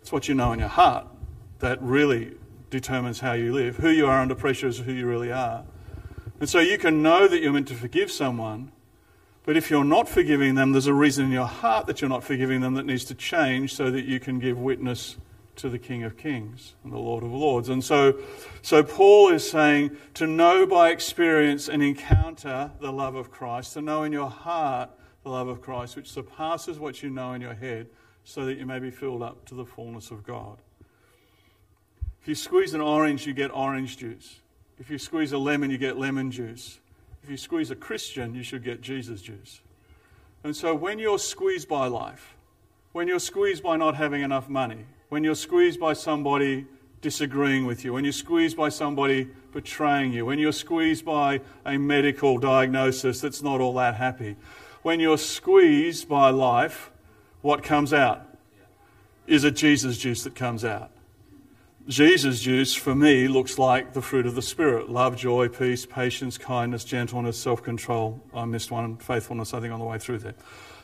It's 0.00 0.12
what 0.12 0.28
you 0.28 0.34
know 0.34 0.52
in 0.52 0.58
your 0.58 0.68
heart 0.68 1.06
that 1.60 1.80
really 1.80 2.32
determines 2.70 3.20
how 3.20 3.32
you 3.32 3.52
live. 3.52 3.76
Who 3.76 3.90
you 3.90 4.06
are 4.06 4.20
under 4.20 4.34
pressure 4.34 4.66
is 4.66 4.78
who 4.78 4.92
you 4.92 5.06
really 5.06 5.30
are. 5.30 5.64
And 6.40 6.48
so 6.48 6.58
you 6.58 6.76
can 6.76 7.02
know 7.02 7.28
that 7.28 7.40
you're 7.40 7.52
meant 7.52 7.68
to 7.68 7.74
forgive 7.74 8.10
someone, 8.10 8.72
but 9.44 9.56
if 9.56 9.70
you're 9.70 9.84
not 9.84 10.08
forgiving 10.08 10.54
them, 10.54 10.72
there's 10.72 10.86
a 10.86 10.94
reason 10.94 11.26
in 11.26 11.30
your 11.32 11.46
heart 11.46 11.86
that 11.86 12.00
you're 12.00 12.10
not 12.10 12.24
forgiving 12.24 12.60
them 12.60 12.74
that 12.74 12.86
needs 12.86 13.04
to 13.06 13.14
change 13.14 13.74
so 13.74 13.90
that 13.90 14.04
you 14.04 14.18
can 14.18 14.38
give 14.38 14.58
witness 14.58 15.16
to 15.56 15.68
the 15.68 15.78
King 15.78 16.02
of 16.02 16.16
Kings 16.16 16.74
and 16.82 16.92
the 16.92 16.98
Lord 16.98 17.22
of 17.22 17.32
Lords. 17.32 17.68
And 17.68 17.84
so, 17.84 18.18
so 18.62 18.82
Paul 18.82 19.28
is 19.28 19.48
saying 19.48 19.96
to 20.14 20.26
know 20.26 20.66
by 20.66 20.90
experience 20.90 21.68
and 21.68 21.82
encounter 21.82 22.70
the 22.80 22.92
love 22.92 23.14
of 23.14 23.30
Christ, 23.30 23.74
to 23.74 23.82
know 23.82 24.02
in 24.02 24.12
your 24.12 24.30
heart 24.30 24.90
the 25.22 25.30
love 25.30 25.48
of 25.48 25.60
Christ, 25.60 25.94
which 25.96 26.10
surpasses 26.10 26.78
what 26.78 27.02
you 27.02 27.10
know 27.10 27.34
in 27.34 27.40
your 27.40 27.54
head, 27.54 27.88
so 28.24 28.44
that 28.44 28.58
you 28.58 28.66
may 28.66 28.78
be 28.78 28.90
filled 28.90 29.22
up 29.22 29.44
to 29.46 29.54
the 29.54 29.64
fullness 29.64 30.10
of 30.10 30.24
God. 30.24 30.58
If 32.20 32.28
you 32.28 32.34
squeeze 32.34 32.72
an 32.72 32.80
orange, 32.80 33.26
you 33.26 33.34
get 33.34 33.50
orange 33.52 33.96
juice. 33.98 34.40
If 34.78 34.90
you 34.90 34.98
squeeze 34.98 35.32
a 35.32 35.38
lemon, 35.38 35.70
you 35.70 35.78
get 35.78 35.98
lemon 35.98 36.30
juice. 36.30 36.78
If 37.22 37.30
you 37.30 37.36
squeeze 37.36 37.70
a 37.70 37.76
Christian, 37.76 38.34
you 38.34 38.42
should 38.42 38.62
get 38.64 38.80
Jesus 38.80 39.20
juice. 39.20 39.60
And 40.44 40.54
so 40.54 40.74
when 40.74 40.98
you're 40.98 41.18
squeezed 41.18 41.68
by 41.68 41.86
life, 41.88 42.36
when 42.92 43.08
you're 43.08 43.18
squeezed 43.18 43.62
by 43.62 43.76
not 43.76 43.96
having 43.96 44.22
enough 44.22 44.48
money, 44.48 44.84
when 45.08 45.24
you're 45.24 45.34
squeezed 45.34 45.80
by 45.80 45.92
somebody 45.92 46.66
disagreeing 47.00 47.66
with 47.66 47.84
you, 47.84 47.92
when 47.92 48.04
you're 48.04 48.12
squeezed 48.12 48.56
by 48.56 48.68
somebody 48.68 49.28
betraying 49.52 50.12
you, 50.12 50.24
when 50.24 50.38
you're 50.38 50.52
squeezed 50.52 51.04
by 51.04 51.40
a 51.66 51.76
medical 51.76 52.38
diagnosis 52.38 53.20
that's 53.20 53.42
not 53.42 53.60
all 53.60 53.74
that 53.74 53.96
happy, 53.96 54.36
when 54.82 55.00
you're 55.00 55.18
squeezed 55.18 56.08
by 56.08 56.30
life, 56.30 56.91
what 57.42 57.62
comes 57.62 57.92
out? 57.92 58.26
Is 59.26 59.44
it 59.44 59.52
Jesus 59.56 59.98
juice 59.98 60.24
that 60.24 60.34
comes 60.34 60.64
out? 60.64 60.90
Jesus 61.88 62.40
juice 62.40 62.74
for 62.74 62.94
me 62.94 63.26
looks 63.26 63.58
like 63.58 63.92
the 63.92 64.02
fruit 64.02 64.24
of 64.24 64.36
the 64.36 64.42
Spirit 64.42 64.88
love, 64.88 65.16
joy, 65.16 65.48
peace, 65.48 65.84
patience, 65.84 66.38
kindness, 66.38 66.84
gentleness, 66.84 67.36
self 67.36 67.62
control. 67.62 68.22
I 68.32 68.44
missed 68.44 68.70
one, 68.70 68.96
faithfulness, 68.98 69.52
I 69.52 69.60
think, 69.60 69.72
on 69.72 69.80
the 69.80 69.84
way 69.84 69.98
through 69.98 70.18
there. 70.18 70.34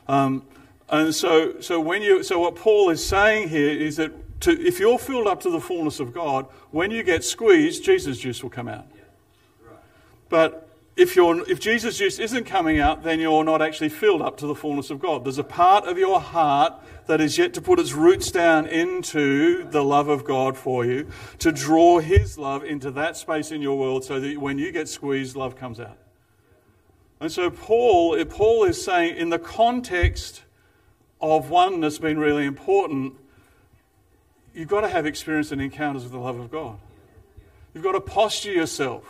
Um, 0.08 0.44
and 0.88 1.14
so, 1.14 1.60
so, 1.60 1.80
when 1.80 2.02
you, 2.02 2.22
so 2.22 2.40
what 2.40 2.56
Paul 2.56 2.90
is 2.90 3.04
saying 3.04 3.48
here 3.48 3.68
is 3.68 3.96
that 3.96 4.40
to, 4.40 4.50
if 4.50 4.80
you're 4.80 4.98
filled 4.98 5.26
up 5.26 5.40
to 5.42 5.50
the 5.50 5.60
fullness 5.60 6.00
of 6.00 6.12
God, 6.14 6.46
when 6.70 6.90
you 6.90 7.02
get 7.02 7.24
squeezed, 7.24 7.84
Jesus 7.84 8.18
juice 8.18 8.42
will 8.42 8.50
come 8.50 8.68
out. 8.68 8.86
But 10.28 10.67
if, 10.98 11.14
you're, 11.14 11.48
if 11.48 11.60
Jesus 11.60 11.96
juice 11.96 12.18
isn't 12.18 12.44
coming 12.44 12.80
out, 12.80 13.04
then 13.04 13.20
you're 13.20 13.44
not 13.44 13.62
actually 13.62 13.88
filled 13.88 14.20
up 14.20 14.36
to 14.38 14.48
the 14.48 14.54
fullness 14.54 14.90
of 14.90 14.98
God. 14.98 15.24
There's 15.24 15.38
a 15.38 15.44
part 15.44 15.86
of 15.86 15.96
your 15.96 16.20
heart 16.20 16.74
that 17.06 17.20
is 17.20 17.38
yet 17.38 17.54
to 17.54 17.62
put 17.62 17.78
its 17.78 17.92
roots 17.92 18.32
down 18.32 18.66
into 18.66 19.62
the 19.70 19.84
love 19.84 20.08
of 20.08 20.24
God 20.24 20.56
for 20.56 20.84
you, 20.84 21.08
to 21.38 21.52
draw 21.52 22.00
His 22.00 22.36
love 22.36 22.64
into 22.64 22.90
that 22.90 23.16
space 23.16 23.52
in 23.52 23.62
your 23.62 23.78
world 23.78 24.04
so 24.04 24.18
that 24.18 24.38
when 24.38 24.58
you 24.58 24.72
get 24.72 24.88
squeezed, 24.88 25.36
love 25.36 25.54
comes 25.54 25.78
out. 25.78 25.96
And 27.20 27.30
so 27.30 27.48
Paul, 27.48 28.22
Paul 28.24 28.64
is 28.64 28.84
saying, 28.84 29.16
in 29.18 29.30
the 29.30 29.38
context 29.38 30.42
of 31.20 31.48
oneness 31.48 31.98
being 31.98 32.18
really 32.18 32.44
important, 32.44 33.14
you've 34.52 34.68
got 34.68 34.80
to 34.80 34.88
have 34.88 35.06
experience 35.06 35.52
and 35.52 35.62
encounters 35.62 36.02
with 36.02 36.12
the 36.12 36.18
love 36.18 36.40
of 36.40 36.50
God. 36.50 36.76
You've 37.72 37.84
got 37.84 37.92
to 37.92 38.00
posture 38.00 38.52
yourself 38.52 39.04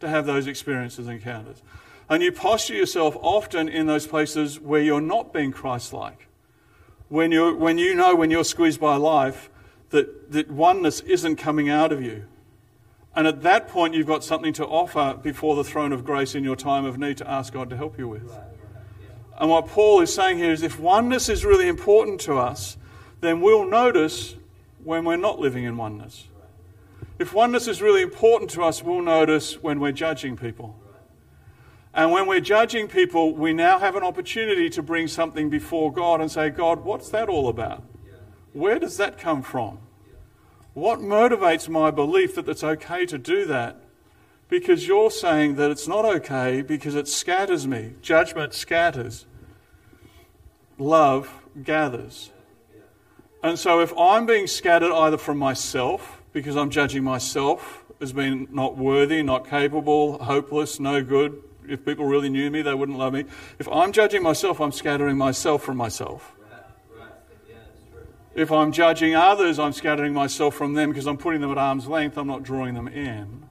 to 0.00 0.08
have 0.08 0.26
those 0.26 0.46
experiences 0.46 1.06
and 1.06 1.16
encounters. 1.16 1.62
And 2.08 2.22
you 2.22 2.32
posture 2.32 2.74
yourself 2.74 3.16
often 3.20 3.68
in 3.68 3.86
those 3.86 4.06
places 4.06 4.58
where 4.58 4.80
you're 4.80 5.00
not 5.00 5.32
being 5.32 5.52
Christ 5.52 5.92
like. 5.92 6.26
When, 7.08 7.32
you 7.32 7.54
when 7.54 7.78
you 7.78 7.94
know 7.94 8.14
when 8.14 8.30
you're 8.30 8.44
squeezed 8.44 8.80
by 8.80 8.96
life 8.96 9.50
that, 9.90 10.32
that 10.32 10.50
oneness 10.50 11.00
isn't 11.00 11.36
coming 11.36 11.68
out 11.68 11.92
of 11.92 12.02
you. 12.02 12.24
And 13.14 13.26
at 13.26 13.42
that 13.42 13.68
point, 13.68 13.94
you've 13.94 14.06
got 14.06 14.22
something 14.22 14.52
to 14.54 14.66
offer 14.66 15.18
before 15.20 15.56
the 15.56 15.64
throne 15.64 15.92
of 15.92 16.04
grace 16.04 16.34
in 16.34 16.44
your 16.44 16.56
time 16.56 16.84
of 16.84 16.98
need 16.98 17.16
to 17.16 17.28
ask 17.28 17.52
God 17.52 17.68
to 17.70 17.76
help 17.76 17.98
you 17.98 18.06
with. 18.06 18.32
And 19.38 19.50
what 19.50 19.66
Paul 19.66 20.00
is 20.00 20.12
saying 20.12 20.38
here 20.38 20.52
is 20.52 20.62
if 20.62 20.78
oneness 20.78 21.28
is 21.28 21.44
really 21.44 21.68
important 21.68 22.20
to 22.22 22.36
us, 22.36 22.76
then 23.20 23.40
we'll 23.40 23.66
notice 23.66 24.36
when 24.84 25.04
we're 25.04 25.16
not 25.16 25.40
living 25.40 25.64
in 25.64 25.76
oneness. 25.76 26.27
If 27.18 27.34
oneness 27.34 27.66
is 27.66 27.82
really 27.82 28.02
important 28.02 28.50
to 28.50 28.62
us, 28.62 28.82
we'll 28.82 29.02
notice 29.02 29.60
when 29.60 29.80
we're 29.80 29.92
judging 29.92 30.36
people. 30.36 30.76
And 31.92 32.12
when 32.12 32.26
we're 32.26 32.40
judging 32.40 32.86
people, 32.86 33.34
we 33.34 33.52
now 33.52 33.80
have 33.80 33.96
an 33.96 34.04
opportunity 34.04 34.70
to 34.70 34.82
bring 34.82 35.08
something 35.08 35.50
before 35.50 35.92
God 35.92 36.20
and 36.20 36.30
say, 36.30 36.50
God, 36.50 36.84
what's 36.84 37.08
that 37.10 37.28
all 37.28 37.48
about? 37.48 37.82
Where 38.52 38.78
does 38.78 38.96
that 38.98 39.18
come 39.18 39.42
from? 39.42 39.78
What 40.74 41.00
motivates 41.00 41.68
my 41.68 41.90
belief 41.90 42.36
that 42.36 42.48
it's 42.48 42.62
okay 42.62 43.04
to 43.06 43.18
do 43.18 43.44
that? 43.46 43.80
Because 44.48 44.86
you're 44.86 45.10
saying 45.10 45.56
that 45.56 45.70
it's 45.72 45.88
not 45.88 46.04
okay 46.04 46.62
because 46.62 46.94
it 46.94 47.08
scatters 47.08 47.66
me. 47.66 47.94
Judgment 48.00 48.54
scatters 48.54 49.26
love 50.78 51.42
gathers. 51.62 52.30
And 53.42 53.58
so 53.58 53.80
if 53.80 53.92
I'm 53.98 54.24
being 54.24 54.46
scattered 54.46 54.92
either 54.92 55.18
from 55.18 55.36
myself, 55.38 56.17
because 56.32 56.56
I'm 56.56 56.70
judging 56.70 57.04
myself 57.04 57.84
as 58.00 58.12
being 58.12 58.48
not 58.50 58.76
worthy, 58.76 59.22
not 59.22 59.48
capable, 59.48 60.18
hopeless, 60.22 60.78
no 60.78 61.02
good, 61.02 61.42
if 61.68 61.84
people 61.84 62.06
really 62.06 62.28
knew 62.28 62.50
me, 62.50 62.62
they 62.62 62.74
wouldn't 62.74 62.98
love 62.98 63.12
me. 63.12 63.24
If 63.58 63.68
I'm 63.68 63.92
judging 63.92 64.22
myself, 64.22 64.60
I'm 64.60 64.72
scattering 64.72 65.16
myself 65.16 65.62
from 65.62 65.76
myself. 65.76 66.34
If 68.34 68.52
I'm 68.52 68.72
judging 68.72 69.14
others, 69.14 69.58
I'm 69.58 69.72
scattering 69.72 70.14
myself 70.14 70.54
from 70.54 70.74
them 70.74 70.90
because 70.90 71.06
I'm 71.06 71.16
putting 71.16 71.40
them 71.40 71.50
at 71.50 71.58
arm's 71.58 71.88
length, 71.88 72.16
I'm 72.16 72.28
not 72.28 72.42
drawing 72.42 72.74
them 72.74 72.88
in. 72.88 73.44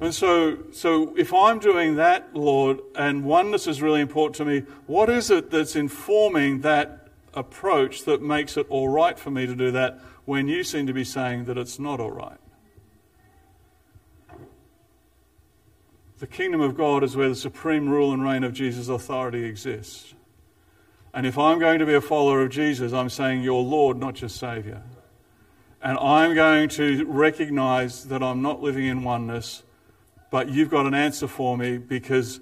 And 0.00 0.14
so, 0.14 0.58
so 0.72 1.16
if 1.16 1.32
I'm 1.32 1.58
doing 1.58 1.96
that, 1.96 2.36
Lord, 2.36 2.80
and 2.94 3.24
oneness 3.24 3.66
is 3.66 3.80
really 3.80 4.02
important 4.02 4.36
to 4.36 4.44
me, 4.44 4.66
what 4.86 5.08
is 5.08 5.30
it 5.30 5.50
that's 5.50 5.74
informing 5.74 6.60
that 6.60 7.08
approach 7.32 8.04
that 8.04 8.20
makes 8.20 8.58
it 8.58 8.66
all 8.68 8.88
right 8.88 9.18
for 9.18 9.30
me 9.30 9.46
to 9.46 9.54
do 9.54 9.70
that 9.70 9.98
when 10.26 10.48
you 10.48 10.62
seem 10.62 10.86
to 10.86 10.92
be 10.92 11.04
saying 11.04 11.44
that 11.46 11.56
it's 11.56 11.78
not 11.78 12.00
all 12.00 12.10
right? 12.10 12.38
The 16.18 16.26
kingdom 16.26 16.60
of 16.60 16.76
God 16.76 17.04
is 17.04 17.16
where 17.16 17.28
the 17.28 17.34
supreme 17.34 17.88
rule 17.88 18.12
and 18.12 18.22
reign 18.22 18.42
of 18.42 18.52
Jesus' 18.52 18.88
authority 18.88 19.44
exists. 19.44 20.14
And 21.14 21.26
if 21.26 21.38
I'm 21.38 21.58
going 21.58 21.78
to 21.78 21.86
be 21.86 21.94
a 21.94 22.00
follower 22.00 22.42
of 22.42 22.50
Jesus, 22.50 22.92
I'm 22.92 23.08
saying 23.08 23.42
you're 23.42 23.62
Lord, 23.62 23.98
not 23.98 24.14
just 24.14 24.36
Savior. 24.36 24.82
And 25.80 25.98
I'm 25.98 26.34
going 26.34 26.68
to 26.70 27.04
recognize 27.06 28.04
that 28.04 28.22
I'm 28.22 28.42
not 28.42 28.62
living 28.62 28.86
in 28.86 29.04
oneness, 29.04 29.62
but 30.30 30.48
you've 30.48 30.70
got 30.70 30.86
an 30.86 30.94
answer 30.94 31.28
for 31.28 31.56
me 31.56 31.78
because 31.78 32.40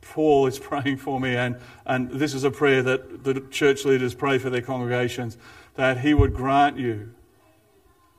Paul 0.00 0.46
is 0.46 0.58
praying 0.60 0.96
for 0.98 1.20
me. 1.20 1.36
And, 1.36 1.56
and 1.84 2.10
this 2.10 2.32
is 2.32 2.44
a 2.44 2.50
prayer 2.50 2.82
that 2.82 3.24
the 3.24 3.40
church 3.50 3.84
leaders 3.84 4.14
pray 4.14 4.38
for 4.38 4.48
their 4.48 4.62
congregations 4.62 5.36
that 5.74 6.00
he 6.00 6.14
would 6.14 6.32
grant 6.32 6.78
you 6.78 7.12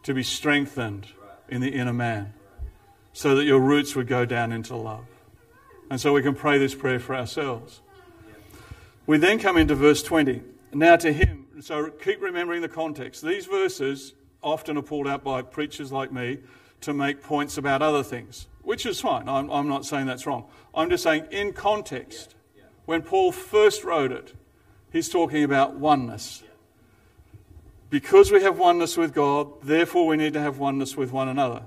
to 0.07 0.13
be 0.13 0.23
strengthened 0.23 1.05
in 1.49 1.59
the 1.59 1.67
inner 1.67 1.91
man 1.91 2.31
so 3.11 3.35
that 3.35 3.43
your 3.43 3.59
roots 3.59 3.93
would 3.93 4.07
go 4.07 4.23
down 4.23 4.53
into 4.53 4.73
love. 4.73 5.05
And 5.89 5.99
so 5.99 6.13
we 6.13 6.21
can 6.21 6.33
pray 6.33 6.57
this 6.57 6.73
prayer 6.73 6.97
for 6.97 7.13
ourselves. 7.13 7.81
We 9.05 9.17
then 9.17 9.37
come 9.37 9.57
into 9.57 9.75
verse 9.75 10.01
20. 10.01 10.43
Now 10.73 10.95
to 10.95 11.11
him, 11.11 11.47
so 11.59 11.89
keep 11.89 12.21
remembering 12.21 12.61
the 12.61 12.69
context. 12.69 13.21
These 13.21 13.47
verses 13.47 14.13
often 14.41 14.77
are 14.77 14.81
pulled 14.81 15.09
out 15.09 15.25
by 15.25 15.41
preachers 15.41 15.91
like 15.91 16.13
me 16.13 16.37
to 16.79 16.93
make 16.93 17.21
points 17.21 17.57
about 17.57 17.81
other 17.81 18.01
things, 18.01 18.47
which 18.61 18.85
is 18.85 19.01
fine. 19.01 19.27
I'm, 19.27 19.51
I'm 19.51 19.67
not 19.67 19.85
saying 19.85 20.05
that's 20.05 20.25
wrong. 20.25 20.45
I'm 20.73 20.89
just 20.89 21.03
saying, 21.03 21.25
in 21.31 21.51
context, 21.51 22.33
when 22.85 23.01
Paul 23.01 23.33
first 23.33 23.83
wrote 23.83 24.13
it, 24.13 24.33
he's 24.89 25.09
talking 25.09 25.43
about 25.43 25.75
oneness. 25.75 26.43
Because 27.89 28.31
we 28.31 28.41
have 28.43 28.59
oneness 28.59 28.97
with 28.97 29.13
God, 29.13 29.61
therefore 29.63 30.07
we 30.07 30.17
need 30.17 30.33
to 30.33 30.41
have 30.41 30.59
oneness 30.59 30.97
with 30.97 31.11
one 31.11 31.29
another. 31.29 31.63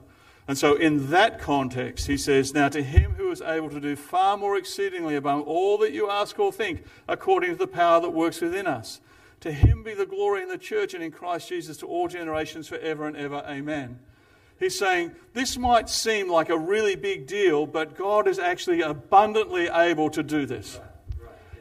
And 0.47 0.59
so, 0.59 0.75
in 0.75 1.11
that 1.11 1.39
context, 1.39 2.09
he 2.09 2.17
says, 2.17 2.53
Now 2.53 2.69
to 2.71 2.83
him 2.83 3.13
who 3.13 3.31
is 3.31 3.41
able 3.41 3.71
to 3.71 3.81
do 3.81 3.95
far 3.95 4.37
more 4.37 4.57
exceedingly 4.57 5.15
above 5.15 5.47
all 5.47 5.79
that 5.79 5.93
you 5.93 6.11
ask 6.11 6.39
or 6.39 6.53
think, 6.53 6.85
according 7.07 7.51
to 7.51 7.57
the 7.57 7.67
power 7.67 8.01
that 8.01 8.11
works 8.11 8.41
within 8.41 8.67
us. 8.67 9.01
To 9.41 9.53
him 9.53 9.83
be 9.83 9.95
the 9.95 10.07
glory 10.07 10.43
in 10.43 10.49
the 10.49 10.59
church 10.59 10.93
and 10.93 11.03
in 11.03 11.13
Christ 11.13 11.49
Jesus 11.49 11.79
to 11.79 11.87
all 11.87 12.09
generations 12.09 12.69
forever 12.69 13.07
and 13.07 13.17
ever. 13.17 13.43
Amen. 13.49 14.01
He's 14.59 14.79
saying 14.79 15.13
this 15.33 15.57
might 15.57 15.89
seem 15.89 16.31
like 16.31 16.51
a 16.51 16.59
really 16.59 16.95
big 16.95 17.27
deal, 17.27 17.67
but 17.67 17.97
God 17.97 18.29
is 18.29 18.39
actually 18.39 18.83
abundantly 18.83 19.69
able 19.69 20.11
to 20.11 20.23
do 20.23 20.45
this. 20.45 20.79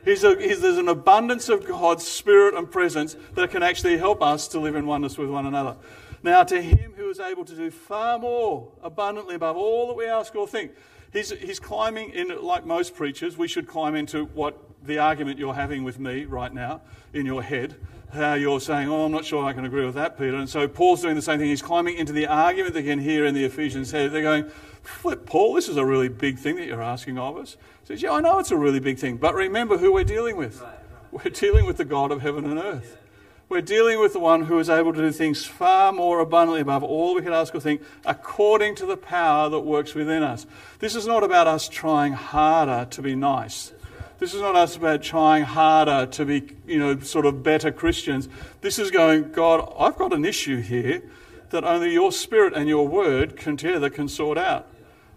He's 0.05 0.23
a, 0.23 0.39
he's, 0.39 0.61
there's 0.61 0.77
an 0.77 0.87
abundance 0.87 1.49
of 1.49 1.67
God's 1.67 2.07
spirit 2.07 2.55
and 2.55 2.69
presence 2.69 3.15
that 3.35 3.51
can 3.51 3.63
actually 3.63 3.97
help 3.97 4.21
us 4.21 4.47
to 4.49 4.59
live 4.59 4.75
in 4.75 4.85
oneness 4.85 5.17
with 5.17 5.29
one 5.29 5.45
another. 5.45 5.75
Now, 6.23 6.43
to 6.43 6.61
him 6.61 6.93
who 6.95 7.09
is 7.09 7.19
able 7.19 7.45
to 7.45 7.55
do 7.55 7.71
far 7.71 8.19
more 8.19 8.71
abundantly 8.81 9.35
above 9.35 9.55
all 9.55 9.87
that 9.87 9.95
we 9.95 10.05
ask 10.05 10.35
or 10.35 10.47
think, 10.47 10.71
he's, 11.13 11.31
he's 11.31 11.59
climbing 11.59 12.11
in, 12.11 12.41
like 12.41 12.65
most 12.65 12.95
preachers, 12.95 13.37
we 13.37 13.47
should 13.47 13.67
climb 13.67 13.95
into 13.95 14.25
what 14.25 14.57
the 14.83 14.99
argument 14.99 15.39
you're 15.39 15.53
having 15.53 15.83
with 15.83 15.99
me 15.99 16.25
right 16.25 16.53
now 16.53 16.81
in 17.13 17.25
your 17.25 17.43
head, 17.43 17.75
how 18.13 18.33
you're 18.33 18.59
saying, 18.59 18.89
Oh, 18.89 19.05
I'm 19.05 19.11
not 19.11 19.25
sure 19.25 19.45
I 19.45 19.53
can 19.53 19.65
agree 19.65 19.85
with 19.85 19.95
that, 19.95 20.17
Peter. 20.17 20.35
And 20.35 20.49
so 20.49 20.67
Paul's 20.67 21.01
doing 21.01 21.15
the 21.15 21.21
same 21.21 21.39
thing. 21.39 21.49
He's 21.49 21.61
climbing 21.61 21.97
into 21.97 22.13
the 22.13 22.27
argument 22.27 22.75
you 22.75 22.83
can 22.83 22.99
hear 22.99 23.25
in 23.25 23.33
the 23.33 23.45
Ephesians 23.45 23.91
head. 23.91 24.11
They're 24.11 24.21
going, 24.21 24.49
Flip, 24.83 25.25
Paul, 25.25 25.53
this 25.53 25.69
is 25.69 25.77
a 25.77 25.85
really 25.85 26.09
big 26.09 26.37
thing 26.37 26.55
that 26.55 26.65
you're 26.65 26.81
asking 26.81 27.17
of 27.17 27.37
us. 27.37 27.57
He 27.81 27.87
says, 27.87 28.01
Yeah, 28.01 28.11
I 28.11 28.21
know 28.21 28.39
it's 28.39 28.51
a 28.51 28.57
really 28.57 28.79
big 28.79 28.97
thing, 28.97 29.17
but 29.17 29.35
remember 29.35 29.77
who 29.77 29.93
we're 29.93 30.03
dealing 30.03 30.37
with. 30.37 30.63
We're 31.11 31.31
dealing 31.31 31.65
with 31.65 31.77
the 31.77 31.85
God 31.85 32.11
of 32.11 32.21
heaven 32.21 32.45
and 32.45 32.59
earth. 32.59 32.97
We're 33.49 33.61
dealing 33.61 33.99
with 33.99 34.13
the 34.13 34.19
one 34.19 34.43
who 34.43 34.59
is 34.59 34.69
able 34.69 34.93
to 34.93 34.99
do 34.99 35.11
things 35.11 35.43
far 35.43 35.91
more 35.91 36.19
abundantly 36.19 36.61
above 36.61 36.83
all 36.83 37.15
we 37.15 37.23
could 37.23 37.33
ask 37.33 37.55
or 37.55 37.59
think, 37.59 37.81
according 38.05 38.75
to 38.75 38.85
the 38.85 38.95
power 38.95 39.49
that 39.49 39.61
works 39.61 39.95
within 39.95 40.21
us. 40.21 40.45
This 40.77 40.95
is 40.95 41.07
not 41.07 41.23
about 41.23 41.47
us 41.47 41.67
trying 41.67 42.13
harder 42.13 42.87
to 42.91 43.01
be 43.01 43.15
nice. 43.15 43.73
This 44.19 44.35
is 44.35 44.41
not 44.41 44.55
us 44.55 44.75
about 44.75 45.01
trying 45.01 45.45
harder 45.45 46.05
to 46.11 46.25
be, 46.25 46.55
you 46.67 46.77
know, 46.77 46.99
sort 46.99 47.25
of 47.25 47.41
better 47.41 47.71
Christians. 47.71 48.29
This 48.61 48.77
is 48.77 48.91
going, 48.91 49.31
God, 49.31 49.73
I've 49.79 49.97
got 49.97 50.13
an 50.13 50.25
issue 50.25 50.61
here 50.61 51.01
that 51.51 51.63
only 51.63 51.91
your 51.91 52.11
spirit 52.11 52.53
and 52.55 52.67
your 52.67 52.87
word 52.87 53.35
can 53.35 53.57
together 53.57 53.89
can 53.89 54.07
sort 54.07 54.37
out. 54.37 54.67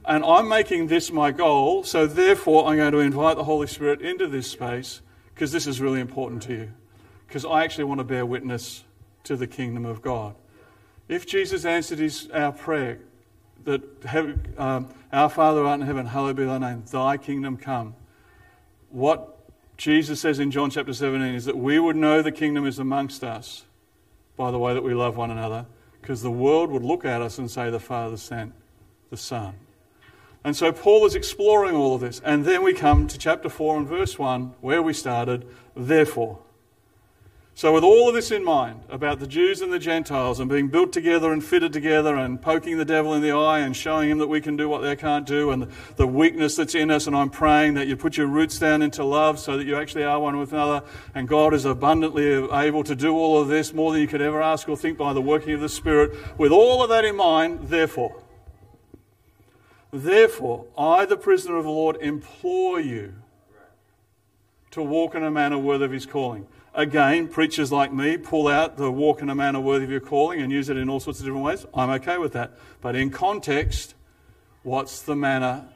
And 0.05 0.25
I'm 0.25 0.49
making 0.49 0.89
this 0.89 1.13
my 1.13 1.31
goal, 1.31 1.85
so 1.85 2.07
therefore 2.07 2.67
I'm 2.67 2.77
going 2.77 2.93
to 2.93 2.99
invite 2.99 3.37
the 3.37 3.45
Holy 3.45 3.67
Spirit 3.67 4.01
into 4.01 4.27
this 4.27 4.51
space 4.51 5.01
because 5.35 5.53
this 5.53 5.67
is 5.67 5.81
really 5.81 6.01
important 6.01 6.43
to 6.45 6.53
you. 6.53 6.73
Because 7.27 7.45
I 7.45 7.65
actually 7.65 7.85
want 7.85 7.99
to 7.99 8.05
bear 8.05 8.27
witness 8.27 8.85
to 9.25 9.37
the 9.37 9.47
kingdom 9.47 9.87
of 9.87 10.03
God. 10.03 10.35
If 11.09 11.27
Jesus 11.27 11.65
answered 11.65 12.01
his, 12.01 12.29
our 12.31 12.53
prayer, 12.53 12.99
that 13.65 13.83
um, 14.59 14.89
our 15.13 15.29
Father 15.29 15.65
art 15.65 15.81
in 15.81 15.87
heaven, 15.87 16.07
hallowed 16.07 16.37
be 16.37 16.45
thy 16.45 16.59
name, 16.59 16.85
thy 16.91 17.17
kingdom 17.17 17.57
come 17.57 17.95
what 18.93 19.39
Jesus 19.77 20.21
says 20.21 20.39
in 20.39 20.51
John 20.51 20.71
chapter 20.71 20.93
17 20.93 21.35
is 21.35 21.47
that 21.47 21.57
we 21.57 21.79
would 21.79 21.97
know 21.97 22.23
the 22.23 22.31
kingdom 22.31 22.67
is 22.67 22.79
amongst 22.79 23.25
us 23.25 23.65
by 24.37 24.51
the 24.51 24.59
way 24.59 24.75
that 24.75 24.85
we 24.85 24.95
love 24.95 25.17
one 25.17 25.31
another, 25.31 25.67
because 26.03 26.21
the 26.21 26.31
world 26.31 26.71
would 26.71 26.83
look 26.83 27.05
at 27.05 27.23
us 27.23 27.39
and 27.39 27.51
say, 27.51 27.71
The 27.71 27.81
Father 27.81 28.17
sent 28.17 28.53
the 29.11 29.17
Son. 29.17 29.55
And 30.45 30.57
so 30.57 30.73
Paul 30.73 31.07
is 31.07 31.15
exploring 31.15 31.77
all 31.77 31.95
of 31.95 32.01
this. 32.01 32.21
And 32.25 32.45
then 32.45 32.65
we 32.65 32.75
come 32.75 33.07
to 33.07 33.17
chapter 33.17 33.49
4 33.49 33.79
and 33.79 33.89
verse 33.89 34.19
1, 34.19 34.55
where 34.61 34.83
we 34.83 34.93
started. 34.93 35.47
Therefore, 35.77 36.41
so, 37.55 37.75
with 37.75 37.85
all 37.85 38.09
of 38.09 38.15
this 38.15 38.31
in 38.31 38.43
mind 38.43 38.81
about 38.89 39.21
the 39.21 39.27
Jews 39.27 39.61
and 39.61 39.71
the 39.71 39.79
Gentiles 39.79 40.41
and 40.41 40.49
being 40.49 40.69
built 40.69 40.91
together 40.91 41.33
and 41.33 41.45
fitted 41.45 41.71
together 41.71 42.17
and 42.17 42.41
poking 42.41 42.79
the 42.79 42.85
devil 42.85 43.13
in 43.13 43.21
the 43.21 43.33
eye 43.33 43.59
and 43.59 43.77
showing 43.77 44.09
him 44.09 44.19
that 44.19 44.27
we 44.27 44.41
can 44.41 44.57
do 44.57 44.71
what 44.71 44.81
they 44.81 44.97
can't 44.97 45.27
do 45.27 45.51
and 45.51 45.71
the 45.97 46.07
weakness 46.07 46.57
that's 46.57 46.75
in 46.75 46.91
us, 46.91 47.07
and 47.07 47.15
I'm 47.15 47.29
praying 47.29 47.75
that 47.75 47.89
you 47.89 47.97
put 47.97 48.17
your 48.17 48.27
roots 48.27 48.59
down 48.59 48.81
into 48.81 49.05
love 49.05 49.39
so 49.39 49.59
that 49.59 49.67
you 49.67 49.77
actually 49.77 50.05
are 50.05 50.19
one 50.19 50.39
with 50.39 50.55
another, 50.55 50.83
and 51.15 51.29
God 51.29 51.53
is 51.53 51.67
abundantly 51.67 52.33
able 52.51 52.85
to 52.85 52.97
do 52.97 53.15
all 53.15 53.39
of 53.39 53.49
this 53.49 53.75
more 53.75 53.93
than 53.93 54.01
you 54.01 54.09
could 54.09 54.23
ever 54.23 54.41
ask 54.41 54.67
or 54.67 54.77
think 54.77 54.97
by 54.97 55.13
the 55.13 55.23
working 55.23 55.53
of 55.53 55.61
the 55.61 55.69
Spirit. 55.69 56.39
With 56.39 56.53
all 56.53 56.83
of 56.83 56.89
that 56.89 57.05
in 57.05 57.17
mind, 57.17 57.69
therefore, 57.69 58.23
therefore, 59.93 60.65
I, 60.77 61.05
the 61.05 61.19
prisoner 61.19 61.59
of 61.59 61.65
the 61.65 61.71
Lord, 61.71 61.99
implore 62.01 62.81
you 62.81 63.13
to 64.71 64.83
walk 64.83 65.15
in 65.15 65.23
a 65.23 65.31
manner 65.31 65.59
worthy 65.59 65.85
of 65.85 65.93
his 65.93 66.07
calling 66.07 66.47
Again, 66.75 67.29
preachers 67.29 67.71
like 67.71 67.93
me 67.93 68.17
pull 68.17 68.49
out 68.49 68.79
the 68.79 68.91
walk 68.91 69.21
in 69.21 69.29
a 69.29 69.35
manner 69.35 69.61
worthy 69.61 69.85
of 69.85 69.91
your 69.91 70.01
calling 70.01 70.41
and 70.41 70.51
use 70.51 70.71
it 70.71 70.79
in 70.79 70.89
all 70.89 71.01
sorts 71.01 71.21
of 71.21 71.27
different 71.27 71.45
ways. 71.45 71.67
I'm 71.75 71.91
okay 71.91 72.17
with 72.17 72.33
that. 72.33 72.53
But 72.81 72.97
in 72.97 73.11
context, 73.11 73.95
what's 74.63 75.03
the 75.03 75.15
manner 75.15 75.67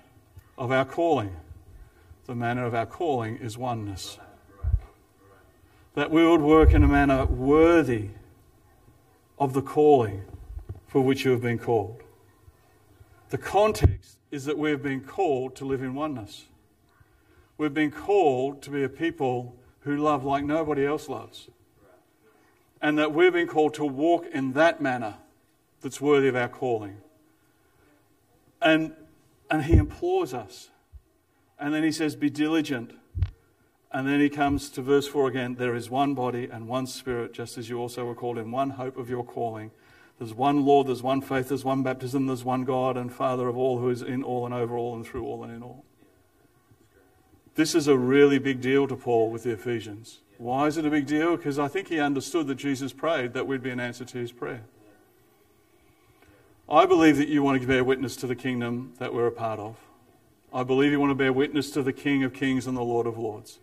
of 0.57 0.73
our 0.73 0.87
calling? 0.87 1.37
The 2.25 2.35
manner 2.35 2.65
of 2.65 2.75
our 2.75 2.87
calling 2.87 3.37
is 3.37 3.59
oneness. 3.59 4.19
That 5.95 6.11
we 6.11 6.27
would 6.27 6.41
work 6.41 6.73
in 6.73 6.83
a 6.83 6.89
manner 6.89 7.27
worthy 7.27 8.09
of 9.39 9.53
the 9.53 9.63
calling 9.63 10.25
for 10.87 11.03
which 11.03 11.27
you 11.27 11.31
have 11.33 11.43
been 11.43 11.59
called. 11.59 12.03
The 13.29 13.39
context 13.39 14.17
is 14.31 14.47
that 14.47 14.57
we've 14.57 14.83
been 14.83 15.03
called 15.03 15.57
to 15.57 15.67
live 15.67 15.83
in 15.83 15.95
oneness. 15.95 16.47
We've 17.59 17.75
been 17.75 17.91
called 17.91 18.63
to 18.63 18.71
be 18.71 18.83
a 18.83 18.89
people 18.89 19.57
who 19.87 19.97
love 19.97 20.25
like 20.25 20.45
nobody 20.45 20.85
else 20.85 21.09
loves. 21.09 21.49
And 22.83 22.99
that 22.99 23.15
we've 23.15 23.33
been 23.33 23.47
called 23.47 23.73
to 23.75 23.85
walk 23.85 24.27
in 24.35 24.53
that 24.55 24.81
manner 24.81 25.15
that's 25.81 26.01
worthy 26.01 26.27
of 26.27 26.35
our 26.35 26.49
calling. 26.49 26.97
And, 28.61 28.93
and 29.49 29.65
he 29.65 29.77
implores 29.77 30.35
us. 30.35 30.71
And 31.59 31.73
then 31.73 31.85
he 31.85 31.93
says, 31.93 32.17
Be 32.17 32.29
diligent. 32.29 32.95
And 33.93 34.09
then 34.09 34.19
he 34.19 34.29
comes 34.29 34.71
to 34.71 34.83
verse 34.83 35.07
4 35.07 35.29
again 35.29 35.55
there 35.55 35.77
is 35.77 35.89
one 35.89 36.15
body 36.15 36.49
and 36.53 36.67
one 36.67 36.89
spirit, 36.89 37.33
just 37.33 37.57
as 37.57 37.71
you 37.71 37.79
also 37.79 38.05
were 38.05 38.15
called 38.17 38.39
in 38.39 38.51
one 38.51 38.71
hope 38.71 38.97
of 38.97 39.09
your 39.09 39.25
calling. 39.25 39.71
There's 40.19 40.35
one 40.35 40.67
Lord, 40.67 40.89
there's 40.89 41.03
one 41.03 41.21
faith, 41.21 41.49
there's 41.49 41.65
one 41.65 41.85
baptism, 41.85 42.27
there's 42.27 42.45
one 42.45 42.65
God 42.65 42.97
and 42.97 43.13
Father 43.13 43.47
of 43.47 43.57
all 43.57 43.79
who 43.79 43.89
is 43.89 44.03
in 44.03 44.25
all 44.25 44.47
and 44.47 44.55
over 44.55 44.77
all 44.77 44.97
and 44.97 45.07
through 45.07 45.25
all 45.25 45.45
and 45.45 45.55
in 45.55 45.63
all. 45.63 45.85
This 47.57 47.75
is 47.75 47.89
a 47.89 47.97
really 47.97 48.39
big 48.39 48.61
deal 48.61 48.87
to 48.87 48.95
Paul 48.95 49.31
with 49.31 49.45
the 49.45 49.53
Ephesians. 49.53 50.21
Why 50.37 50.67
is 50.67 50.77
it 50.77 50.85
a 50.85 50.91
big 50.91 51.07
deal? 51.07 51.39
Because 51.39 51.59
I 51.59 51.69
think 51.69 51.89
he 51.89 51.99
understood 51.99 52.47
that 52.49 52.57
Jesus 52.57 52.93
prayed 52.93 53.33
that 53.33 53.47
we'd 53.47 53.63
be 53.63 53.71
an 53.71 53.81
answer 53.81 54.05
to 54.05 54.19
his 54.19 54.31
prayer. 54.31 54.65
I 56.69 56.85
believe 56.85 57.17
that 57.17 57.29
you 57.29 57.43
want 57.43 57.59
to 57.63 57.67
bear 57.67 57.83
witness 57.83 58.15
to 58.17 58.27
the 58.27 58.37
kingdom 58.37 58.93
that 58.99 59.15
we're 59.15 59.27
a 59.27 59.33
part 59.33 59.59
of. 59.59 59.77
I 60.53 60.65
believe 60.65 60.93
you 60.93 61.01
want 61.01 61.13
to 61.13 61.15
bear 61.15 61.33
witness 61.33 61.71
to 61.71 61.83
the 61.83 61.95
King 61.95 62.25
of 62.25 62.35
Kings 62.35 62.67
and 62.67 62.77
the 62.77 62.83
Lord 62.83 63.07
of 63.07 63.17
Lords. 63.17 63.59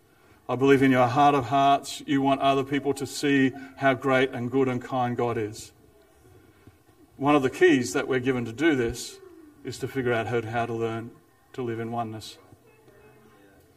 I 0.49 0.55
believe 0.55 0.81
in 0.81 0.89
your 0.89 1.07
heart 1.07 1.35
of 1.35 1.45
hearts, 1.45 2.01
you 2.07 2.19
want 2.19 2.41
other 2.41 2.63
people 2.63 2.95
to 2.95 3.05
see 3.05 3.51
how 3.77 3.93
great 3.93 4.31
and 4.31 4.49
good 4.49 4.67
and 4.67 4.81
kind 4.81 5.15
God 5.15 5.37
is. 5.37 5.71
One 7.17 7.35
of 7.35 7.43
the 7.43 7.49
keys 7.51 7.93
that 7.93 8.07
we're 8.07 8.19
given 8.19 8.43
to 8.45 8.53
do 8.53 8.75
this 8.75 9.19
is 9.63 9.77
to 9.79 9.87
figure 9.87 10.13
out 10.13 10.25
how 10.25 10.65
to 10.65 10.73
learn 10.73 11.11
to 11.53 11.61
live 11.61 11.79
in 11.79 11.91
oneness 11.91 12.39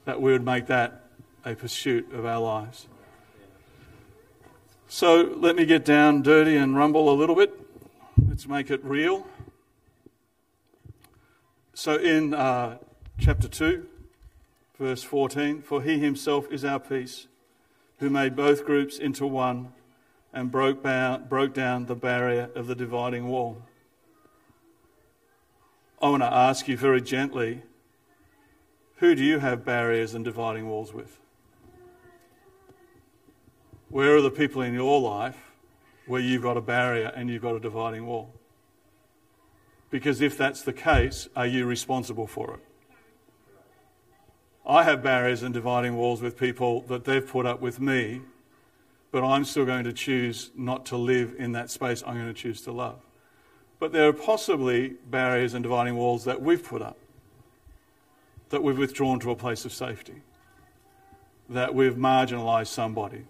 that 0.06 0.22
we 0.22 0.32
would 0.32 0.44
make 0.44 0.66
that 0.66 1.02
a 1.44 1.54
pursuit 1.54 2.10
of 2.12 2.24
our 2.24 2.40
lives. 2.40 2.86
So 4.88 5.34
let 5.36 5.56
me 5.56 5.66
get 5.66 5.84
down 5.84 6.22
dirty 6.22 6.56
and 6.56 6.76
rumble 6.76 7.10
a 7.10 7.16
little 7.16 7.34
bit. 7.34 7.52
Let's 8.26 8.46
make 8.46 8.70
it 8.70 8.82
real. 8.84 9.26
So 11.74 11.96
in 11.96 12.34
uh, 12.34 12.78
chapter 13.18 13.48
2, 13.48 13.84
verse 14.78 15.02
14, 15.02 15.60
for 15.60 15.82
he 15.82 15.98
himself 15.98 16.50
is 16.52 16.64
our 16.64 16.78
peace, 16.78 17.26
who 17.98 18.08
made 18.08 18.36
both 18.36 18.64
groups 18.64 18.98
into 18.98 19.26
one 19.26 19.72
and 20.32 20.52
broke, 20.52 20.82
broke 21.28 21.52
down 21.52 21.86
the 21.86 21.96
barrier 21.96 22.48
of 22.54 22.68
the 22.68 22.76
dividing 22.76 23.26
wall. 23.26 23.62
I 26.00 26.10
want 26.10 26.22
to 26.22 26.32
ask 26.32 26.68
you 26.68 26.76
very 26.76 27.02
gently 27.02 27.62
who 28.96 29.14
do 29.14 29.22
you 29.24 29.38
have 29.38 29.64
barriers 29.64 30.14
and 30.14 30.24
dividing 30.24 30.68
walls 30.68 30.92
with? 30.92 31.18
Where 33.88 34.16
are 34.16 34.20
the 34.20 34.30
people 34.30 34.62
in 34.62 34.74
your 34.74 35.00
life 35.00 35.36
where 36.06 36.20
you've 36.20 36.42
got 36.42 36.56
a 36.56 36.60
barrier 36.60 37.12
and 37.14 37.30
you've 37.30 37.42
got 37.42 37.54
a 37.54 37.60
dividing 37.60 38.06
wall? 38.06 38.32
Because 39.90 40.20
if 40.20 40.36
that's 40.36 40.62
the 40.62 40.72
case, 40.72 41.28
are 41.36 41.46
you 41.46 41.64
responsible 41.66 42.26
for 42.26 42.54
it? 42.54 42.60
I 44.66 44.82
have 44.82 45.02
barriers 45.02 45.42
and 45.42 45.54
dividing 45.54 45.94
walls 45.94 46.20
with 46.20 46.36
people 46.36 46.80
that 46.88 47.04
they've 47.04 47.26
put 47.26 47.46
up 47.46 47.60
with 47.60 47.80
me, 47.80 48.22
but 49.12 49.24
I'm 49.24 49.44
still 49.44 49.64
going 49.64 49.84
to 49.84 49.92
choose 49.92 50.50
not 50.56 50.86
to 50.86 50.96
live 50.96 51.36
in 51.38 51.52
that 51.52 51.70
space. 51.70 52.02
I'm 52.04 52.14
going 52.14 52.26
to 52.26 52.34
choose 52.34 52.62
to 52.62 52.72
love. 52.72 52.98
But 53.78 53.92
there 53.92 54.08
are 54.08 54.12
possibly 54.12 54.94
barriers 55.08 55.54
and 55.54 55.62
dividing 55.62 55.96
walls 55.96 56.24
that 56.24 56.42
we've 56.42 56.64
put 56.64 56.82
up, 56.82 56.98
that 58.50 58.62
we've 58.62 58.78
withdrawn 58.78 59.20
to 59.20 59.30
a 59.30 59.36
place 59.36 59.64
of 59.64 59.72
safety, 59.72 60.22
that 61.48 61.74
we've 61.74 61.94
marginalised 61.94 62.68
somebody, 62.68 63.24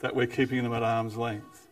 that 0.00 0.14
we're 0.14 0.26
keeping 0.26 0.62
them 0.62 0.72
at 0.72 0.82
arm's 0.82 1.16
length. 1.16 1.68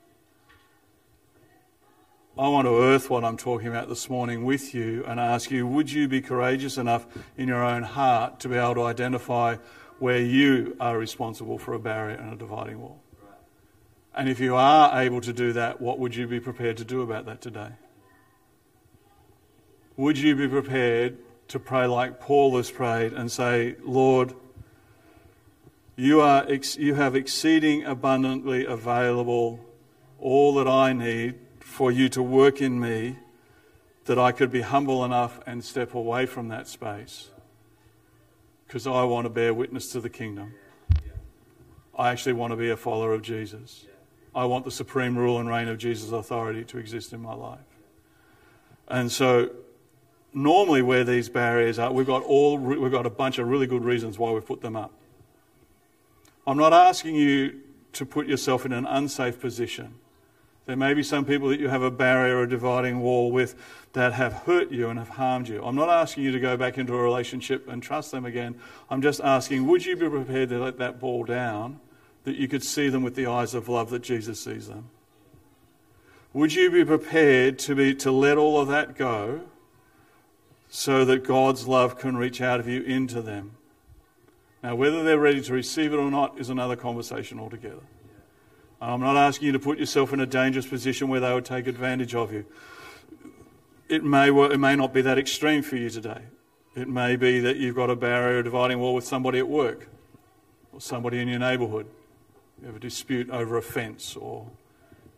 I 2.39 2.47
want 2.49 2.66
to 2.66 2.78
earth 2.80 3.11
what 3.11 3.24
I'm 3.24 3.36
talking 3.36 3.66
about 3.66 3.89
this 3.89 4.09
morning 4.09 4.45
with 4.45 4.72
you 4.72 5.05
and 5.07 5.18
ask 5.18 5.51
you 5.51 5.66
would 5.66 5.91
you 5.91 6.07
be 6.07 6.20
courageous 6.20 6.78
enough 6.78 7.05
in 7.36 7.49
your 7.49 7.64
own 7.64 7.82
heart 7.82 8.39
to 8.41 8.49
be 8.49 8.55
able 8.55 8.76
to 8.76 8.82
identify 8.84 9.57
where 9.99 10.20
you 10.20 10.76
are 10.78 10.97
responsible 10.97 11.59
for 11.59 11.74
a 11.74 11.80
barrier 11.80 12.16
and 12.16 12.32
a 12.32 12.36
dividing 12.36 12.80
wall? 12.80 13.03
And 14.14 14.28
if 14.28 14.39
you 14.39 14.55
are 14.55 15.01
able 15.01 15.20
to 15.22 15.32
do 15.32 15.53
that, 15.55 15.80
what 15.80 15.99
would 15.99 16.14
you 16.14 16.28
be 16.28 16.39
prepared 16.39 16.76
to 16.76 16.84
do 16.84 17.03
about 17.03 17.26
that 17.26 17.41
today? 17.41 17.70
Would 19.97 20.16
you 20.16 20.36
be 20.36 20.47
prepared 20.47 21.18
to 21.49 21.59
pray 21.59 21.86
like 21.86 22.20
Paul 22.20 22.57
has 22.57 22.70
prayed 22.70 23.12
and 23.12 23.30
say, 23.32 23.76
Lord, 23.82 24.34
you, 25.96 26.20
are 26.20 26.44
ex- 26.49 26.76
you 26.76 26.94
have 26.94 27.16
exceeding 27.16 27.84
abundantly 27.84 28.64
available 28.64 29.64
all 30.20 30.55
that 30.55 30.68
I 30.68 30.92
need 30.92 31.36
for 31.61 31.90
you 31.90 32.09
to 32.11 32.22
work 32.22 32.61
in 32.61 32.78
me 32.78 33.18
that 34.05 34.18
I 34.18 34.32
could 34.32 34.51
be 34.51 34.62
humble 34.62 35.05
enough 35.05 35.40
and 35.46 35.64
step 35.64 35.94
away 35.94 36.26
from 36.26 36.49
that 36.49 36.66
space 36.66 37.28
because 38.66 38.86
I 38.86 39.05
want 39.05 39.24
to 39.24 39.30
bear 39.30 39.53
witness 39.53 39.92
to 39.92 40.01
the 40.01 40.11
kingdom. 40.11 40.55
I 41.96 42.11
actually 42.11 42.34
want 42.34 42.53
to 42.53 42.57
be 42.57 42.70
a 42.70 42.76
follower 42.76 43.12
of 43.12 43.22
Jesus. 43.22 43.86
I 44.34 44.44
want 44.44 44.64
the 44.64 44.70
supreme 44.70 45.16
rule 45.16 45.38
and 45.38 45.49
reign 45.49 45.68
of 45.68 45.78
Jesus' 45.78 46.12
authority 46.12 46.64
to 46.64 46.78
exist 46.78 47.12
in 47.12 47.20
my 47.20 47.34
life. 47.34 47.59
And 48.86 49.11
so, 49.11 49.51
normally, 50.32 50.82
where 50.82 51.04
these 51.04 51.28
barriers 51.28 51.78
are, 51.78 51.92
we've 51.92 52.06
got, 52.06 52.22
all, 52.22 52.58
we've 52.58 52.92
got 52.92 53.06
a 53.06 53.10
bunch 53.10 53.38
of 53.38 53.48
really 53.48 53.66
good 53.66 53.84
reasons 53.84 54.18
why 54.18 54.30
we've 54.30 54.46
put 54.46 54.60
them 54.60 54.76
up. 54.76 54.92
I'm 56.46 56.56
not 56.56 56.72
asking 56.72 57.14
you 57.14 57.60
to 57.94 58.06
put 58.06 58.26
yourself 58.26 58.64
in 58.64 58.72
an 58.72 58.86
unsafe 58.86 59.40
position. 59.40 59.94
There 60.66 60.76
may 60.76 60.92
be 60.92 61.02
some 61.02 61.24
people 61.24 61.48
that 61.48 61.60
you 61.60 61.68
have 61.68 61.82
a 61.82 61.90
barrier 61.90 62.36
or 62.36 62.42
a 62.42 62.48
dividing 62.48 63.00
wall 63.00 63.32
with 63.32 63.54
that 63.94 64.12
have 64.12 64.32
hurt 64.32 64.70
you 64.70 64.90
and 64.90 64.98
have 64.98 65.08
harmed 65.08 65.48
you. 65.48 65.64
I'm 65.64 65.74
not 65.74 65.88
asking 65.88 66.24
you 66.24 66.32
to 66.32 66.40
go 66.40 66.58
back 66.58 66.76
into 66.76 66.94
a 66.94 67.02
relationship 67.02 67.68
and 67.68 67.82
trust 67.82 68.12
them 68.12 68.26
again. 68.26 68.54
I'm 68.90 69.00
just 69.00 69.20
asking, 69.22 69.66
would 69.66 69.86
you 69.86 69.96
be 69.96 70.08
prepared 70.10 70.50
to 70.50 70.62
let 70.62 70.76
that 70.78 71.00
ball 71.00 71.24
down 71.24 71.80
that 72.24 72.36
you 72.36 72.48
could 72.48 72.62
see 72.62 72.90
them 72.90 73.02
with 73.02 73.14
the 73.14 73.26
eyes 73.26 73.54
of 73.54 73.70
love 73.70 73.88
that 73.90 74.02
Jesus 74.02 74.40
sees 74.40 74.68
them? 74.68 74.90
Would 76.34 76.52
you 76.52 76.70
be 76.70 76.84
prepared 76.84 77.58
to, 77.60 77.74
be, 77.74 77.94
to 77.94 78.12
let 78.12 78.36
all 78.36 78.60
of 78.60 78.68
that 78.68 78.94
go 78.94 79.40
so 80.68 81.04
that 81.04 81.24
God's 81.24 81.66
love 81.66 81.98
can 81.98 82.16
reach 82.16 82.40
out 82.40 82.60
of 82.60 82.68
you 82.68 82.82
into 82.82 83.22
them? 83.22 83.52
Now, 84.62 84.74
whether 84.74 85.02
they're 85.04 85.18
ready 85.18 85.40
to 85.40 85.52
receive 85.52 85.92
it 85.92 85.96
or 85.96 86.10
not 86.10 86.38
is 86.38 86.50
another 86.50 86.76
conversation 86.76 87.38
altogether. 87.38 87.82
I'm 88.80 89.00
not 89.00 89.16
asking 89.16 89.46
you 89.46 89.52
to 89.52 89.58
put 89.58 89.78
yourself 89.78 90.12
in 90.12 90.20
a 90.20 90.26
dangerous 90.26 90.66
position 90.66 91.08
where 91.08 91.20
they 91.20 91.32
would 91.32 91.44
take 91.44 91.66
advantage 91.66 92.14
of 92.14 92.32
you. 92.32 92.44
It 93.88 94.04
may, 94.04 94.30
it 94.30 94.60
may 94.60 94.76
not 94.76 94.92
be 94.92 95.00
that 95.02 95.18
extreme 95.18 95.62
for 95.62 95.76
you 95.76 95.90
today. 95.90 96.22
It 96.76 96.88
may 96.88 97.16
be 97.16 97.40
that 97.40 97.56
you've 97.56 97.74
got 97.74 97.90
a 97.90 97.96
barrier, 97.96 98.38
a 98.38 98.44
dividing 98.44 98.78
wall 98.78 98.94
with 98.94 99.04
somebody 99.04 99.38
at 99.38 99.48
work 99.48 99.88
or 100.72 100.80
somebody 100.80 101.18
in 101.18 101.26
your 101.26 101.40
neighbourhood. 101.40 101.86
You 102.60 102.66
have 102.66 102.76
a 102.76 102.80
dispute 102.80 103.30
over 103.30 103.56
a 103.56 103.62
fence 103.62 104.14
or 104.14 104.46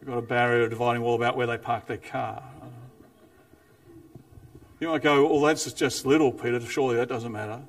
you've 0.01 0.09
got 0.09 0.19
a 0.19 0.23
barrier, 0.23 0.65
a 0.65 0.71
dividing 0.71 1.03
wall 1.03 1.17
about 1.17 1.37
where 1.37 1.47
they 1.47 1.59
park 1.59 1.87
their 1.87 1.99
car. 1.99 2.43
You 4.81 4.89
might 4.89 5.03
go, 5.03 5.27
well, 5.27 5.43
that's 5.43 5.71
just 5.75 6.07
little, 6.07 6.33
Peter. 6.33 6.59
Surely 6.61 6.97
that 6.97 7.09
doesn't 7.09 7.31
matter. 7.31 7.61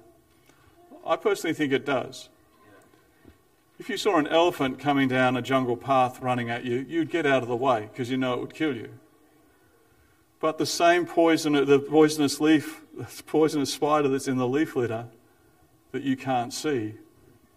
I 1.06 1.18
personally 1.18 1.54
think 1.54 1.74
it 1.74 1.86
does. 1.86 2.30
If 3.80 3.90
you 3.90 3.98
saw 3.98 4.18
an 4.18 4.28
elephant 4.28 4.80
coming 4.80 5.08
down 5.08 5.36
a 5.36 5.42
jungle 5.42 5.76
path 5.76 6.22
running 6.22 6.50
at 6.50 6.64
you, 6.64 6.86
you'd 6.88 7.10
get 7.10 7.26
out 7.26 7.42
of 7.44 7.50
the 7.50 7.56
way 7.56 7.90
because 7.92 8.10
you 8.10 8.18
know 8.18 8.36
it 8.36 8.40
would 8.40 8.54
kill 8.54 8.76
you. 8.76 8.90
But 10.40 10.58
the 10.58 10.66
same 10.66 11.06
poison, 11.06 11.54
the 11.54 11.80
poisonous 11.80 12.40
leaf, 12.40 12.82
the 12.96 13.08
poisonous 13.24 13.74
spider 13.74 14.08
that's 14.08 14.28
in 14.28 14.38
the 14.38 14.48
leaf 14.48 14.76
litter 14.76 15.08
that 15.92 16.04
you 16.04 16.16
can't 16.16 16.54
see 16.54 16.94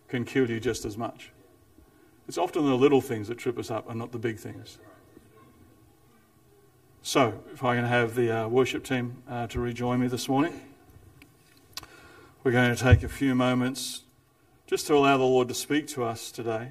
can 0.08 0.24
kill 0.24 0.50
you 0.50 0.60
just 0.60 0.84
as 0.84 0.98
much. 0.98 1.30
It's 2.26 2.38
often 2.38 2.64
the 2.64 2.74
little 2.74 3.00
things 3.00 3.28
that 3.28 3.38
trip 3.38 3.58
us 3.58 3.70
up 3.70 3.88
and 3.88 3.98
not 3.98 4.10
the 4.10 4.18
big 4.18 4.38
things. 4.38 4.78
So, 7.06 7.38
if 7.52 7.62
I 7.62 7.76
can 7.76 7.84
have 7.84 8.14
the 8.14 8.32
uh, 8.32 8.48
worship 8.48 8.82
team 8.82 9.22
uh, 9.28 9.46
to 9.48 9.60
rejoin 9.60 10.00
me 10.00 10.06
this 10.06 10.26
morning. 10.26 10.58
We're 12.42 12.52
going 12.52 12.74
to 12.74 12.82
take 12.82 13.02
a 13.02 13.10
few 13.10 13.34
moments 13.34 14.04
just 14.66 14.86
to 14.86 14.94
allow 14.94 15.18
the 15.18 15.24
Lord 15.24 15.48
to 15.48 15.54
speak 15.54 15.86
to 15.88 16.04
us 16.04 16.32
today. 16.32 16.70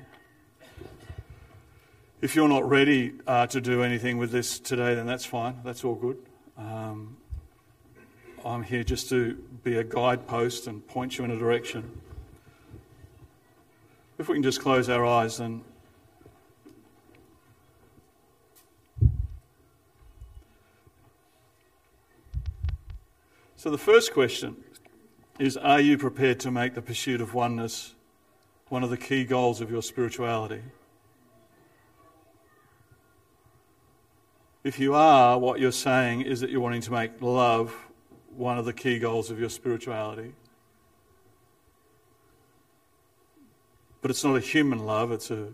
If 2.19 2.35
you're 2.35 2.49
not 2.49 2.67
ready 2.67 3.13
uh, 3.27 3.45
to 3.45 3.61
do 3.61 3.83
anything 3.83 4.17
with 4.17 4.31
this 4.31 4.57
today, 4.57 4.95
then 4.95 5.05
that's 5.05 5.23
fine. 5.23 5.59
That's 5.63 5.83
all 5.83 5.93
good. 5.93 6.17
Um, 6.57 7.15
I'm 8.43 8.63
here 8.63 8.83
just 8.83 9.09
to 9.09 9.35
be 9.63 9.77
a 9.77 9.83
guidepost 9.83 10.65
and 10.65 10.85
point 10.87 11.19
you 11.19 11.25
in 11.25 11.29
a 11.29 11.37
direction. 11.37 12.01
If 14.17 14.29
we 14.29 14.33
can 14.37 14.43
just 14.43 14.61
close 14.61 14.89
our 14.89 15.05
eyes 15.05 15.39
and 15.39 15.63
So, 23.63 23.71
the 23.71 23.77
first 23.77 24.11
question 24.11 24.57
is 25.39 25.55
Are 25.55 25.79
you 25.79 25.97
prepared 25.97 26.37
to 26.41 26.51
make 26.51 26.73
the 26.73 26.81
pursuit 26.81 27.21
of 27.21 27.33
oneness 27.33 27.95
one 28.67 28.83
of 28.83 28.89
the 28.89 28.97
key 28.97 29.23
goals 29.23 29.61
of 29.61 29.71
your 29.71 29.81
spirituality? 29.81 30.61
If 34.65 34.81
you 34.81 34.93
are, 34.95 35.39
what 35.39 35.61
you're 35.61 35.71
saying 35.71 36.23
is 36.23 36.41
that 36.41 36.49
you're 36.49 36.59
wanting 36.59 36.81
to 36.81 36.91
make 36.91 37.21
love 37.21 37.73
one 38.35 38.57
of 38.57 38.65
the 38.65 38.73
key 38.73 38.99
goals 38.99 39.31
of 39.31 39.39
your 39.39 39.47
spirituality. 39.47 40.33
But 44.01 44.11
it's 44.11 44.25
not 44.25 44.35
a 44.35 44.41
human 44.41 44.79
love, 44.85 45.13
it's 45.13 45.31
a, 45.31 45.47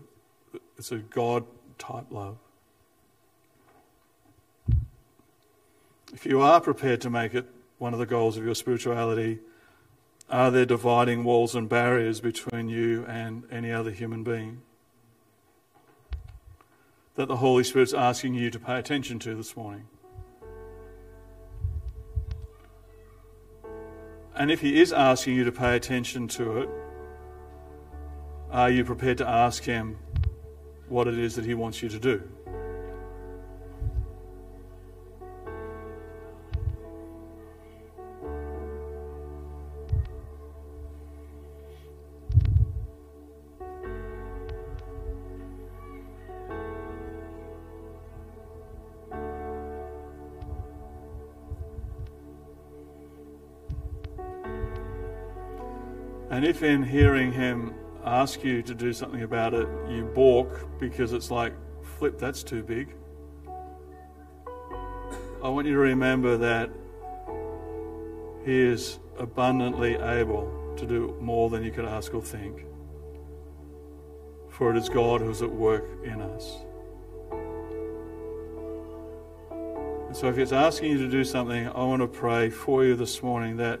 it's 0.76 0.90
a 0.90 0.98
God 0.98 1.44
type 1.78 2.06
love. 2.10 2.38
If 6.12 6.26
you 6.26 6.40
are 6.40 6.60
prepared 6.60 7.02
to 7.02 7.10
make 7.10 7.34
it 7.34 7.46
one 7.80 7.94
of 7.94 7.98
the 7.98 8.04
goals 8.04 8.36
of 8.36 8.44
your 8.44 8.54
spirituality, 8.54 9.38
are 10.28 10.50
there 10.50 10.66
dividing 10.66 11.24
walls 11.24 11.54
and 11.54 11.66
barriers 11.66 12.20
between 12.20 12.68
you 12.68 13.06
and 13.06 13.42
any 13.50 13.72
other 13.72 13.90
human 13.90 14.22
being? 14.22 14.60
That 17.14 17.26
the 17.26 17.38
Holy 17.38 17.64
Spirit's 17.64 17.94
asking 17.94 18.34
you 18.34 18.50
to 18.50 18.58
pay 18.58 18.78
attention 18.78 19.18
to 19.20 19.34
this 19.34 19.56
morning. 19.56 19.88
And 24.36 24.50
if 24.50 24.60
He 24.60 24.78
is 24.78 24.92
asking 24.92 25.36
you 25.36 25.44
to 25.44 25.52
pay 25.52 25.74
attention 25.74 26.28
to 26.28 26.58
it, 26.58 26.68
are 28.50 28.70
you 28.70 28.84
prepared 28.84 29.16
to 29.18 29.26
ask 29.26 29.64
Him 29.64 29.96
what 30.90 31.08
it 31.08 31.18
is 31.18 31.34
that 31.36 31.46
He 31.46 31.54
wants 31.54 31.82
you 31.82 31.88
to 31.88 31.98
do? 31.98 32.22
If 56.50 56.64
in 56.64 56.82
hearing 56.82 57.32
him 57.32 57.72
ask 58.04 58.42
you 58.42 58.60
to 58.60 58.74
do 58.74 58.92
something 58.92 59.22
about 59.22 59.54
it, 59.54 59.68
you 59.88 60.02
balk 60.16 60.68
because 60.80 61.12
it's 61.12 61.30
like, 61.30 61.52
flip, 61.80 62.18
that's 62.18 62.42
too 62.42 62.60
big. 62.60 62.92
I 65.44 65.48
want 65.48 65.68
you 65.68 65.74
to 65.74 65.78
remember 65.78 66.36
that 66.38 66.70
he 68.44 68.58
is 68.60 68.98
abundantly 69.16 69.94
able 69.94 70.74
to 70.76 70.86
do 70.86 71.16
more 71.20 71.50
than 71.50 71.62
you 71.62 71.70
could 71.70 71.84
ask 71.84 72.12
or 72.14 72.20
think. 72.20 72.66
For 74.48 74.72
it 74.72 74.76
is 74.76 74.88
God 74.88 75.20
who 75.20 75.30
is 75.30 75.42
at 75.42 75.52
work 75.52 75.84
in 76.02 76.20
us. 76.20 76.56
And 80.08 80.16
so, 80.16 80.26
if 80.26 80.36
it's 80.36 80.50
asking 80.50 80.90
you 80.90 80.98
to 80.98 81.08
do 81.08 81.22
something, 81.22 81.68
I 81.68 81.84
want 81.84 82.02
to 82.02 82.08
pray 82.08 82.50
for 82.50 82.84
you 82.84 82.96
this 82.96 83.22
morning 83.22 83.56
that 83.58 83.78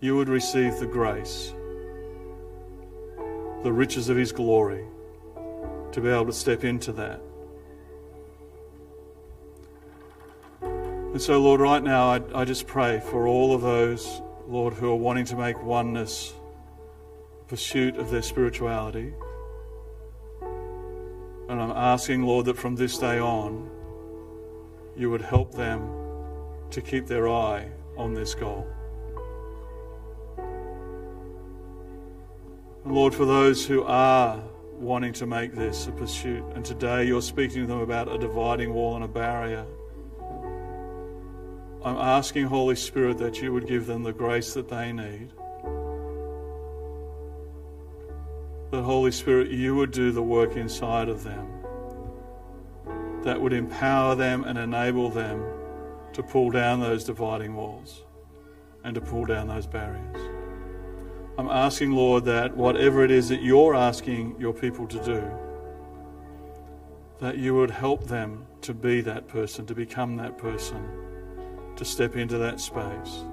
you 0.00 0.14
would 0.14 0.28
receive 0.28 0.78
the 0.78 0.86
grace, 0.86 1.54
the 3.62 3.72
riches 3.72 4.08
of 4.08 4.16
His 4.16 4.32
glory, 4.32 4.84
to 5.92 6.00
be 6.00 6.08
able 6.08 6.26
to 6.26 6.32
step 6.32 6.64
into 6.64 6.92
that. 6.92 7.20
And 10.62 11.20
so, 11.20 11.40
Lord, 11.40 11.60
right 11.60 11.82
now, 11.82 12.08
I, 12.08 12.20
I 12.34 12.44
just 12.44 12.66
pray 12.66 13.00
for 13.00 13.28
all 13.28 13.54
of 13.54 13.60
those 13.60 14.22
Lord, 14.48 14.74
who 14.74 14.90
are 14.90 14.96
wanting 14.96 15.24
to 15.26 15.36
make 15.36 15.62
oneness 15.62 16.34
pursuit 17.48 17.96
of 17.96 18.10
their 18.10 18.22
spirituality. 18.22 19.14
And 21.48 21.60
I'm 21.60 21.70
asking, 21.70 22.22
Lord, 22.22 22.46
that 22.46 22.56
from 22.56 22.76
this 22.76 22.98
day 22.98 23.18
on, 23.18 23.70
you 24.96 25.10
would 25.10 25.22
help 25.22 25.52
them 25.52 25.88
to 26.70 26.80
keep 26.80 27.06
their 27.06 27.28
eye 27.28 27.68
on 27.96 28.14
this 28.14 28.34
goal. 28.34 28.66
Lord, 32.84 33.14
for 33.14 33.24
those 33.24 33.64
who 33.64 33.84
are 33.84 34.42
wanting 34.72 35.12
to 35.14 35.26
make 35.26 35.54
this 35.54 35.86
a 35.86 35.92
pursuit, 35.92 36.44
and 36.56 36.64
today 36.64 37.04
you're 37.04 37.22
speaking 37.22 37.62
to 37.62 37.66
them 37.66 37.78
about 37.78 38.12
a 38.12 38.18
dividing 38.18 38.74
wall 38.74 38.96
and 38.96 39.04
a 39.04 39.08
barrier. 39.08 39.64
I'm 41.84 41.96
asking, 41.96 42.46
Holy 42.46 42.74
Spirit, 42.74 43.18
that 43.18 43.40
you 43.40 43.52
would 43.52 43.68
give 43.68 43.86
them 43.86 44.02
the 44.02 44.12
grace 44.12 44.54
that 44.54 44.68
they 44.68 44.92
need. 44.92 45.30
That, 48.72 48.82
Holy 48.82 49.12
Spirit, 49.12 49.50
you 49.52 49.76
would 49.76 49.92
do 49.92 50.10
the 50.10 50.22
work 50.22 50.56
inside 50.56 51.08
of 51.08 51.22
them 51.22 51.46
that 53.22 53.40
would 53.40 53.52
empower 53.52 54.16
them 54.16 54.42
and 54.42 54.58
enable 54.58 55.08
them 55.08 55.44
to 56.14 56.22
pull 56.24 56.50
down 56.50 56.80
those 56.80 57.04
dividing 57.04 57.54
walls 57.54 58.02
and 58.82 58.96
to 58.96 59.00
pull 59.00 59.24
down 59.24 59.46
those 59.46 59.68
barriers. 59.68 60.41
I'm 61.38 61.48
asking, 61.48 61.92
Lord, 61.92 62.24
that 62.26 62.56
whatever 62.56 63.04
it 63.04 63.10
is 63.10 63.28
that 63.30 63.42
you're 63.42 63.74
asking 63.74 64.36
your 64.38 64.52
people 64.52 64.86
to 64.88 65.02
do, 65.02 65.30
that 67.20 67.38
you 67.38 67.54
would 67.54 67.70
help 67.70 68.04
them 68.06 68.46
to 68.62 68.74
be 68.74 69.00
that 69.00 69.28
person, 69.28 69.64
to 69.66 69.74
become 69.74 70.16
that 70.16 70.36
person 70.36 70.86
to 71.76 71.84
step 71.84 72.16
into 72.16 72.38
that 72.38 72.60
space. 72.60 73.24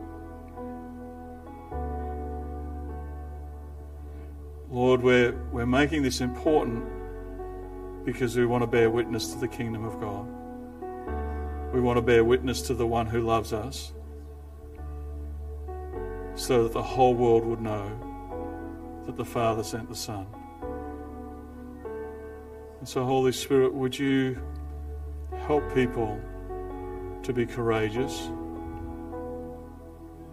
Lord, 4.72 5.02
we're, 5.02 5.34
we're 5.52 5.66
making 5.66 6.04
this 6.04 6.22
important 6.22 6.86
because 8.06 8.38
we 8.38 8.46
want 8.46 8.62
to 8.62 8.68
bear 8.68 8.90
witness 8.90 9.34
to 9.34 9.40
the 9.40 9.48
kingdom 9.48 9.84
of 9.84 10.00
God. 10.00 10.28
We 11.74 11.82
want 11.82 11.98
to 11.98 12.02
bear 12.02 12.24
witness 12.24 12.62
to 12.64 12.74
the 12.74 12.88
one 12.88 13.08
who 13.08 13.22
loves 13.22 13.52
us 13.52 13.92
so 16.40 16.64
that 16.64 16.72
the 16.72 16.82
whole 16.82 17.14
world 17.14 17.44
would 17.44 17.60
know 17.60 17.92
that 19.06 19.18
the 19.18 19.26
Father 19.26 19.62
sent 19.62 19.90
the 19.90 19.96
Son. 19.96 20.26
And 22.80 22.88
so, 22.88 23.04
Holy 23.04 23.34
Spirit, 23.34 23.74
would 23.74 24.00
you 24.00 24.42
help 25.48 25.74
people 25.74 26.18
to 27.24 27.34
be 27.34 27.46
courageous? 27.46 28.30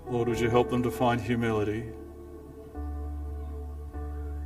Lord, 0.09 0.29
would 0.29 0.39
you 0.39 0.49
help 0.49 0.71
them 0.71 0.85
to 0.85 0.93
find 0.93 1.21
humility? 1.21 1.87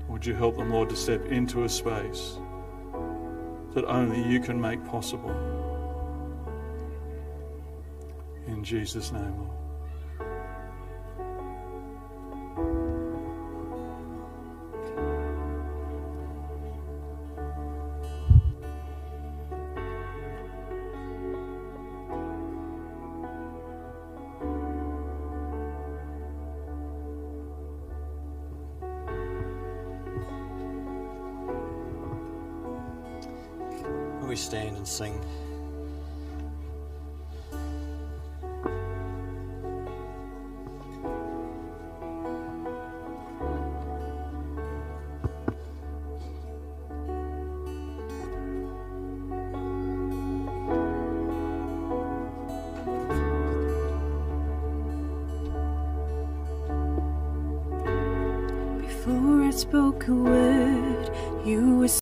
Would 0.09 0.25
you 0.25 0.35
help 0.35 0.57
them, 0.57 0.71
Lord, 0.71 0.89
to 0.89 0.97
step 0.97 1.27
into 1.27 1.65
a 1.65 1.69
space 1.69 2.39
that 3.75 3.85
only 3.85 4.27
you 4.27 4.41
can 4.41 4.59
make 4.59 4.83
possible? 4.87 5.37
In 8.47 8.65
Jesus' 8.65 9.13
name, 9.13 9.37
Lord. 9.37 9.60